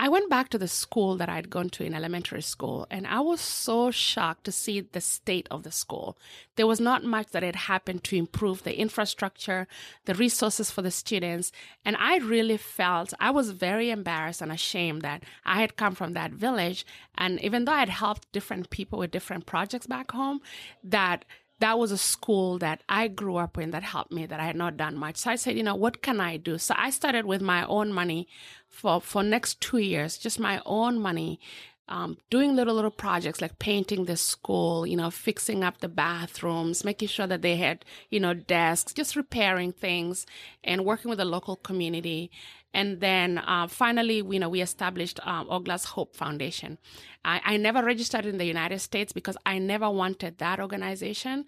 I 0.00 0.08
went 0.08 0.30
back 0.30 0.48
to 0.50 0.58
the 0.58 0.68
school 0.68 1.16
that 1.16 1.28
I'd 1.28 1.50
gone 1.50 1.70
to 1.70 1.84
in 1.84 1.92
elementary 1.92 2.40
school, 2.40 2.86
and 2.88 3.04
I 3.04 3.18
was 3.18 3.40
so 3.40 3.90
shocked 3.90 4.44
to 4.44 4.52
see 4.52 4.80
the 4.80 5.00
state 5.00 5.48
of 5.50 5.64
the 5.64 5.72
school. 5.72 6.16
There 6.54 6.68
was 6.68 6.78
not 6.78 7.02
much 7.02 7.30
that 7.32 7.42
had 7.42 7.56
happened 7.56 8.04
to 8.04 8.16
improve 8.16 8.62
the 8.62 8.78
infrastructure, 8.78 9.66
the 10.04 10.14
resources 10.14 10.70
for 10.70 10.82
the 10.82 10.92
students, 10.92 11.50
and 11.84 11.96
I 11.96 12.18
really 12.18 12.58
felt 12.58 13.12
I 13.18 13.32
was 13.32 13.50
very 13.50 13.90
embarrassed 13.90 14.40
and 14.40 14.52
ashamed 14.52 15.02
that 15.02 15.24
I 15.44 15.60
had 15.60 15.74
come 15.74 15.96
from 15.96 16.12
that 16.12 16.30
village. 16.30 16.86
And 17.16 17.42
even 17.42 17.64
though 17.64 17.72
I 17.72 17.80
had 17.80 17.88
helped 17.88 18.30
different 18.30 18.70
people 18.70 19.00
with 19.00 19.10
different 19.10 19.46
projects 19.46 19.88
back 19.88 20.12
home, 20.12 20.40
that 20.84 21.24
that 21.60 21.78
was 21.78 21.90
a 21.90 21.98
school 21.98 22.58
that 22.58 22.82
I 22.88 23.08
grew 23.08 23.36
up 23.36 23.58
in 23.58 23.70
that 23.72 23.82
helped 23.82 24.12
me 24.12 24.26
that 24.26 24.40
I 24.40 24.44
had 24.46 24.56
not 24.56 24.76
done 24.76 24.96
much. 24.96 25.16
So 25.16 25.30
I 25.30 25.36
said, 25.36 25.56
you 25.56 25.62
know, 25.62 25.74
what 25.74 26.02
can 26.02 26.20
I 26.20 26.36
do? 26.36 26.58
So 26.58 26.74
I 26.76 26.90
started 26.90 27.26
with 27.26 27.42
my 27.42 27.66
own 27.66 27.92
money 27.92 28.28
for 28.68 29.00
for 29.00 29.22
next 29.22 29.60
two 29.60 29.78
years, 29.78 30.18
just 30.18 30.38
my 30.38 30.62
own 30.64 30.98
money, 31.00 31.40
um, 31.88 32.18
doing 32.30 32.54
little 32.54 32.74
little 32.74 32.90
projects 32.90 33.40
like 33.40 33.58
painting 33.58 34.04
the 34.04 34.16
school, 34.16 34.86
you 34.86 34.96
know, 34.96 35.10
fixing 35.10 35.64
up 35.64 35.78
the 35.78 35.88
bathrooms, 35.88 36.84
making 36.84 37.08
sure 37.08 37.26
that 37.26 37.42
they 37.42 37.56
had 37.56 37.84
you 38.10 38.20
know 38.20 38.34
desks, 38.34 38.92
just 38.92 39.16
repairing 39.16 39.72
things, 39.72 40.26
and 40.62 40.84
working 40.84 41.08
with 41.08 41.18
the 41.18 41.24
local 41.24 41.56
community. 41.56 42.30
And 42.74 43.00
then 43.00 43.38
uh, 43.38 43.66
finally, 43.66 44.16
you 44.16 44.38
know, 44.38 44.48
we 44.48 44.60
established 44.60 45.20
um, 45.26 45.46
Oglah's 45.50 45.84
Hope 45.84 46.14
Foundation. 46.14 46.78
I, 47.24 47.40
I 47.44 47.56
never 47.56 47.82
registered 47.82 48.26
in 48.26 48.38
the 48.38 48.44
United 48.44 48.80
States 48.80 49.12
because 49.12 49.36
I 49.46 49.58
never 49.58 49.90
wanted 49.90 50.38
that 50.38 50.60
organization 50.60 51.46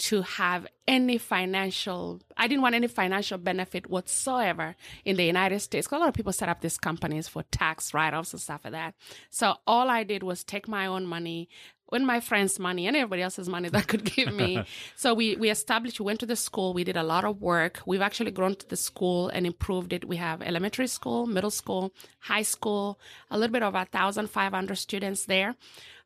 to 0.00 0.22
have 0.22 0.66
any 0.88 1.18
financial 1.18 2.22
i 2.38 2.48
didn't 2.48 2.62
want 2.62 2.74
any 2.74 2.86
financial 2.86 3.36
benefit 3.36 3.90
whatsoever 3.90 4.74
in 5.04 5.16
the 5.16 5.24
united 5.24 5.60
states 5.60 5.88
a 5.92 5.98
lot 5.98 6.08
of 6.08 6.14
people 6.14 6.32
set 6.32 6.48
up 6.48 6.62
these 6.62 6.78
companies 6.78 7.28
for 7.28 7.42
tax 7.50 7.92
write-offs 7.92 8.32
and 8.32 8.40
stuff 8.40 8.62
like 8.64 8.72
that 8.72 8.94
so 9.28 9.56
all 9.66 9.90
i 9.90 10.02
did 10.02 10.22
was 10.22 10.42
take 10.42 10.66
my 10.66 10.86
own 10.86 11.04
money 11.04 11.50
with 11.90 12.02
my 12.02 12.20
friends 12.20 12.58
money 12.58 12.86
and 12.86 12.96
everybody 12.96 13.22
else's 13.22 13.48
money 13.48 13.68
that 13.68 13.86
could 13.86 14.04
give 14.04 14.32
me. 14.32 14.64
So 14.96 15.14
we 15.14 15.36
we 15.36 15.50
established 15.50 15.98
we 16.00 16.06
went 16.06 16.20
to 16.20 16.26
the 16.26 16.36
school 16.36 16.74
we 16.74 16.84
did 16.84 16.96
a 16.96 17.02
lot 17.02 17.24
of 17.24 17.40
work. 17.40 17.80
We've 17.86 18.00
actually 18.00 18.30
grown 18.30 18.54
to 18.56 18.68
the 18.68 18.76
school 18.76 19.28
and 19.28 19.46
improved 19.46 19.92
it. 19.92 20.04
We 20.06 20.16
have 20.16 20.42
elementary 20.42 20.86
school 20.86 21.26
middle 21.26 21.50
school 21.50 21.92
high 22.20 22.42
school 22.42 22.98
a 23.30 23.38
little 23.38 23.52
bit 23.52 23.62
over 23.62 23.78
1500 23.78 24.76
students 24.76 25.24
there. 25.26 25.56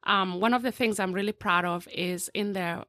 Um, 0.05 0.41
one 0.41 0.53
of 0.53 0.63
the 0.63 0.71
things 0.71 1.01
i'm 1.01 1.13
really 1.13 1.33
proud 1.33 1.65
of 1.65 1.89
is 1.89 2.31
in 2.35 2.53
the 2.53 2.85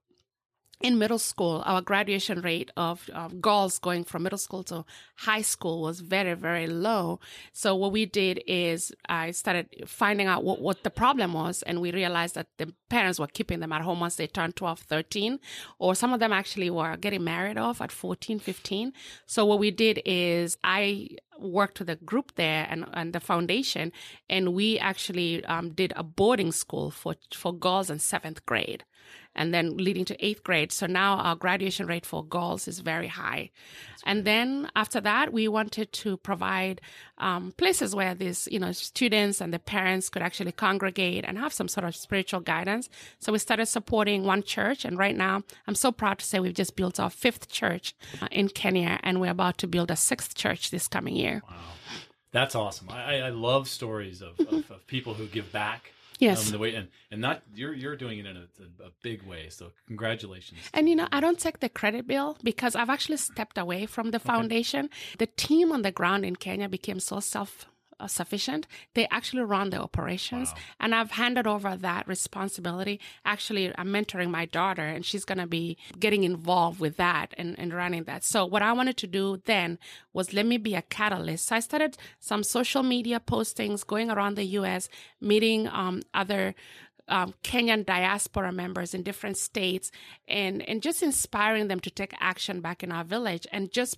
in 0.82 0.98
middle 0.98 1.20
school, 1.20 1.64
our 1.66 1.82
graduation 1.82 2.42
rate 2.42 2.70
of, 2.76 3.10
of, 3.14 3.42
girls 3.42 3.80
going 3.80 4.04
from 4.04 4.24
middle 4.24 4.38
school 4.38 4.64
to 4.64 4.84
high 5.16 5.42
school 5.42 5.82
was 5.82 6.02
very, 6.02 6.34
very 6.34 6.68
low. 6.68 7.20
So 7.54 7.76
what 7.76 7.92
we 7.92 8.06
did 8.06 8.44
is 8.46 8.92
I 9.08 9.32
started 9.32 9.84
finding 9.88 10.28
out 10.28 10.44
what, 10.44 10.62
what 10.62 10.84
the 10.84 10.90
problem 10.90 11.34
was. 11.34 11.64
And 11.64 11.80
we 11.80 11.92
realized 11.92 12.36
that 12.36 12.48
the 12.58 12.74
parents 12.90 13.20
were 13.20 13.28
keeping 13.28 13.62
them 13.62 13.72
at 13.72 13.82
home 13.82 14.00
once 14.00 14.16
they 14.18 14.28
turned 14.28 14.56
12, 14.56 14.80
13, 14.82 15.40
or 15.80 15.96
some 15.96 16.14
of 16.14 16.20
them 16.20 16.34
actually 16.34 16.70
were 16.70 16.98
getting 16.98 17.24
married 17.24 17.58
off 17.58 17.82
at 17.82 17.92
14, 17.92 18.40
15. 18.40 18.92
So 19.26 19.46
what 19.46 19.60
we 19.60 19.72
did 19.72 20.02
is 20.06 20.58
I 20.64 21.10
worked 21.40 21.80
with 21.80 21.90
a 21.90 21.96
group 21.96 22.34
there 22.36 22.68
and, 22.70 22.86
and 22.94 23.14
the 23.14 23.20
foundation, 23.20 23.92
and 24.30 24.54
we 24.54 24.78
actually 24.80 25.44
um, 25.46 25.72
did 25.72 25.94
a 25.96 26.04
boarding 26.04 26.52
school 26.52 26.92
for, 26.92 27.16
for 27.34 27.54
girls 27.54 27.90
in 27.90 28.00
seventh 28.00 28.46
grade 28.46 28.84
and 29.36 29.54
then 29.54 29.78
leading 29.78 30.06
to 30.06 30.26
eighth 30.26 30.44
grade. 30.44 30.72
So 30.72 30.86
now 30.88 31.18
our 31.18 31.36
graduation 31.36 31.88
rate 31.88 32.06
for 32.06 32.24
girls 32.24 32.68
is 32.68 32.80
very 32.80 33.08
high. 33.08 33.52
And 34.06 34.24
then 34.24 34.70
after 34.76 35.02
that, 35.02 35.34
we 35.34 35.48
wanted 35.48 35.92
to 35.92 36.18
provide 36.18 36.80
um, 37.18 37.54
places 37.58 37.96
where 37.96 38.14
these, 38.14 38.48
you 38.52 38.60
know, 38.60 38.72
students 38.72 39.42
and 39.42 39.52
the 39.52 39.60
parents 39.60 40.10
could 40.10 40.22
actually 40.22 40.52
congregate 40.52 41.26
and 41.28 41.38
have 41.38 41.52
some 41.52 41.68
sort 41.68 41.86
of 41.86 41.96
spiritual 41.96 42.40
guidance. 42.40 42.88
So 43.20 43.32
we 43.32 43.40
started 43.40 43.66
supporting 43.66 44.24
one 44.24 44.44
church. 44.44 44.86
And 44.86 44.98
right 44.98 45.16
now, 45.16 45.44
I'm 45.68 45.76
so 45.76 45.92
proud 45.92 46.20
to 46.20 46.26
say 46.26 46.40
we've 46.40 46.54
just 46.54 46.76
built 46.76 47.00
our 47.00 47.10
fifth 47.10 47.50
church 47.50 47.96
uh, 48.22 48.28
in 48.32 48.50
Kenya, 48.50 49.00
and 49.02 49.20
we're 49.20 49.32
about 49.32 49.58
to 49.60 49.68
build 49.68 49.90
a 49.90 49.96
sixth 49.96 50.36
church 50.36 50.70
this 50.70 50.88
coming 50.88 51.16
year. 51.16 51.42
Wow. 51.50 51.56
That's 52.32 52.54
awesome. 52.54 52.90
I, 52.90 53.22
I 53.22 53.30
love 53.30 53.68
stories 53.70 54.22
of, 54.22 54.38
of, 54.42 54.70
of 54.70 54.88
people 54.88 55.14
who 55.14 55.26
give 55.26 55.52
back 55.52 55.94
Yes. 56.20 56.48
Um, 56.48 56.52
the 56.54 56.60
way 56.60 56.76
and 56.76 56.88
and 57.12 57.22
not 57.22 57.44
you're 57.54 57.74
you're 57.74 57.96
doing 57.96 58.20
it 58.20 58.26
in 58.26 58.38
a, 58.38 58.48
a, 58.84 58.92
big 59.04 59.24
way. 59.24 59.50
So 59.50 59.72
congratulations. 59.88 60.60
And 60.74 60.88
you 60.88 60.96
know, 60.96 61.08
I 61.12 61.20
don't 61.20 61.40
take 61.40 61.60
the 61.60 61.70
credit 61.70 62.08
bill 62.08 62.38
because 62.44 62.76
I've 62.76 62.90
actually 62.90 63.18
stepped 63.18 63.58
away 63.58 63.86
from 63.86 64.12
the 64.12 64.20
foundation. 64.20 64.86
Okay. 64.86 65.16
The 65.20 65.28
team 65.28 65.72
on 65.72 65.82
the 65.82 65.92
ground 65.92 66.26
in 66.26 66.36
Kenya 66.36 66.70
became 66.70 67.00
so 67.00 67.20
self 67.20 67.68
sufficient. 68.08 68.68
They 68.94 69.08
actually 69.10 69.44
run 69.44 69.70
the 69.70 69.82
operations, 69.82 70.50
wow. 70.50 70.62
and 70.80 70.96
I've 70.96 71.12
handed 71.12 71.48
over 71.48 71.76
that 71.76 72.08
responsibility. 72.08 73.00
Actually, 73.24 73.74
I'm 73.78 73.88
mentoring 73.88 74.30
my 74.30 74.46
daughter, 74.46 74.84
and 74.84 75.06
she's 75.06 75.26
going 75.26 75.38
to 75.38 75.48
be 75.48 75.78
getting 76.00 76.24
involved 76.24 76.80
with 76.80 76.98
that 76.98 77.34
and, 77.38 77.58
and 77.58 77.74
running 77.74 78.04
that. 78.04 78.24
So, 78.24 78.46
what 78.46 78.62
I 78.62 78.74
wanted 78.74 78.98
to 78.98 79.08
do 79.08 79.42
then 79.46 79.80
was 80.14 80.34
let 80.34 80.46
me 80.46 80.58
be 80.58 80.76
a 80.76 80.82
catalyst. 80.82 81.48
So, 81.48 81.56
I 81.56 81.60
started 81.60 81.98
some 82.20 82.44
social 82.44 82.84
media 82.84 83.20
postings 83.20 83.86
going 83.86 84.10
around 84.10 84.36
the 84.36 84.46
U.S., 84.46 84.90
meeting 85.22 85.68
um, 85.68 86.02
other 86.14 86.56
um, 87.08 87.34
Kenyan 87.44 87.86
diaspora 87.86 88.52
members 88.52 88.94
in 88.94 89.04
different 89.04 89.38
states 89.38 89.92
and, 90.28 90.68
and 90.68 90.82
just 90.82 91.04
inspiring 91.04 91.68
them 91.68 91.80
to 91.82 91.92
take 91.92 92.14
action 92.20 92.62
back 92.62 92.84
in 92.84 92.92
our 92.92 93.04
village 93.04 93.46
and 93.52 93.72
just 93.72 93.98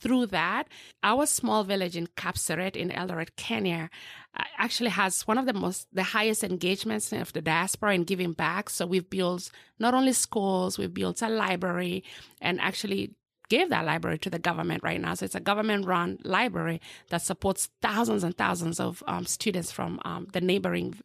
through 0.00 0.26
that, 0.26 0.68
our 1.02 1.26
small 1.26 1.64
village 1.64 1.96
in 1.96 2.06
Kapseret 2.08 2.76
in 2.76 2.90
Eldoret, 2.90 3.36
Kenya, 3.36 3.90
uh, 4.36 4.44
actually 4.58 4.90
has 4.90 5.26
one 5.26 5.38
of 5.38 5.46
the 5.46 5.52
most, 5.52 5.86
the 5.92 6.02
highest 6.02 6.44
engagements 6.44 7.12
of 7.12 7.32
the 7.32 7.42
diaspora 7.42 7.94
in 7.94 8.04
giving 8.04 8.32
back. 8.32 8.70
So 8.70 8.86
we've 8.86 9.08
built 9.08 9.50
not 9.78 9.94
only 9.94 10.12
schools, 10.12 10.78
we've 10.78 10.94
built 10.94 11.22
a 11.22 11.28
library 11.28 12.04
and 12.40 12.60
actually 12.60 13.14
gave 13.48 13.70
that 13.70 13.84
library 13.84 14.18
to 14.18 14.30
the 14.30 14.38
government 14.38 14.82
right 14.82 15.00
now. 15.00 15.14
So 15.14 15.24
it's 15.24 15.34
a 15.34 15.40
government 15.40 15.86
run 15.86 16.18
library 16.22 16.80
that 17.08 17.22
supports 17.22 17.70
thousands 17.80 18.22
and 18.22 18.36
thousands 18.36 18.78
of 18.78 19.02
um, 19.06 19.26
students 19.26 19.72
from 19.72 20.00
um, 20.04 20.28
the 20.32 20.40
neighboring 20.40 20.98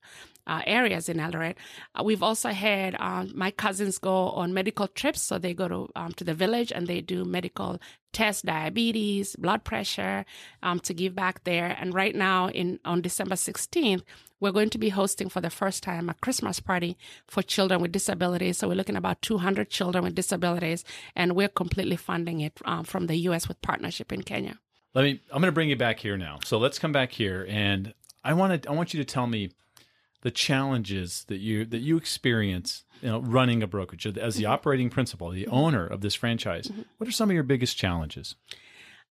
uh, 0.45 0.61
areas 0.65 1.07
in 1.07 1.17
Eldoret. 1.17 1.55
Uh, 1.95 2.03
we've 2.03 2.23
also 2.23 2.49
had 2.49 2.95
um, 2.99 3.31
my 3.33 3.51
cousins 3.51 3.97
go 3.97 4.29
on 4.29 4.53
medical 4.53 4.87
trips. 4.87 5.21
So 5.21 5.37
they 5.37 5.53
go 5.53 5.67
to, 5.67 5.89
um, 5.95 6.11
to 6.13 6.23
the 6.23 6.33
village 6.33 6.71
and 6.71 6.87
they 6.87 7.01
do 7.01 7.23
medical 7.23 7.79
tests, 8.13 8.41
diabetes, 8.43 9.35
blood 9.35 9.63
pressure 9.63 10.25
um, 10.61 10.79
to 10.81 10.93
give 10.93 11.15
back 11.15 11.43
there. 11.43 11.75
And 11.79 11.93
right 11.93 12.15
now 12.15 12.49
in 12.49 12.79
on 12.85 13.01
December 13.01 13.35
16th, 13.35 14.03
we're 14.39 14.51
going 14.51 14.69
to 14.69 14.77
be 14.77 14.89
hosting 14.89 15.29
for 15.29 15.41
the 15.41 15.49
first 15.49 15.83
time 15.83 16.09
a 16.09 16.13
Christmas 16.15 16.59
party 16.59 16.97
for 17.27 17.41
children 17.41 17.81
with 17.81 17.91
disabilities. 17.91 18.57
So 18.57 18.67
we're 18.67 18.75
looking 18.75 18.97
about 18.97 19.21
200 19.21 19.69
children 19.69 20.03
with 20.03 20.15
disabilities, 20.15 20.83
and 21.15 21.33
we're 21.33 21.47
completely 21.47 21.95
funding 21.95 22.41
it 22.41 22.59
um, 22.65 22.83
from 22.83 23.07
the 23.07 23.15
U.S. 23.29 23.47
with 23.47 23.61
partnership 23.61 24.11
in 24.11 24.21
Kenya. 24.21 24.59
Let 24.93 25.03
me. 25.03 25.21
I'm 25.31 25.41
going 25.41 25.47
to 25.47 25.53
bring 25.53 25.69
you 25.69 25.75
back 25.75 25.99
here 25.99 26.17
now. 26.17 26.39
So 26.43 26.57
let's 26.57 26.77
come 26.77 26.91
back 26.91 27.13
here, 27.13 27.47
and 27.49 27.93
I 28.23 28.33
want 28.33 28.63
to. 28.63 28.69
I 28.69 28.73
want 28.73 28.93
you 28.93 28.99
to 28.99 29.05
tell 29.05 29.27
me 29.27 29.51
the 30.21 30.31
challenges 30.31 31.25
that 31.29 31.39
you 31.39 31.65
that 31.65 31.79
you 31.79 31.97
experience 31.97 32.83
you 33.03 33.09
know 33.09 33.19
running 33.19 33.61
a 33.61 33.67
brokerage 33.67 34.07
as 34.07 34.35
the 34.35 34.43
mm-hmm. 34.43 34.51
operating 34.51 34.89
principal 34.89 35.29
the 35.29 35.43
mm-hmm. 35.43 35.53
owner 35.53 35.85
of 35.85 36.01
this 36.01 36.15
franchise 36.15 36.67
mm-hmm. 36.67 36.81
what 36.97 37.07
are 37.07 37.11
some 37.11 37.29
of 37.29 37.33
your 37.33 37.43
biggest 37.43 37.77
challenges 37.77 38.35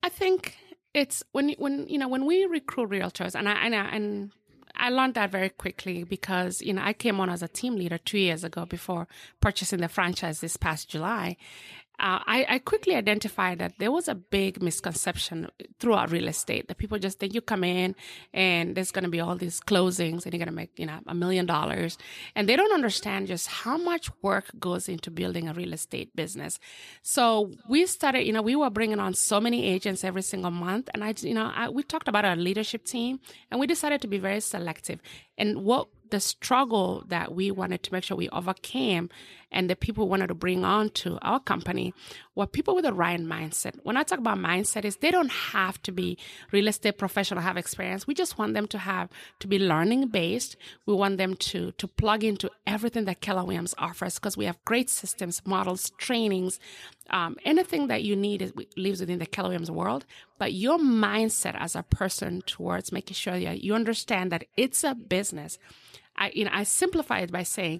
i 0.04 0.10
think 0.10 0.58
it's 0.93 1.24
when 1.32 1.50
when 1.58 1.88
you 1.88 1.98
know 1.98 2.08
when 2.08 2.26
we 2.26 2.45
recruit 2.45 2.89
realtors 2.89 3.36
and 3.36 3.48
i 3.48 3.54
and, 3.54 3.76
I, 3.76 3.86
and 3.89 4.32
I 4.78 4.89
learned 4.89 5.13
that 5.13 5.32
very 5.32 5.50
quickly 5.50 6.04
because 6.04 6.62
you 6.62 6.74
know 6.74 6.82
I 6.84 6.91
came 6.91 7.19
on 7.21 7.30
as 7.30 7.41
a 7.41 7.48
team 7.48 7.76
leader 7.76 7.98
two 7.98 8.17
years 8.17 8.43
ago 8.43 8.65
before 8.65 9.08
purchasing 9.39 9.80
the 9.80 9.88
franchise 9.88 10.41
this 10.41 10.58
past 10.58 10.89
July, 10.89 11.38
uh, 11.99 12.19
I, 12.25 12.45
I, 12.49 12.60
quickly 12.60 12.93
identified 12.95 13.60
that 13.60 13.73
there 13.79 13.91
was 13.91 14.08
a 14.08 14.15
big 14.15 14.62
misconception 14.62 15.49
throughout 15.79 16.12
real 16.12 16.27
estate 16.27 16.67
that 16.67 16.77
people 16.77 16.99
just 16.99 17.19
think 17.19 17.34
you 17.34 17.41
come 17.41 17.63
in 17.63 17.95
and 18.34 18.75
there's 18.75 18.91
going 18.91 19.03
to 19.05 19.10
be 19.10 19.21
all 19.21 19.36
these 19.36 19.62
closings 19.62 20.25
and 20.25 20.34
you're 20.34 20.39
going 20.39 20.47
to 20.47 20.51
make 20.51 20.77
you 20.77 20.86
know 20.86 20.99
a 21.08 21.15
million 21.15 21.45
dollars. 21.45 21.97
And 22.36 22.49
they 22.49 22.55
don't 22.55 22.73
understand 22.73 23.27
just 23.27 23.47
how 23.47 23.77
much 23.77 24.10
work 24.21 24.51
goes 24.60 24.89
into 24.89 25.10
building 25.10 25.47
a 25.47 25.53
real 25.53 25.73
estate 25.73 26.15
business. 26.15 26.60
So 27.01 27.51
we 27.69 27.86
started 27.86 28.25
you 28.25 28.34
know 28.34 28.41
we 28.41 28.55
were 28.55 28.69
bringing 28.69 28.99
on 28.99 29.13
so 29.13 29.39
many 29.39 29.65
agents 29.65 30.03
every 30.03 30.23
single 30.23 30.51
month. 30.51 30.89
And 30.93 31.03
i 31.03 31.13
you 31.19 31.34
know 31.34 31.51
I, 31.55 31.69
we 31.69 31.84
talked 31.84 32.08
about 32.08 32.25
our 32.25 32.36
leadership 32.36 32.84
team 32.86 33.19
and 33.49 33.60
we 33.60 33.67
decided 33.67 34.01
to 34.01 34.08
be 34.08 34.17
very 34.17 34.41
selective. 34.41 34.99
And 35.38 35.63
what 35.63 35.88
the 36.10 36.19
struggle 36.19 37.03
that 37.08 37.34
we 37.34 37.51
wanted 37.51 37.84
to 37.84 37.93
make 37.93 38.03
sure 38.03 38.17
we 38.17 38.29
overcame 38.29 39.10
and 39.56 39.70
the 39.70 39.76
people 39.76 40.06
we 40.06 40.12
wanted 40.12 40.28
to 40.28 40.36
bring 40.36 40.65
on 40.65 40.89
to 40.89 41.18
our 41.22 41.39
company 41.39 41.94
were 42.36 42.46
people 42.46 42.76
with 42.76 42.84
the 42.84 42.94
right 42.94 43.20
mindset. 43.20 43.80
When 43.84 43.96
I 43.96 44.04
talk 44.04 44.20
about 44.20 44.38
mindset 44.38 44.84
is 44.84 44.98
they 44.98 45.12
don't 45.12 45.32
have 45.32 45.82
to 45.84 45.94
be 45.94 46.18
real 46.52 46.68
estate 46.68 46.98
professional, 46.98 47.41
have 47.41 47.56
experience. 47.56 48.06
We 48.06 48.13
just 48.13 48.38
want 48.38 48.54
them 48.54 48.68
to 48.68 48.78
have 48.78 49.10
to 49.39 49.48
be 49.48 49.58
learning 49.58 50.10
based. 50.10 50.58
We 50.86 50.94
want 50.94 51.18
them 51.18 51.36
to 51.36 51.72
to 51.72 51.88
plug 51.88 52.26
into 52.26 52.52
everything 52.68 53.06
that 53.06 53.22
Keller 53.22 53.46
Williams 53.46 53.74
offers 53.78 54.15
because 54.15 54.36
we 54.36 54.46
have 54.46 54.63
great 54.65 54.89
systems, 54.89 55.41
models, 55.46 55.91
trainings, 55.98 56.60
um, 57.10 57.38
anything 57.46 57.88
that 57.88 58.04
you 58.04 58.15
need 58.15 58.41
is, 58.41 58.54
lives 58.76 59.00
within 59.00 59.20
the 59.20 59.26
Keller 59.26 59.50
Williams 59.50 59.72
world. 59.72 60.06
But 60.38 60.52
your 60.52 60.78
mindset 60.78 61.56
as 61.58 61.78
a 61.78 61.84
person 61.84 62.44
towards 62.46 62.91
making 62.91 63.15
sure 63.15 63.39
that 63.39 63.63
you 63.63 63.74
understand 63.74 64.34
that 64.34 64.44
it's 64.58 64.84
a 64.84 64.94
business. 64.94 65.58
I 66.18 66.32
you 66.36 66.44
know 66.44 66.52
I 66.54 66.63
simplify 66.63 67.20
it 67.20 67.32
by 67.32 67.44
saying 67.44 67.80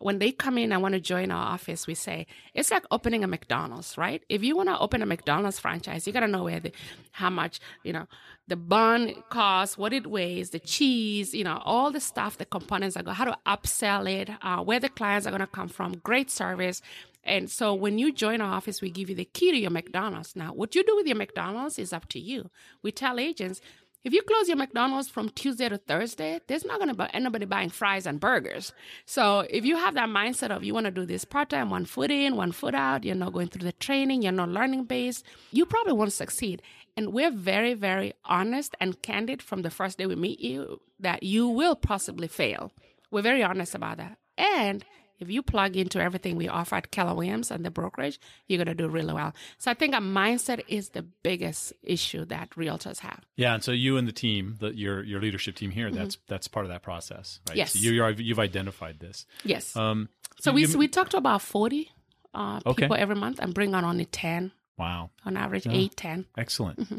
when 0.00 0.18
they 0.18 0.32
come 0.32 0.58
in 0.58 0.72
and 0.72 0.82
want 0.82 0.94
to 0.94 1.00
join 1.00 1.30
our 1.30 1.52
office, 1.52 1.86
we 1.86 1.94
say 1.94 2.26
it's 2.54 2.70
like 2.70 2.84
opening 2.90 3.24
a 3.24 3.26
McDonald's, 3.26 3.98
right? 3.98 4.22
If 4.28 4.42
you 4.42 4.56
want 4.56 4.68
to 4.68 4.78
open 4.78 5.02
a 5.02 5.06
McDonald's 5.06 5.58
franchise, 5.58 6.06
you 6.06 6.12
got 6.12 6.20
to 6.20 6.28
know 6.28 6.44
where 6.44 6.60
the, 6.60 6.72
how 7.12 7.30
much, 7.30 7.60
you 7.82 7.92
know, 7.92 8.06
the 8.46 8.56
bun 8.56 9.14
costs, 9.28 9.76
what 9.76 9.92
it 9.92 10.06
weighs, 10.06 10.50
the 10.50 10.58
cheese, 10.58 11.34
you 11.34 11.44
know, 11.44 11.60
all 11.64 11.90
the 11.90 12.00
stuff, 12.00 12.38
the 12.38 12.44
components 12.44 12.96
are 12.96 13.02
going, 13.02 13.16
how 13.16 13.24
to 13.24 13.38
upsell 13.46 14.10
it, 14.10 14.30
uh, 14.42 14.62
where 14.62 14.80
the 14.80 14.88
clients 14.88 15.26
are 15.26 15.30
going 15.30 15.40
to 15.40 15.46
come 15.46 15.68
from, 15.68 15.98
great 15.98 16.30
service. 16.30 16.80
And 17.24 17.50
so 17.50 17.74
when 17.74 17.98
you 17.98 18.12
join 18.12 18.40
our 18.40 18.54
office, 18.54 18.80
we 18.80 18.90
give 18.90 19.10
you 19.10 19.16
the 19.16 19.26
key 19.26 19.50
to 19.50 19.58
your 19.58 19.70
McDonald's. 19.70 20.34
Now, 20.34 20.54
what 20.54 20.74
you 20.74 20.82
do 20.82 20.96
with 20.96 21.06
your 21.06 21.16
McDonald's 21.16 21.78
is 21.78 21.92
up 21.92 22.08
to 22.08 22.18
you. 22.18 22.50
We 22.82 22.90
tell 22.90 23.18
agents, 23.18 23.60
if 24.08 24.14
you 24.14 24.22
close 24.22 24.48
your 24.48 24.56
McDonald's 24.56 25.10
from 25.10 25.28
Tuesday 25.28 25.68
to 25.68 25.76
Thursday, 25.76 26.40
there's 26.46 26.64
not 26.64 26.78
going 26.78 26.88
to 26.88 26.94
be 26.94 27.04
anybody 27.12 27.44
buying 27.44 27.68
fries 27.68 28.06
and 28.06 28.18
burgers. 28.18 28.72
So 29.04 29.40
if 29.50 29.66
you 29.66 29.76
have 29.76 29.92
that 29.96 30.08
mindset 30.08 30.48
of 30.48 30.64
you 30.64 30.72
want 30.72 30.86
to 30.86 30.90
do 30.90 31.04
this 31.04 31.26
part 31.26 31.50
time, 31.50 31.68
one 31.68 31.84
foot 31.84 32.10
in, 32.10 32.34
one 32.34 32.52
foot 32.52 32.74
out, 32.74 33.04
you're 33.04 33.14
not 33.14 33.34
going 33.34 33.48
through 33.48 33.66
the 33.66 33.72
training, 33.72 34.22
you're 34.22 34.32
not 34.32 34.48
learning 34.48 34.84
based, 34.84 35.26
you 35.52 35.66
probably 35.66 35.92
won't 35.92 36.14
succeed. 36.14 36.62
And 36.96 37.12
we're 37.12 37.30
very, 37.30 37.74
very 37.74 38.14
honest 38.24 38.74
and 38.80 39.02
candid 39.02 39.42
from 39.42 39.60
the 39.60 39.68
first 39.70 39.98
day 39.98 40.06
we 40.06 40.16
meet 40.16 40.40
you 40.40 40.80
that 40.98 41.22
you 41.22 41.46
will 41.46 41.76
possibly 41.76 42.28
fail. 42.28 42.72
We're 43.10 43.20
very 43.20 43.42
honest 43.42 43.74
about 43.74 43.98
that. 43.98 44.16
And 44.38 44.86
if 45.18 45.30
you 45.30 45.42
plug 45.42 45.76
into 45.76 46.00
everything 46.00 46.36
we 46.36 46.48
offer 46.48 46.76
at 46.76 46.90
Keller 46.90 47.14
Williams 47.14 47.50
and 47.50 47.64
the 47.64 47.70
brokerage, 47.70 48.20
you're 48.46 48.58
going 48.62 48.68
to 48.68 48.74
do 48.74 48.88
really 48.88 49.12
well. 49.12 49.34
So 49.58 49.70
I 49.70 49.74
think 49.74 49.94
a 49.94 49.98
mindset 49.98 50.62
is 50.68 50.90
the 50.90 51.02
biggest 51.02 51.72
issue 51.82 52.24
that 52.26 52.50
realtors 52.50 53.00
have. 53.00 53.24
Yeah, 53.36 53.54
and 53.54 53.62
so 53.62 53.72
you 53.72 53.96
and 53.96 54.06
the 54.06 54.12
team, 54.12 54.56
the, 54.60 54.74
your 54.74 55.02
your 55.02 55.20
leadership 55.20 55.56
team 55.56 55.70
here, 55.70 55.90
that's 55.90 56.16
mm-hmm. 56.16 56.24
that's 56.28 56.48
part 56.48 56.66
of 56.66 56.70
that 56.70 56.82
process, 56.82 57.40
right? 57.48 57.56
Yes, 57.56 57.72
so 57.72 57.78
you 57.80 58.06
you've 58.18 58.38
identified 58.38 59.00
this. 59.00 59.26
Yes. 59.44 59.76
Um, 59.76 60.08
so 60.40 60.52
we 60.52 60.66
you, 60.66 60.78
we 60.78 60.88
talk 60.88 61.08
to 61.10 61.16
about 61.16 61.42
forty 61.42 61.90
uh, 62.34 62.60
okay. 62.66 62.82
people 62.82 62.96
every 62.98 63.16
month 63.16 63.38
and 63.40 63.54
bring 63.54 63.74
on 63.74 63.84
only 63.84 64.04
ten. 64.04 64.52
Wow. 64.78 65.10
On 65.26 65.36
average, 65.36 65.66
eight, 65.66 65.96
ten. 65.96 66.26
Excellent. 66.36 66.78
Mm-hmm. 66.78 66.98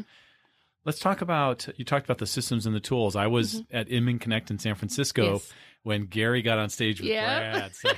Let's 0.84 0.98
talk 0.98 1.20
about 1.20 1.68
you 1.76 1.84
talked 1.84 2.06
about 2.06 2.18
the 2.18 2.26
systems 2.26 2.66
and 2.66 2.74
the 2.74 2.80
tools. 2.80 3.16
I 3.16 3.26
was 3.26 3.56
mm-hmm. 3.56 3.76
at 3.76 3.90
Inman 3.90 4.18
Connect 4.18 4.50
in 4.50 4.58
San 4.58 4.74
Francisco 4.74 5.34
yes. 5.34 5.52
when 5.82 6.06
Gary 6.06 6.42
got 6.42 6.58
on 6.58 6.70
stage 6.70 7.00
with 7.00 7.10
yeah. 7.10 7.50
Brad. 7.50 7.74
So 7.74 7.90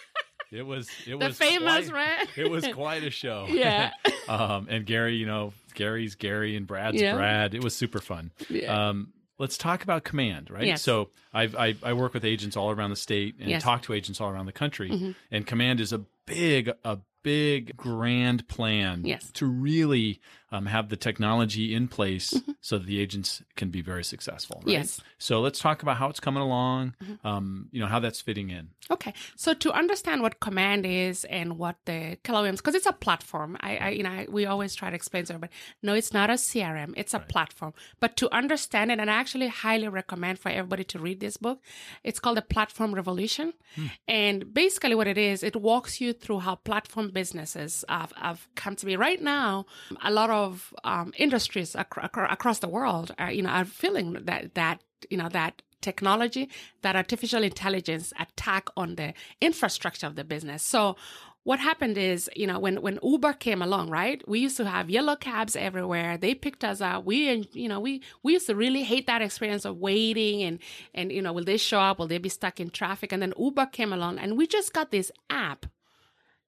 it 0.50 0.66
was 0.66 0.88
it 1.06 1.18
the 1.18 1.26
was 1.26 1.36
famous 1.36 1.90
quite, 1.90 2.26
It 2.36 2.50
was 2.50 2.66
quite 2.74 3.04
a 3.04 3.10
show. 3.10 3.46
Yeah. 3.48 3.92
um, 4.28 4.66
and 4.68 4.84
Gary, 4.84 5.16
you 5.16 5.26
know, 5.26 5.52
Gary's 5.74 6.16
Gary 6.16 6.56
and 6.56 6.66
Brad's 6.66 7.00
yeah. 7.00 7.14
Brad. 7.14 7.54
It 7.54 7.62
was 7.62 7.76
super 7.76 8.00
fun. 8.00 8.32
Yeah. 8.48 8.88
Um, 8.88 9.12
let's 9.38 9.56
talk 9.56 9.82
about 9.82 10.04
command, 10.04 10.50
right? 10.50 10.66
Yes. 10.66 10.82
So 10.82 11.10
I've, 11.32 11.54
I, 11.56 11.76
I 11.82 11.92
work 11.92 12.14
with 12.14 12.24
agents 12.24 12.56
all 12.56 12.70
around 12.70 12.90
the 12.90 12.96
state 12.96 13.36
and 13.38 13.48
yes. 13.48 13.62
talk 13.62 13.82
to 13.82 13.92
agents 13.92 14.20
all 14.20 14.30
around 14.30 14.46
the 14.46 14.52
country, 14.52 14.90
mm-hmm. 14.90 15.10
and 15.30 15.46
command 15.46 15.80
is 15.80 15.92
a 15.92 16.02
big 16.26 16.70
a 16.84 16.98
big 17.22 17.76
grand 17.76 18.46
plan 18.48 19.02
yes. 19.04 19.30
to 19.32 19.46
really 19.46 20.20
um, 20.54 20.66
have 20.66 20.88
the 20.88 20.96
technology 20.96 21.74
in 21.74 21.88
place 21.88 22.32
mm-hmm. 22.32 22.52
so 22.60 22.78
that 22.78 22.86
the 22.86 23.00
agents 23.00 23.42
can 23.56 23.70
be 23.70 23.82
very 23.82 24.04
successful. 24.04 24.62
Right? 24.64 24.74
Yes. 24.74 25.00
So 25.18 25.40
let's 25.40 25.58
talk 25.58 25.82
about 25.82 25.96
how 25.96 26.08
it's 26.08 26.20
coming 26.20 26.42
along. 26.42 26.94
Mm-hmm. 27.02 27.26
Um, 27.26 27.68
you 27.72 27.80
know 27.80 27.88
how 27.88 27.98
that's 27.98 28.20
fitting 28.20 28.50
in. 28.50 28.68
Okay. 28.90 29.12
So 29.34 29.52
to 29.54 29.72
understand 29.72 30.22
what 30.22 30.38
Command 30.38 30.86
is 30.86 31.24
and 31.24 31.58
what 31.58 31.76
the 31.86 32.18
Williams, 32.28 32.60
because 32.60 32.74
it's 32.74 32.86
a 32.86 32.92
platform. 32.92 33.56
I, 33.60 33.76
I, 33.76 33.88
you 33.90 34.02
know, 34.02 34.10
I, 34.10 34.26
we 34.30 34.46
always 34.46 34.74
try 34.74 34.90
to 34.90 34.96
explain 34.96 35.24
to 35.24 35.32
everybody. 35.32 35.52
No, 35.82 35.94
it's 35.94 36.12
not 36.12 36.30
a 36.30 36.34
CRM. 36.34 36.92
It's 36.96 37.14
a 37.14 37.18
right. 37.18 37.28
platform. 37.28 37.72
But 37.98 38.16
to 38.18 38.32
understand 38.34 38.92
it, 38.92 39.00
and 39.00 39.10
I 39.10 39.14
actually 39.14 39.48
highly 39.48 39.88
recommend 39.88 40.38
for 40.38 40.50
everybody 40.50 40.84
to 40.84 40.98
read 40.98 41.20
this 41.20 41.36
book. 41.36 41.60
It's 42.04 42.20
called 42.20 42.36
the 42.36 42.42
Platform 42.42 42.94
Revolution, 42.94 43.54
hmm. 43.74 43.86
and 44.06 44.52
basically 44.52 44.94
what 44.94 45.06
it 45.06 45.18
is, 45.18 45.42
it 45.42 45.56
walks 45.56 46.00
you 46.00 46.12
through 46.12 46.40
how 46.40 46.56
platform 46.56 47.10
businesses 47.10 47.84
have, 47.88 48.12
have 48.16 48.46
come 48.54 48.76
to 48.76 48.86
be. 48.86 48.96
Right 48.96 49.22
now, 49.22 49.66
a 50.02 50.10
lot 50.10 50.30
of 50.30 50.43
of 50.44 50.74
um, 50.92 51.12
industries 51.24 51.70
ac- 51.74 52.02
ac- 52.06 52.32
across 52.36 52.58
the 52.60 52.68
world 52.68 53.08
are, 53.18 53.32
you 53.36 53.42
know, 53.44 53.50
are 53.58 53.64
feeling 53.82 54.08
that, 54.28 54.54
that, 54.54 54.76
you 55.10 55.18
know, 55.20 55.30
that 55.40 55.62
technology, 55.80 56.44
that 56.82 56.96
artificial 56.96 57.42
intelligence 57.42 58.06
attack 58.24 58.64
on 58.76 58.88
the 59.00 59.08
infrastructure 59.40 60.06
of 60.06 60.14
the 60.16 60.24
business. 60.24 60.62
So 60.62 60.96
what 61.44 61.60
happened 61.60 61.98
is, 61.98 62.30
you 62.34 62.46
know, 62.46 62.58
when, 62.58 62.76
when 62.80 62.98
Uber 63.02 63.34
came 63.34 63.60
along, 63.60 63.90
right? 63.90 64.26
We 64.26 64.38
used 64.40 64.56
to 64.56 64.64
have 64.64 64.88
yellow 64.88 65.14
cabs 65.14 65.54
everywhere. 65.56 66.16
They 66.16 66.34
picked 66.34 66.64
us 66.64 66.80
up. 66.80 67.04
We, 67.04 67.46
you 67.52 67.68
know, 67.68 67.80
we, 67.80 68.00
we 68.22 68.32
used 68.32 68.46
to 68.46 68.56
really 68.56 68.82
hate 68.82 69.06
that 69.08 69.20
experience 69.20 69.66
of 69.66 69.76
waiting 69.76 70.42
and, 70.42 70.58
and, 70.94 71.12
you 71.12 71.20
know, 71.20 71.34
will 71.34 71.44
they 71.44 71.58
show 71.58 71.80
up? 71.80 71.98
Will 71.98 72.08
they 72.08 72.16
be 72.18 72.30
stuck 72.30 72.60
in 72.60 72.70
traffic? 72.70 73.12
And 73.12 73.20
then 73.20 73.34
Uber 73.38 73.66
came 73.66 73.92
along 73.92 74.18
and 74.18 74.38
we 74.38 74.46
just 74.46 74.72
got 74.72 74.90
this 74.90 75.12
app 75.28 75.66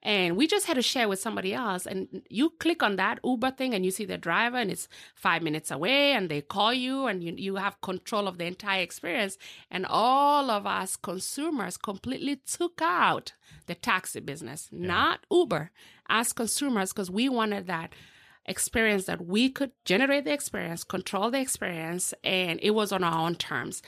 and 0.06 0.36
we 0.36 0.46
just 0.46 0.66
had 0.66 0.74
to 0.74 0.82
share 0.82 1.08
with 1.08 1.18
somebody 1.18 1.52
else. 1.52 1.84
And 1.84 2.22
you 2.30 2.50
click 2.60 2.80
on 2.80 2.94
that 2.94 3.18
uber 3.24 3.50
thing 3.50 3.74
and 3.74 3.84
you 3.84 3.90
see 3.90 4.04
the 4.04 4.16
driver 4.16 4.56
and 4.56 4.70
it's 4.70 4.86
five 5.16 5.42
minutes 5.42 5.72
away 5.72 6.12
and 6.12 6.28
they 6.28 6.42
call 6.42 6.72
you 6.72 7.06
and 7.06 7.24
you, 7.24 7.34
you 7.36 7.56
have 7.56 7.80
control 7.80 8.28
of 8.28 8.38
the 8.38 8.44
entire 8.44 8.82
experience. 8.82 9.36
And 9.68 9.84
all 9.84 10.48
of 10.48 10.64
us 10.64 10.94
consumers 10.94 11.76
completely 11.76 12.36
took 12.36 12.80
out 12.80 13.32
the 13.66 13.74
taxi 13.74 14.20
business 14.20 14.68
yeah. 14.70 14.86
not 14.86 15.26
uber 15.28 15.72
as 16.08 16.32
consumers 16.32 16.92
because 16.92 17.10
we 17.10 17.28
wanted 17.28 17.66
that 17.66 17.92
experience 18.44 19.06
that 19.06 19.26
we 19.26 19.50
could 19.50 19.72
generate 19.84 20.24
the 20.24 20.32
experience 20.32 20.84
control 20.84 21.32
the 21.32 21.40
experience 21.40 22.14
and 22.22 22.60
it 22.62 22.70
was 22.70 22.92
on 22.92 23.02
our 23.02 23.26
own 23.26 23.34
terms 23.34 23.82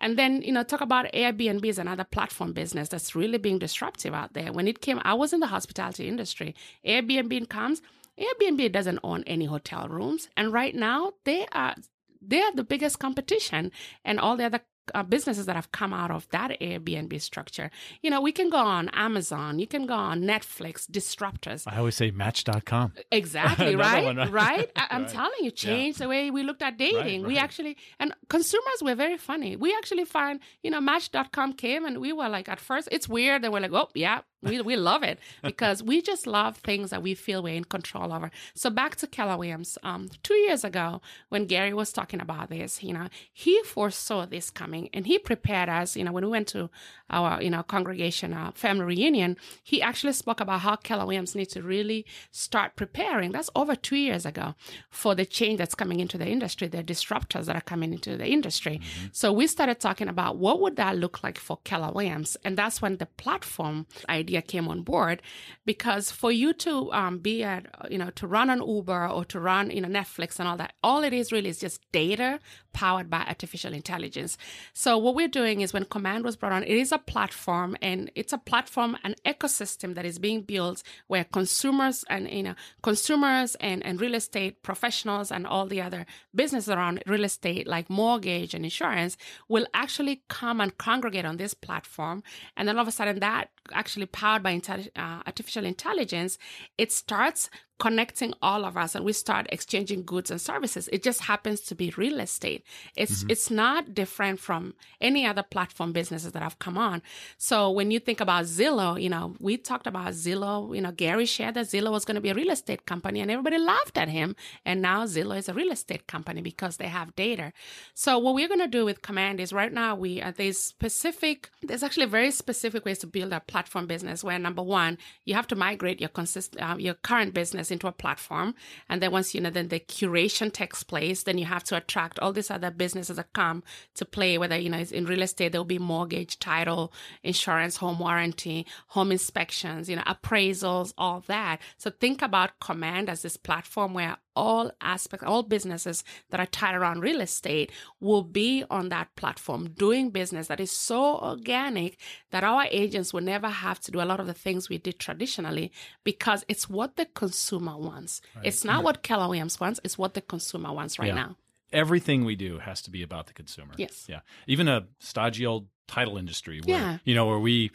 and 0.00 0.18
then, 0.18 0.42
you 0.42 0.52
know, 0.52 0.62
talk 0.62 0.80
about 0.80 1.12
Airbnb 1.12 1.64
is 1.64 1.78
another 1.78 2.04
platform 2.04 2.52
business 2.52 2.88
that's 2.88 3.14
really 3.14 3.38
being 3.38 3.58
disruptive 3.58 4.14
out 4.14 4.34
there. 4.34 4.52
When 4.52 4.68
it 4.68 4.80
came, 4.80 5.00
I 5.04 5.14
was 5.14 5.32
in 5.32 5.40
the 5.40 5.48
hospitality 5.48 6.06
industry. 6.06 6.54
Airbnb 6.86 7.48
comes, 7.48 7.82
Airbnb 8.18 8.72
doesn't 8.72 9.00
own 9.02 9.24
any 9.26 9.46
hotel 9.46 9.88
rooms. 9.88 10.28
And 10.36 10.52
right 10.52 10.74
now 10.74 11.12
they 11.24 11.46
are 11.52 11.74
they 12.20 12.40
are 12.42 12.52
the 12.52 12.64
biggest 12.64 12.98
competition 12.98 13.70
and 14.04 14.18
all 14.18 14.36
the 14.36 14.44
other 14.44 14.60
uh, 14.94 15.02
businesses 15.02 15.46
that 15.46 15.56
have 15.56 15.72
come 15.72 15.92
out 15.92 16.10
of 16.10 16.28
that 16.30 16.58
Airbnb 16.60 17.20
structure. 17.20 17.70
You 18.02 18.10
know, 18.10 18.20
we 18.20 18.32
can 18.32 18.50
go 18.50 18.58
on 18.58 18.88
Amazon, 18.90 19.58
you 19.58 19.66
can 19.66 19.86
go 19.86 19.94
on 19.94 20.22
Netflix, 20.22 20.88
disruptors. 20.90 21.64
I 21.66 21.78
always 21.78 21.96
say 21.96 22.10
match.com. 22.10 22.92
Exactly, 23.10 23.74
right? 23.74 24.04
One, 24.04 24.16
right? 24.16 24.30
right? 24.30 24.70
I, 24.76 24.86
am 24.90 25.02
right. 25.02 25.10
telling 25.10 25.40
you, 25.40 25.50
change 25.50 25.96
yeah. 25.96 26.04
the 26.04 26.08
way 26.08 26.30
we 26.30 26.42
looked 26.42 26.62
at 26.62 26.76
dating. 26.76 27.22
Right, 27.22 27.28
we 27.28 27.38
actually, 27.38 27.76
and 27.98 28.14
consumers 28.28 28.82
were 28.82 28.94
very 28.94 29.16
funny. 29.16 29.56
We 29.56 29.74
actually 29.74 30.04
find, 30.04 30.40
you 30.62 30.70
know, 30.70 30.80
match.com 30.80 31.54
came 31.54 31.84
and 31.84 31.98
we 31.98 32.12
were 32.12 32.28
like, 32.28 32.48
at 32.48 32.60
first, 32.60 32.88
it's 32.92 33.08
weird. 33.08 33.44
And 33.44 33.52
we're 33.52 33.60
like, 33.60 33.72
oh, 33.72 33.88
yeah, 33.94 34.20
we, 34.42 34.60
we 34.60 34.76
love 34.76 35.02
it 35.02 35.18
because 35.42 35.82
we 35.82 36.00
just 36.00 36.26
love 36.26 36.56
things 36.58 36.90
that 36.90 37.02
we 37.02 37.14
feel 37.14 37.42
we're 37.42 37.54
in 37.54 37.64
control 37.64 38.12
over. 38.12 38.30
So 38.54 38.70
back 38.70 38.96
to 38.96 39.06
Keller 39.06 39.36
Williams. 39.36 39.78
Um, 39.82 40.08
two 40.22 40.34
years 40.34 40.64
ago, 40.64 41.00
when 41.28 41.46
Gary 41.46 41.74
was 41.74 41.92
talking 41.92 42.20
about 42.20 42.50
this, 42.50 42.82
you 42.82 42.92
know, 42.92 43.08
he 43.32 43.62
foresaw 43.62 44.26
this 44.26 44.50
coming 44.50 44.77
and 44.92 45.06
he 45.06 45.18
prepared 45.18 45.68
us. 45.68 45.96
You 45.96 46.04
know, 46.04 46.12
when 46.12 46.24
we 46.24 46.30
went 46.30 46.48
to 46.48 46.70
our, 47.10 47.42
you 47.42 47.50
know, 47.50 47.62
congregation 47.62 48.32
uh, 48.32 48.52
family 48.54 48.84
reunion, 48.84 49.36
he 49.62 49.82
actually 49.82 50.12
spoke 50.12 50.40
about 50.40 50.60
how 50.60 50.76
Keller 50.76 51.06
Williams 51.06 51.34
needs 51.34 51.52
to 51.54 51.62
really 51.62 52.06
start 52.30 52.76
preparing. 52.76 53.32
That's 53.32 53.50
over 53.56 53.74
two 53.74 53.96
years 53.96 54.24
ago 54.24 54.54
for 54.90 55.14
the 55.14 55.26
change 55.26 55.58
that's 55.58 55.74
coming 55.74 56.00
into 56.00 56.16
the 56.16 56.28
industry, 56.28 56.68
the 56.68 56.84
disruptors 56.84 57.46
that 57.46 57.56
are 57.56 57.68
coming 57.72 57.92
into 57.92 58.16
the 58.16 58.26
industry. 58.26 58.78
Mm-hmm. 58.78 59.06
So 59.12 59.32
we 59.32 59.46
started 59.46 59.80
talking 59.80 60.08
about 60.08 60.36
what 60.36 60.60
would 60.60 60.76
that 60.76 60.96
look 60.96 61.22
like 61.22 61.38
for 61.38 61.58
Keller 61.64 61.92
Williams, 61.92 62.36
and 62.44 62.56
that's 62.56 62.80
when 62.80 62.98
the 62.98 63.06
platform 63.06 63.86
idea 64.08 64.28
idea 64.28 64.42
came 64.42 64.68
on 64.68 64.82
board 64.82 65.22
because 65.64 66.10
for 66.10 66.30
you 66.30 66.52
to 66.52 66.92
um, 66.92 67.18
be 67.18 67.42
at, 67.42 67.66
you 67.90 67.98
know, 67.98 68.10
to 68.10 68.26
run 68.26 68.50
an 68.50 68.62
Uber 68.66 69.08
or 69.08 69.24
to 69.26 69.40
run, 69.40 69.70
you 69.70 69.80
know, 69.80 69.88
Netflix 69.88 70.38
and 70.38 70.48
all 70.48 70.56
that, 70.56 70.74
all 70.82 71.02
it 71.04 71.12
is 71.12 71.32
really 71.32 71.48
is 71.48 71.60
just 71.60 71.80
data 71.92 72.38
powered 72.72 73.10
by 73.10 73.24
artificial 73.26 73.72
intelligence. 73.72 74.36
So 74.72 74.96
what 74.98 75.14
we're 75.14 75.28
doing 75.28 75.60
is 75.60 75.72
when 75.72 75.84
Command 75.84 76.24
was 76.24 76.36
brought 76.36 76.52
on, 76.52 76.62
it 76.62 76.76
is 76.76 76.92
a 76.92 76.98
platform 76.98 77.76
and 77.82 78.10
it's 78.14 78.32
a 78.32 78.38
platform, 78.38 78.96
an 79.04 79.14
ecosystem 79.24 79.94
that 79.94 80.04
is 80.04 80.18
being 80.18 80.42
built 80.42 80.82
where 81.06 81.24
consumers 81.24 82.04
and 82.08 82.30
you 82.30 82.42
know 82.42 82.54
consumers 82.82 83.54
and, 83.56 83.84
and 83.84 84.00
real 84.00 84.14
estate 84.14 84.62
professionals 84.62 85.30
and 85.30 85.46
all 85.46 85.66
the 85.66 85.82
other 85.82 86.06
businesses 86.34 86.70
around 86.70 87.02
real 87.06 87.24
estate 87.24 87.66
like 87.66 87.90
mortgage 87.90 88.54
and 88.54 88.64
insurance 88.64 89.16
will 89.48 89.66
actually 89.74 90.22
come 90.28 90.60
and 90.60 90.78
congregate 90.78 91.24
on 91.24 91.36
this 91.36 91.54
platform. 91.54 92.22
And 92.56 92.68
then 92.68 92.76
all 92.76 92.82
of 92.82 92.88
a 92.88 92.92
sudden 92.92 93.20
that 93.20 93.50
actually 93.72 94.06
powered 94.06 94.42
by 94.42 94.58
intelli- 94.58 94.90
uh, 94.96 95.22
artificial 95.26 95.64
intelligence, 95.64 96.38
it 96.76 96.92
starts 96.92 97.50
connecting 97.78 98.34
all 98.42 98.64
of 98.64 98.76
us 98.76 98.94
and 98.94 99.04
we 99.04 99.12
start 99.12 99.46
exchanging 99.50 100.02
goods 100.02 100.30
and 100.30 100.40
services. 100.40 100.88
It 100.92 101.02
just 101.02 101.22
happens 101.22 101.60
to 101.62 101.74
be 101.74 101.92
real 101.96 102.20
estate. 102.20 102.64
It's 102.96 103.20
mm-hmm. 103.20 103.30
it's 103.30 103.50
not 103.50 103.94
different 103.94 104.40
from 104.40 104.74
any 105.00 105.24
other 105.24 105.42
platform 105.42 105.92
businesses 105.92 106.32
that 106.32 106.42
have 106.42 106.58
come 106.58 106.76
on. 106.76 107.02
So 107.36 107.70
when 107.70 107.90
you 107.90 108.00
think 108.00 108.20
about 108.20 108.44
Zillow, 108.44 109.00
you 109.00 109.08
know, 109.08 109.36
we 109.38 109.56
talked 109.56 109.86
about 109.86 110.12
Zillow, 110.12 110.74
you 110.74 110.80
know, 110.80 110.90
Gary 110.90 111.26
shared 111.26 111.54
that 111.54 111.66
Zillow 111.66 111.92
was 111.92 112.04
going 112.04 112.16
to 112.16 112.20
be 112.20 112.30
a 112.30 112.34
real 112.34 112.50
estate 112.50 112.84
company 112.84 113.20
and 113.20 113.30
everybody 113.30 113.58
laughed 113.58 113.96
at 113.96 114.08
him. 114.08 114.34
And 114.64 114.82
now 114.82 115.04
Zillow 115.04 115.38
is 115.38 115.48
a 115.48 115.54
real 115.54 115.70
estate 115.70 116.06
company 116.06 116.42
because 116.42 116.78
they 116.78 116.88
have 116.88 117.14
data. 117.14 117.52
So 117.94 118.18
what 118.18 118.34
we're 118.34 118.48
going 118.48 118.60
to 118.60 118.66
do 118.66 118.84
with 118.84 119.02
Command 119.02 119.40
is 119.40 119.52
right 119.52 119.72
now 119.72 119.94
we 119.94 120.20
are 120.20 120.32
there's 120.32 120.58
specific 120.58 121.50
there's 121.62 121.82
actually 121.82 122.06
very 122.06 122.30
specific 122.30 122.84
ways 122.84 122.98
to 122.98 123.06
build 123.06 123.32
a 123.32 123.40
platform 123.40 123.57
business 123.86 124.22
where 124.22 124.38
number 124.38 124.62
one, 124.62 124.98
you 125.24 125.34
have 125.34 125.46
to 125.48 125.56
migrate 125.56 126.00
your 126.00 126.08
consist 126.08 126.56
uh, 126.60 126.76
your 126.78 126.94
current 126.94 127.34
business 127.34 127.70
into 127.70 127.86
a 127.86 127.92
platform. 127.92 128.54
And 128.88 129.02
then 129.02 129.12
once 129.12 129.34
you 129.34 129.40
know, 129.40 129.50
then 129.50 129.68
the 129.68 129.80
curation 129.80 130.52
takes 130.52 130.82
place, 130.82 131.22
then 131.22 131.38
you 131.38 131.46
have 131.46 131.64
to 131.64 131.76
attract 131.76 132.18
all 132.18 132.32
these 132.32 132.50
other 132.50 132.70
businesses 132.70 133.16
that 133.16 133.32
come 133.32 133.62
to 133.94 134.04
play, 134.04 134.38
whether, 134.38 134.56
you 134.56 134.70
know, 134.70 134.78
it's 134.78 134.92
in 134.92 135.06
real 135.06 135.22
estate, 135.22 135.52
there'll 135.52 135.64
be 135.64 135.78
mortgage, 135.78 136.38
title, 136.38 136.92
insurance, 137.22 137.76
home 137.76 137.98
warranty, 137.98 138.66
home 138.88 139.12
inspections, 139.12 139.88
you 139.88 139.96
know, 139.96 140.02
appraisals, 140.02 140.92
all 140.98 141.24
that. 141.26 141.60
So 141.76 141.90
think 141.90 142.22
about 142.22 142.60
Command 142.60 143.08
as 143.08 143.22
this 143.22 143.36
platform 143.36 143.94
where 143.94 144.16
all 144.38 144.70
aspects, 144.80 145.26
all 145.26 145.42
businesses 145.42 146.04
that 146.30 146.38
are 146.38 146.46
tied 146.46 146.76
around 146.76 147.00
real 147.00 147.20
estate 147.20 147.72
will 148.00 148.22
be 148.22 148.64
on 148.70 148.88
that 148.88 149.14
platform 149.16 149.70
doing 149.70 150.10
business 150.10 150.46
that 150.46 150.60
is 150.60 150.70
so 150.70 151.18
organic 151.18 151.98
that 152.30 152.44
our 152.44 152.66
agents 152.70 153.12
will 153.12 153.20
never 153.20 153.48
have 153.48 153.80
to 153.80 153.90
do 153.90 154.00
a 154.00 154.06
lot 154.06 154.20
of 154.20 154.28
the 154.28 154.32
things 154.32 154.68
we 154.68 154.78
did 154.78 155.00
traditionally 155.00 155.72
because 156.04 156.44
it's 156.48 156.70
what 156.70 156.94
the 156.96 157.04
consumer 157.04 157.76
wants. 157.76 158.20
Right. 158.36 158.46
It's 158.46 158.64
not 158.64 158.84
what 158.84 159.02
Keller 159.02 159.26
Williams 159.26 159.58
wants, 159.58 159.80
it's 159.82 159.98
what 159.98 160.14
the 160.14 160.20
consumer 160.20 160.72
wants 160.72 160.98
right 161.00 161.08
yeah. 161.08 161.14
now. 161.14 161.36
Everything 161.72 162.24
we 162.24 162.36
do 162.36 162.60
has 162.60 162.80
to 162.82 162.90
be 162.90 163.02
about 163.02 163.26
the 163.26 163.34
consumer. 163.34 163.74
Yes. 163.76 164.06
Yeah. 164.08 164.20
Even 164.46 164.68
a 164.68 164.86
stodgy 165.00 165.44
old 165.44 165.66
title 165.88 166.16
industry 166.16 166.60
where, 166.64 166.78
yeah. 166.78 166.98
you 167.04 167.14
know, 167.14 167.26
where 167.26 167.40
we 167.40 167.72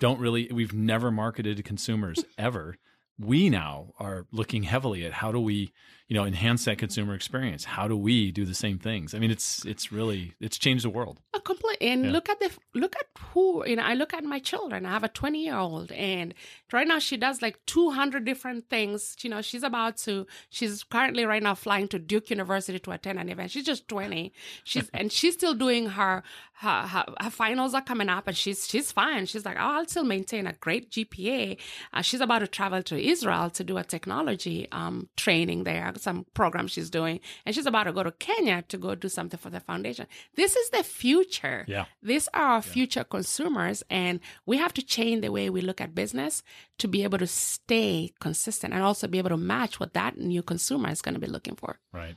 don't 0.00 0.18
really, 0.18 0.50
we've 0.50 0.72
never 0.72 1.10
marketed 1.10 1.58
to 1.58 1.62
consumers 1.62 2.24
ever 2.38 2.78
we 3.18 3.48
now 3.48 3.92
are 3.98 4.26
looking 4.30 4.62
heavily 4.62 5.04
at 5.04 5.12
how 5.12 5.32
do 5.32 5.40
we 5.40 5.72
you 6.08 6.14
know 6.14 6.24
enhance 6.24 6.64
that 6.66 6.78
consumer 6.78 7.14
experience? 7.14 7.64
How 7.64 7.88
do 7.88 7.96
we 7.96 8.30
do 8.30 8.44
the 8.44 8.54
same 8.54 8.78
things? 8.78 9.14
I 9.14 9.18
mean 9.18 9.30
it's 9.30 9.64
it's 9.64 9.90
really 9.90 10.34
it's 10.40 10.58
changed 10.58 10.84
the 10.84 10.90
world. 10.90 11.20
A 11.34 11.40
complete 11.40 11.78
and 11.80 12.04
yeah. 12.04 12.10
look 12.12 12.28
at 12.28 12.38
the 12.38 12.50
look 12.74 12.94
at 12.96 13.06
who 13.32 13.66
you 13.66 13.76
know 13.76 13.82
i 13.82 13.94
look 13.94 14.14
at 14.14 14.24
my 14.24 14.38
children. 14.38 14.86
I 14.86 14.90
have 14.90 15.04
a 15.04 15.08
20 15.08 15.44
year 15.44 15.56
old 15.56 15.90
and 15.92 16.34
right 16.72 16.86
now 16.86 16.98
she 16.98 17.16
does 17.16 17.42
like 17.42 17.58
200 17.66 18.24
different 18.24 18.68
things. 18.68 19.16
You 19.22 19.30
know 19.30 19.42
she's 19.42 19.64
about 19.64 19.96
to 19.98 20.26
she's 20.48 20.84
currently 20.84 21.24
right 21.24 21.42
now 21.42 21.54
flying 21.54 21.88
to 21.88 21.98
duke 21.98 22.30
university 22.30 22.78
to 22.78 22.90
attend 22.92 23.18
an 23.18 23.28
event. 23.28 23.50
She's 23.50 23.64
just 23.64 23.88
20 23.88 24.32
she's 24.64 24.88
and 24.94 25.10
she's 25.10 25.34
still 25.34 25.54
doing 25.54 25.86
her 25.86 26.22
her, 26.60 26.82
her, 26.82 27.04
her 27.20 27.30
finals 27.30 27.74
are 27.74 27.82
coming 27.82 28.08
up 28.08 28.28
and 28.28 28.36
she's 28.36 28.66
she's 28.68 28.92
fine. 28.92 29.26
She's 29.26 29.44
like 29.44 29.56
oh 29.56 29.76
i'll 29.76 29.86
still 29.86 30.04
maintain 30.04 30.46
a 30.46 30.52
great 30.54 30.90
gpa 30.90 31.58
uh, 31.92 32.02
she's 32.02 32.20
about 32.20 32.40
to 32.40 32.46
travel 32.46 32.82
to 32.82 32.98
israel 32.98 33.50
to 33.50 33.64
do 33.64 33.76
a 33.76 33.84
technology 33.84 34.68
um, 34.72 35.08
training 35.16 35.64
there 35.64 35.92
some 35.98 36.26
program 36.34 36.66
she's 36.66 36.90
doing, 36.90 37.20
and 37.44 37.54
she's 37.54 37.66
about 37.66 37.84
to 37.84 37.92
go 37.92 38.02
to 38.02 38.12
Kenya 38.12 38.62
to 38.68 38.78
go 38.78 38.94
do 38.94 39.08
something 39.08 39.38
for 39.38 39.50
the 39.50 39.60
foundation. 39.60 40.06
This 40.34 40.56
is 40.56 40.70
the 40.70 40.82
future. 40.82 41.64
Yeah. 41.68 41.86
These 42.02 42.28
are 42.34 42.42
our 42.42 42.56
yeah. 42.56 42.60
future 42.60 43.04
consumers, 43.04 43.82
and 43.90 44.20
we 44.44 44.58
have 44.58 44.74
to 44.74 44.82
change 44.82 45.22
the 45.22 45.32
way 45.32 45.50
we 45.50 45.60
look 45.60 45.80
at 45.80 45.94
business 45.94 46.42
to 46.78 46.88
be 46.88 47.02
able 47.04 47.18
to 47.18 47.26
stay 47.26 48.12
consistent 48.20 48.74
and 48.74 48.82
also 48.82 49.06
be 49.06 49.18
able 49.18 49.30
to 49.30 49.36
match 49.36 49.80
what 49.80 49.94
that 49.94 50.18
new 50.18 50.42
consumer 50.42 50.90
is 50.90 51.02
going 51.02 51.14
to 51.14 51.20
be 51.20 51.26
looking 51.26 51.56
for. 51.56 51.78
Right. 51.92 52.16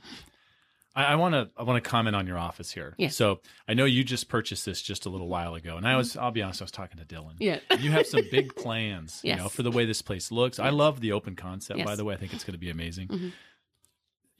I 0.94 1.14
want 1.16 1.34
to 1.34 1.48
I 1.56 1.62
want 1.62 1.82
to 1.82 1.88
comment 1.88 2.16
on 2.16 2.26
your 2.26 2.36
office 2.38 2.72
here. 2.72 2.94
Yes. 2.98 3.14
So 3.14 3.40
I 3.68 3.74
know 3.74 3.84
you 3.84 4.02
just 4.02 4.28
purchased 4.28 4.66
this 4.66 4.82
just 4.82 5.06
a 5.06 5.08
little 5.08 5.28
while 5.28 5.54
ago, 5.54 5.76
and 5.76 5.86
I 5.86 5.96
was 5.96 6.16
I'll 6.16 6.32
be 6.32 6.42
honest, 6.42 6.60
I 6.60 6.64
was 6.64 6.72
talking 6.72 6.98
to 6.98 7.04
Dylan. 7.04 7.34
Yeah. 7.38 7.60
you 7.78 7.92
have 7.92 8.06
some 8.06 8.22
big 8.30 8.56
plans, 8.56 9.20
yes. 9.22 9.36
you 9.36 9.42
know, 9.42 9.48
for 9.50 9.62
the 9.62 9.70
way 9.70 9.84
this 9.84 10.02
place 10.02 10.32
looks. 10.32 10.58
Yes. 10.58 10.66
I 10.66 10.70
love 10.70 11.00
the 11.00 11.12
open 11.12 11.36
concept. 11.36 11.78
Yes. 11.78 11.86
By 11.86 11.94
the 11.94 12.04
way, 12.04 12.14
I 12.14 12.16
think 12.16 12.34
it's 12.34 12.44
going 12.44 12.54
to 12.54 12.58
be 12.58 12.70
amazing. 12.70 13.08
Mm-hmm 13.08 13.28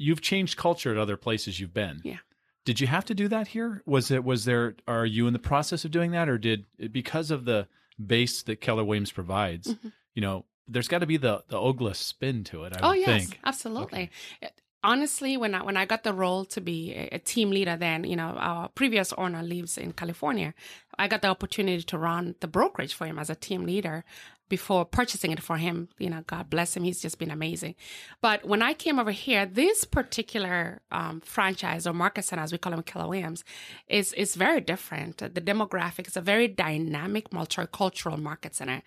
you've 0.00 0.22
changed 0.22 0.56
culture 0.56 0.90
at 0.90 0.96
other 0.96 1.16
places 1.16 1.60
you've 1.60 1.74
been. 1.74 2.00
Yeah. 2.02 2.18
Did 2.64 2.80
you 2.80 2.86
have 2.86 3.04
to 3.06 3.14
do 3.14 3.28
that 3.28 3.48
here? 3.48 3.82
Was 3.86 4.10
it 4.10 4.24
was 4.24 4.44
there 4.44 4.74
are 4.88 5.06
you 5.06 5.26
in 5.26 5.32
the 5.32 5.38
process 5.38 5.84
of 5.84 5.90
doing 5.90 6.10
that 6.12 6.28
or 6.28 6.38
did 6.38 6.64
because 6.90 7.30
of 7.30 7.44
the 7.44 7.68
base 8.04 8.42
that 8.44 8.60
Keller 8.60 8.84
Williams 8.84 9.12
provides, 9.12 9.74
mm-hmm. 9.74 9.88
you 10.14 10.22
know, 10.22 10.44
there's 10.66 10.88
got 10.88 11.00
to 11.00 11.06
be 11.06 11.16
the 11.16 11.42
the 11.48 11.56
Oglah 11.56 11.96
spin 11.96 12.44
to 12.44 12.64
it, 12.64 12.76
I 12.76 12.80
oh, 12.82 12.92
yes, 12.92 13.22
think. 13.22 13.40
Absolutely. 13.44 14.10
Okay. 14.42 14.52
Honestly, 14.82 15.36
when 15.36 15.54
I 15.54 15.62
when 15.62 15.76
I 15.76 15.84
got 15.84 16.04
the 16.04 16.14
role 16.14 16.44
to 16.46 16.60
be 16.60 16.94
a, 16.94 17.16
a 17.16 17.18
team 17.18 17.50
leader, 17.50 17.76
then 17.76 18.04
you 18.04 18.16
know 18.16 18.34
our 18.38 18.68
previous 18.68 19.12
owner 19.14 19.42
lives 19.42 19.76
in 19.76 19.92
California. 19.92 20.54
I 20.98 21.08
got 21.08 21.22
the 21.22 21.28
opportunity 21.28 21.82
to 21.82 21.98
run 21.98 22.34
the 22.40 22.48
brokerage 22.48 22.94
for 22.94 23.06
him 23.06 23.18
as 23.18 23.30
a 23.30 23.34
team 23.34 23.64
leader 23.64 24.04
before 24.50 24.84
purchasing 24.84 25.30
it 25.30 25.42
for 25.42 25.56
him. 25.56 25.88
You 25.96 26.10
know, 26.10 26.22
God 26.26 26.50
bless 26.50 26.76
him. 26.76 26.82
He's 26.82 27.00
just 27.00 27.18
been 27.18 27.30
amazing. 27.30 27.76
But 28.20 28.44
when 28.44 28.60
I 28.60 28.74
came 28.74 28.98
over 28.98 29.12
here, 29.12 29.46
this 29.46 29.84
particular 29.84 30.82
um, 30.90 31.22
franchise 31.22 31.86
or 31.86 31.94
market 31.94 32.26
center, 32.26 32.42
as 32.42 32.52
we 32.52 32.58
call 32.58 32.72
them, 32.72 32.82
Keller 32.82 33.08
Williams, 33.08 33.44
is, 33.88 34.12
is 34.12 34.34
very 34.34 34.60
different. 34.60 35.18
The 35.18 35.40
demographic 35.40 36.06
is 36.06 36.16
a 36.18 36.20
very 36.20 36.48
dynamic, 36.48 37.30
multicultural 37.30 38.20
market 38.20 38.54
center. 38.54 38.82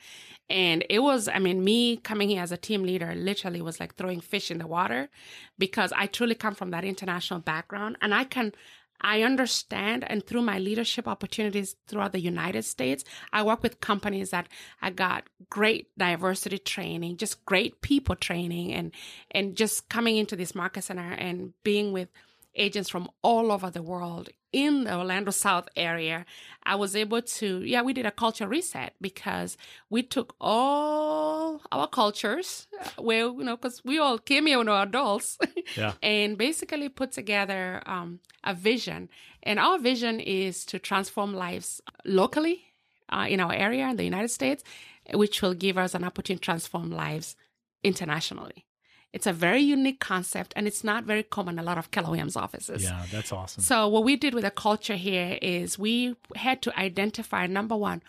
And 0.49 0.85
it 0.89 0.99
was, 0.99 1.27
I 1.27 1.39
mean, 1.39 1.63
me 1.63 1.97
coming 1.97 2.29
here 2.29 2.43
as 2.43 2.51
a 2.51 2.57
team 2.57 2.83
leader 2.83 3.15
literally 3.15 3.61
was 3.61 3.79
like 3.79 3.95
throwing 3.95 4.19
fish 4.19 4.51
in 4.51 4.59
the 4.59 4.67
water 4.67 5.09
because 5.57 5.91
I 5.95 6.05
truly 6.05 6.35
come 6.35 6.53
from 6.53 6.71
that 6.71 6.83
international 6.83 7.39
background 7.39 7.97
and 8.01 8.13
I 8.13 8.25
can, 8.25 8.51
I 9.03 9.23
understand, 9.23 10.05
and 10.09 10.25
through 10.25 10.43
my 10.43 10.59
leadership 10.59 11.07
opportunities 11.07 11.75
throughout 11.87 12.13
the 12.13 12.21
United 12.21 12.63
States, 12.63 13.03
I 13.33 13.43
work 13.43 13.61
with 13.61 13.81
companies 13.81 14.29
that 14.29 14.47
I 14.81 14.91
got 14.91 15.25
great 15.49 15.89
diversity 15.97 16.57
training, 16.57 17.17
just 17.17 17.45
great 17.45 17.81
people 17.81 18.15
training, 18.15 18.73
and 18.73 18.91
and 19.31 19.57
just 19.57 19.89
coming 19.89 20.17
into 20.17 20.35
this 20.35 20.55
market 20.55 20.83
center 20.85 21.11
and 21.11 21.53
being 21.63 21.91
with 21.91 22.09
agents 22.55 22.89
from 22.89 23.09
all 23.21 23.51
over 23.51 23.69
the 23.69 23.81
world 23.81 24.29
in 24.53 24.85
the 24.85 24.95
Orlando 24.95 25.31
South 25.31 25.67
area, 25.75 26.25
I 26.63 26.75
was 26.75 26.95
able 26.95 27.21
to, 27.21 27.61
yeah, 27.63 27.81
we 27.81 27.91
did 27.91 28.05
a 28.05 28.11
culture 28.11 28.47
reset 28.47 28.93
because 29.01 29.57
we 29.89 30.03
took 30.03 30.35
all 30.39 31.61
our 31.71 31.87
cultures, 31.87 32.67
uh, 32.79 33.01
where, 33.01 33.25
you 33.25 33.43
know, 33.43 33.57
because 33.57 33.83
we 33.83 33.99
all 33.99 34.17
came 34.17 34.45
here 34.45 34.59
when 34.59 34.67
we 34.67 34.71
were 34.71 34.81
adults, 34.81 35.37
yeah. 35.75 35.93
and 36.01 36.37
basically 36.37 36.87
put 36.87 37.11
together 37.11 37.81
um, 37.85 38.19
a 38.43 38.53
vision. 38.53 39.09
And 39.41 39.59
our 39.59 39.77
vision 39.79 40.19
is 40.19 40.63
to 40.65 40.79
transform 40.79 41.33
lives 41.33 41.81
locally 42.05 42.63
uh, 43.09 43.25
in 43.27 43.41
our 43.41 43.53
area, 43.53 43.89
in 43.89 43.97
the 43.97 44.05
United 44.05 44.29
States, 44.29 44.63
which 45.13 45.41
will 45.41 45.53
give 45.53 45.77
us 45.77 45.93
an 45.95 46.03
opportunity 46.03 46.39
to 46.39 46.45
transform 46.45 46.91
lives 46.91 47.35
internationally. 47.83 48.65
It's 49.13 49.27
a 49.27 49.33
very 49.33 49.61
unique 49.61 49.99
concept 49.99 50.53
and 50.55 50.67
it's 50.67 50.83
not 50.83 51.03
very 51.03 51.23
common 51.23 51.55
in 51.55 51.59
a 51.59 51.63
lot 51.63 51.77
of 51.77 51.89
Williams 51.95 52.35
offices. 52.35 52.83
Yeah, 52.83 53.05
that's 53.11 53.31
awesome. 53.31 53.63
So 53.63 53.87
what 53.87 54.03
we 54.03 54.15
did 54.15 54.33
with 54.33 54.43
the 54.43 54.51
culture 54.51 54.95
here 54.95 55.37
is 55.41 55.77
we 55.77 56.15
had 56.35 56.63
to 56.63 56.77
identify 56.77 57.45
number 57.45 57.77
one, 57.77 58.01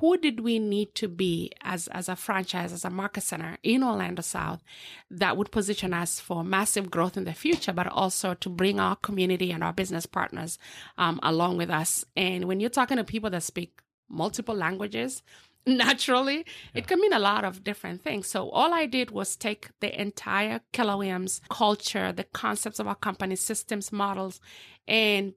who 0.00 0.16
did 0.16 0.40
we 0.40 0.58
need 0.58 0.94
to 0.94 1.08
be 1.08 1.52
as, 1.62 1.88
as 1.88 2.08
a 2.08 2.16
franchise, 2.16 2.72
as 2.72 2.84
a 2.84 2.90
market 2.90 3.22
center 3.22 3.58
in 3.62 3.82
Orlando 3.82 4.22
South 4.22 4.62
that 5.10 5.36
would 5.36 5.50
position 5.50 5.92
us 5.94 6.20
for 6.20 6.42
massive 6.44 6.90
growth 6.90 7.16
in 7.16 7.24
the 7.24 7.34
future, 7.34 7.72
but 7.72 7.86
also 7.86 8.34
to 8.34 8.48
bring 8.48 8.80
our 8.80 8.96
community 8.96 9.50
and 9.50 9.62
our 9.62 9.72
business 9.72 10.06
partners 10.06 10.58
um, 10.96 11.20
along 11.22 11.56
with 11.56 11.70
us. 11.70 12.04
And 12.16 12.44
when 12.44 12.60
you're 12.60 12.70
talking 12.70 12.96
to 12.96 13.04
people 13.04 13.30
that 13.30 13.42
speak 13.42 13.80
multiple 14.08 14.54
languages, 14.54 15.22
naturally, 15.66 16.38
yeah. 16.38 16.42
it 16.74 16.86
can 16.86 17.00
mean 17.00 17.12
a 17.12 17.18
lot 17.18 17.44
of 17.44 17.64
different 17.64 18.02
things. 18.02 18.26
So 18.26 18.48
all 18.50 18.72
I 18.72 18.86
did 18.86 19.10
was 19.10 19.36
take 19.36 19.68
the 19.80 20.00
entire 20.00 20.60
Keller 20.72 20.96
Williams 20.96 21.40
culture, 21.48 22.12
the 22.12 22.24
concepts 22.24 22.78
of 22.78 22.86
our 22.86 22.94
company, 22.94 23.36
systems, 23.36 23.92
models, 23.92 24.40
and 24.86 25.34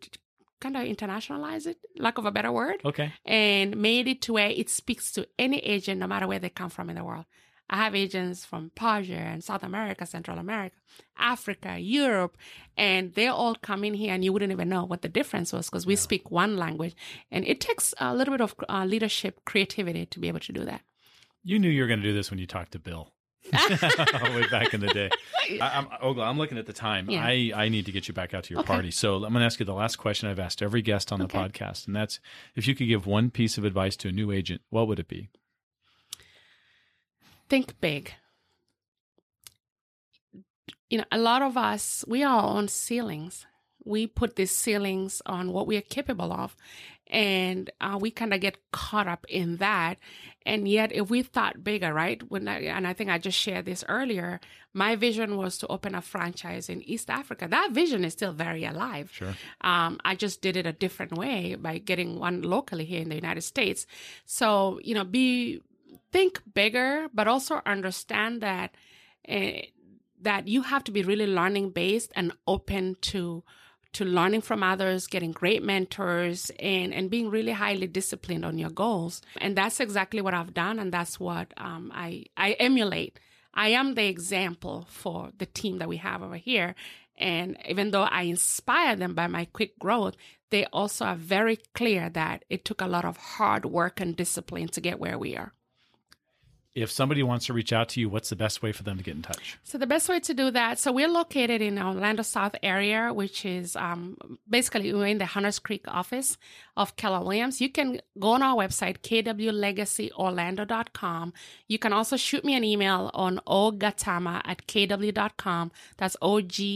kind 0.62 0.78
of 0.78 0.84
internationalize 0.84 1.66
it, 1.66 1.78
lack 1.98 2.18
of 2.18 2.26
a 2.26 2.32
better 2.32 2.52
word. 2.52 2.82
Okay. 2.86 3.12
And 3.26 3.76
made 3.76 4.08
it 4.08 4.22
to 4.24 4.34
where 4.34 4.50
it 4.50 4.70
speaks 4.70 5.12
to 5.14 5.28
any 5.38 5.60
agent, 5.60 6.00
no 6.00 6.08
matter 6.08 6.28
where 6.28 6.40
they 6.40 6.50
come 6.50 6.70
from 6.70 6.90
in 6.90 6.96
the 6.96 7.04
world. 7.04 7.26
I 7.72 7.78
have 7.78 7.96
agents 7.96 8.44
from 8.44 8.72
Persia 8.76 9.16
and 9.16 9.42
South 9.44 9.64
America, 9.64 10.06
Central 10.06 10.38
America, 10.38 10.76
Africa, 11.18 11.80
Europe, 11.80 12.38
and 12.76 13.14
they 13.14 13.28
all 13.28 13.56
come 13.56 13.86
in 13.86 13.94
here 13.94 14.14
and 14.14 14.26
you 14.26 14.34
wouldn't 14.34 14.52
even 14.52 14.68
know 14.68 14.84
what 14.84 15.02
the 15.02 15.08
difference 15.10 15.54
was 15.54 15.70
because 15.70 15.86
we 15.86 15.96
speak 15.96 16.30
one 16.30 16.58
language. 16.58 16.96
And 17.32 17.48
it 17.48 17.62
takes 17.62 17.94
a 18.00 18.14
little 18.14 18.34
bit 18.34 18.42
of 18.42 18.54
uh, 18.68 18.84
leadership, 18.86 19.40
creativity 19.46 20.06
to 20.06 20.20
be 20.20 20.28
able 20.28 20.42
to 20.42 20.52
do 20.52 20.66
that. 20.66 20.82
You 21.44 21.58
knew 21.60 21.70
you 21.70 21.82
were 21.82 21.88
going 21.88 22.02
to 22.02 22.06
do 22.06 22.14
this 22.14 22.30
when 22.30 22.40
you 22.40 22.46
talked 22.46 22.74
to 22.74 22.80
Bill. 22.80 23.14
way 23.54 24.48
back 24.52 24.74
in 24.74 24.82
the 24.82 24.92
day. 24.94 25.10
I, 25.60 25.78
I'm, 25.78 25.86
Oglah, 26.04 26.28
I'm 26.28 26.38
looking 26.38 26.58
at 26.58 26.66
the 26.68 26.74
time. 26.74 27.10
Yeah. 27.10 27.24
I, 27.26 27.52
I 27.56 27.70
need 27.70 27.86
to 27.88 27.92
get 27.92 28.08
you 28.08 28.14
back 28.14 28.34
out 28.34 28.44
to 28.46 28.54
your 28.54 28.60
Okay. 28.62 28.68
party. 28.68 28.92
So 28.92 29.16
I'm 29.16 29.22
going 29.22 29.36
to 29.36 29.46
ask 29.46 29.60
you 29.60 29.66
the 29.66 29.74
last 29.74 29.96
question 29.96 30.30
I've 30.30 30.40
asked 30.40 30.62
every 30.62 30.82
guest 30.82 31.12
on 31.12 31.20
the 31.20 31.26
Okay. 31.26 31.40
podcast, 31.40 31.88
and 31.88 31.96
that's 31.96 32.20
if 32.56 32.68
you 32.68 32.76
could 32.76 32.88
give 32.88 33.08
one 33.08 33.32
piece 33.32 33.58
of 33.58 33.66
advice 33.66 33.96
to 33.98 34.10
a 34.10 34.12
new 34.12 34.32
agent, 34.32 34.62
what 34.70 34.88
would 34.88 35.00
it 35.00 35.08
be? 35.08 35.30
Think 37.52 37.82
big. 37.82 38.14
You 40.90 41.00
know, 41.00 41.10
a 41.12 41.18
lot 41.18 41.42
of 41.42 41.58
us, 41.58 42.06
we 42.08 42.24
are 42.24 42.44
on 42.44 42.70
ceilings. 42.70 43.46
We 43.84 44.08
put 44.08 44.38
these 44.38 44.56
ceilings 44.56 45.22
on 45.26 45.52
what 45.52 45.68
we 45.68 45.76
are 45.76 45.82
capable 45.98 46.32
of. 46.32 46.56
And 47.08 47.70
uh, 47.82 47.98
we 48.00 48.10
kind 48.10 48.34
of 48.34 48.40
get 48.40 48.72
caught 48.72 49.08
up 49.10 49.26
in 49.28 49.58
that. 49.58 49.98
And 50.46 50.66
yet, 50.66 50.94
if 50.94 51.10
we 51.10 51.24
thought 51.24 51.62
bigger, 51.62 51.94
right? 51.94 52.24
When 52.32 52.48
I, 52.48 52.62
and 52.62 52.88
I 52.88 52.94
think 52.94 53.10
I 53.10 53.18
just 53.18 53.38
shared 53.38 53.66
this 53.66 53.84
earlier, 53.90 54.40
my 54.74 54.96
vision 54.96 55.36
was 55.36 55.58
to 55.58 55.68
open 55.68 55.94
a 55.94 56.02
franchise 56.02 56.70
in 56.70 56.82
East 56.84 57.10
Africa. 57.10 57.50
That 57.50 57.72
vision 57.74 58.06
is 58.06 58.14
still 58.14 58.32
very 58.32 58.64
alive. 58.64 59.12
Sure. 59.12 59.36
Um, 59.60 60.00
I 60.06 60.16
just 60.16 60.42
did 60.42 60.56
it 60.56 60.66
a 60.66 60.72
different 60.72 61.18
way 61.18 61.56
by 61.56 61.80
getting 61.80 62.18
one 62.18 62.44
locally 62.44 62.86
here 62.86 63.02
in 63.02 63.10
the 63.10 63.16
United 63.16 63.42
States. 63.42 63.86
So, 64.26 64.80
you 64.86 64.96
know, 64.96 65.04
be 65.04 65.62
think 66.12 66.42
bigger, 66.54 67.08
but 67.14 67.28
also 67.28 67.62
understand 67.66 68.42
that 68.42 68.76
uh, 69.28 69.62
that 70.22 70.48
you 70.48 70.62
have 70.64 70.84
to 70.86 70.92
be 70.92 71.04
really 71.04 71.28
learning 71.28 71.72
based 71.72 72.12
and 72.16 72.32
open 72.48 72.96
to 73.02 73.44
to 73.94 74.06
learning 74.06 74.40
from 74.40 74.64
others, 74.64 75.08
getting 75.08 75.32
great 75.32 75.64
mentors, 75.64 76.52
and 76.60 76.94
and 76.94 77.10
being 77.10 77.30
really 77.30 77.52
highly 77.52 77.88
disciplined 77.88 78.46
on 78.46 78.58
your 78.58 78.70
goals. 78.70 79.22
And 79.38 79.56
that's 79.56 79.80
exactly 79.80 80.22
what 80.22 80.34
I've 80.34 80.54
done, 80.54 80.80
and 80.80 80.92
that's 80.92 81.20
what 81.20 81.54
um, 81.58 81.92
I 81.94 82.26
I 82.38 82.52
emulate. 82.54 83.20
I 83.54 83.70
am 83.70 83.96
the 83.96 84.08
example 84.08 84.88
for 84.90 85.32
the 85.38 85.46
team 85.46 85.80
that 85.80 85.90
we 85.90 85.98
have 85.98 86.24
over 86.24 86.38
here. 86.38 86.76
And 87.18 87.58
even 87.68 87.92
though 87.92 88.04
I 88.04 88.24
inspire 88.24 88.96
them 88.96 89.14
by 89.14 89.28
my 89.28 89.46
quick 89.46 89.78
growth, 89.78 90.16
they 90.50 90.66
also 90.66 91.06
are 91.06 91.16
very 91.16 91.58
clear 91.76 92.10
that 92.10 92.46
it 92.50 92.66
took 92.66 92.82
a 92.82 92.88
lot 92.88 93.06
of 93.06 93.18
hard 93.18 93.66
work 93.66 94.00
and 94.00 94.16
discipline 94.16 94.70
to 94.70 94.82
get 94.82 95.00
where 95.00 95.20
we 95.20 95.36
are. 95.36 95.54
If 96.74 96.90
somebody 96.90 97.22
wants 97.22 97.48
to 97.48 97.54
reach 97.54 97.74
out 97.74 97.90
to 97.90 98.00
you, 98.00 98.08
what's 98.08 98.30
the 98.30 98.38
best 98.38 98.64
way 98.64 98.72
for 98.72 98.84
them 98.84 98.98
to 98.98 99.04
get 99.04 99.16
in 99.16 99.22
touch? 99.22 99.60
So 99.64 99.78
the 99.78 99.86
best 99.86 100.08
way 100.08 100.22
to 100.22 100.34
do 100.34 100.52
that, 100.52 100.80
so 100.80 100.94
we're 100.94 101.10
located 101.10 101.62
in 101.62 101.78
Orlando 101.78 102.24
South 102.24 102.56
area, 102.64 103.12
which 103.14 103.46
is 103.46 103.76
um, 103.76 104.18
basically 104.50 104.94
we're 104.94 105.08
in 105.08 105.18
the 105.18 105.26
Hunters 105.26 105.60
Creek 105.60 105.84
office 105.90 106.38
of 106.78 106.96
Keller 106.96 107.20
Williams. 107.20 107.60
You 107.60 107.70
can 107.70 108.00
go 108.18 108.30
on 108.30 108.42
our 108.42 108.56
website, 108.56 109.00
kwlegacyorlando.com. 109.00 111.34
You 111.68 111.78
can 111.78 111.92
also 111.92 112.16
shoot 112.16 112.46
me 112.46 112.56
an 112.56 112.64
email 112.64 113.12
on 113.14 113.42
ogatamah 113.46 114.44
at 114.46 114.66
kw.com. 114.66 115.74
That's 115.98 116.16
O-G-A-T-A-M-A-H 116.22 116.72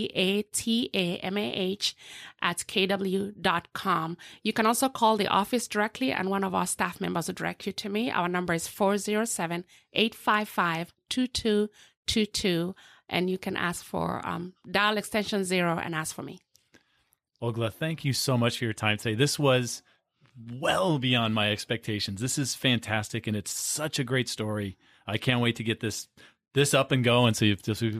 at 2.41 2.57
kw.com. 2.57 4.17
You 4.43 4.53
can 4.53 4.65
also 4.65 4.89
call 4.89 5.17
the 5.17 5.27
office 5.27 5.67
directly 5.67 6.11
and 6.11 6.29
one 6.29 6.43
of 6.43 6.53
our 6.53 6.67
staff 6.67 6.99
members 6.99 7.27
will 7.27 7.33
direct 7.33 7.65
you 7.65 7.73
to 7.73 7.89
me. 7.89 8.11
Our 8.11 8.27
number 8.27 8.53
is 8.53 8.67
407 8.67 9.63
855 9.95 10.93
2222 11.09 12.75
and 13.09 13.29
you 13.29 13.37
can 13.37 13.55
ask 13.55 13.83
for 13.83 14.21
um, 14.25 14.53
dial 14.69 14.97
extension 14.97 15.43
zero 15.43 15.77
and 15.77 15.93
ask 15.93 16.15
for 16.15 16.23
me. 16.23 16.39
Oglah, 17.41 17.73
thank 17.73 18.05
you 18.05 18.13
so 18.13 18.37
much 18.37 18.57
for 18.57 18.65
your 18.65 18.73
time 18.73 18.97
today. 18.97 19.15
This 19.15 19.37
was 19.37 19.83
well 20.59 20.99
beyond 20.99 21.35
my 21.35 21.51
expectations. 21.51 22.21
This 22.21 22.37
is 22.37 22.55
fantastic, 22.55 23.27
and 23.27 23.35
it's 23.35 23.51
such 23.51 23.99
a 23.99 24.03
great 24.03 24.29
story. 24.29 24.77
I 25.05 25.17
can't 25.17 25.41
wait 25.41 25.55
to 25.57 25.63
get 25.63 25.79
this 25.79 26.07
this 26.55 26.73
up 26.73 26.91
and 26.91 27.03
going 27.03 27.33
so 27.35 27.53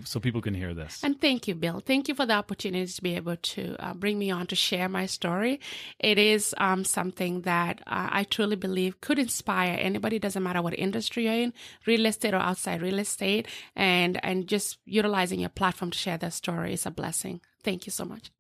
so 0.05 0.19
people 0.19 0.41
can 0.41 0.55
hear 0.55 0.73
this. 0.73 1.03
And 1.03 1.19
thank 1.19 1.47
you, 1.47 1.53
Bill. 1.53 1.81
Thank 1.85 2.07
you 2.07 2.15
for 2.15 2.25
the 2.25 2.33
opportunity 2.33 2.87
to 2.87 3.01
be 3.03 3.15
able 3.15 3.35
to 3.35 3.75
uh, 3.79 3.93
bring 3.93 4.17
me 4.17 4.31
on 4.31 4.47
to 4.47 4.55
share 4.55 4.89
my 4.89 5.05
story. 5.05 5.59
It 5.99 6.17
is 6.17 6.55
um, 6.57 6.85
something 6.85 7.41
that 7.41 7.81
uh, 7.85 8.09
I 8.11 8.23
truly 8.23 8.55
believe 8.55 9.01
could 9.01 9.19
inspire 9.19 9.77
anybody. 9.79 10.17
Doesn't 10.17 10.41
matter 10.41 10.61
what 10.61 10.79
industry 10.79 11.25
you're 11.25 11.33
in, 11.33 11.53
real 11.85 12.05
estate 12.05 12.33
or 12.33 12.37
outside 12.37 12.81
real 12.81 12.99
estate, 12.99 13.47
and 13.75 14.23
and 14.23 14.47
just 14.47 14.79
utilizing 14.85 15.41
your 15.41 15.49
platform 15.49 15.91
to 15.91 15.97
share 15.97 16.17
their 16.17 16.31
story 16.31 16.73
is 16.73 16.85
a 16.85 16.91
blessing. 16.91 17.41
Thank 17.61 17.85
you 17.85 17.91
so 17.91 18.05
much. 18.05 18.31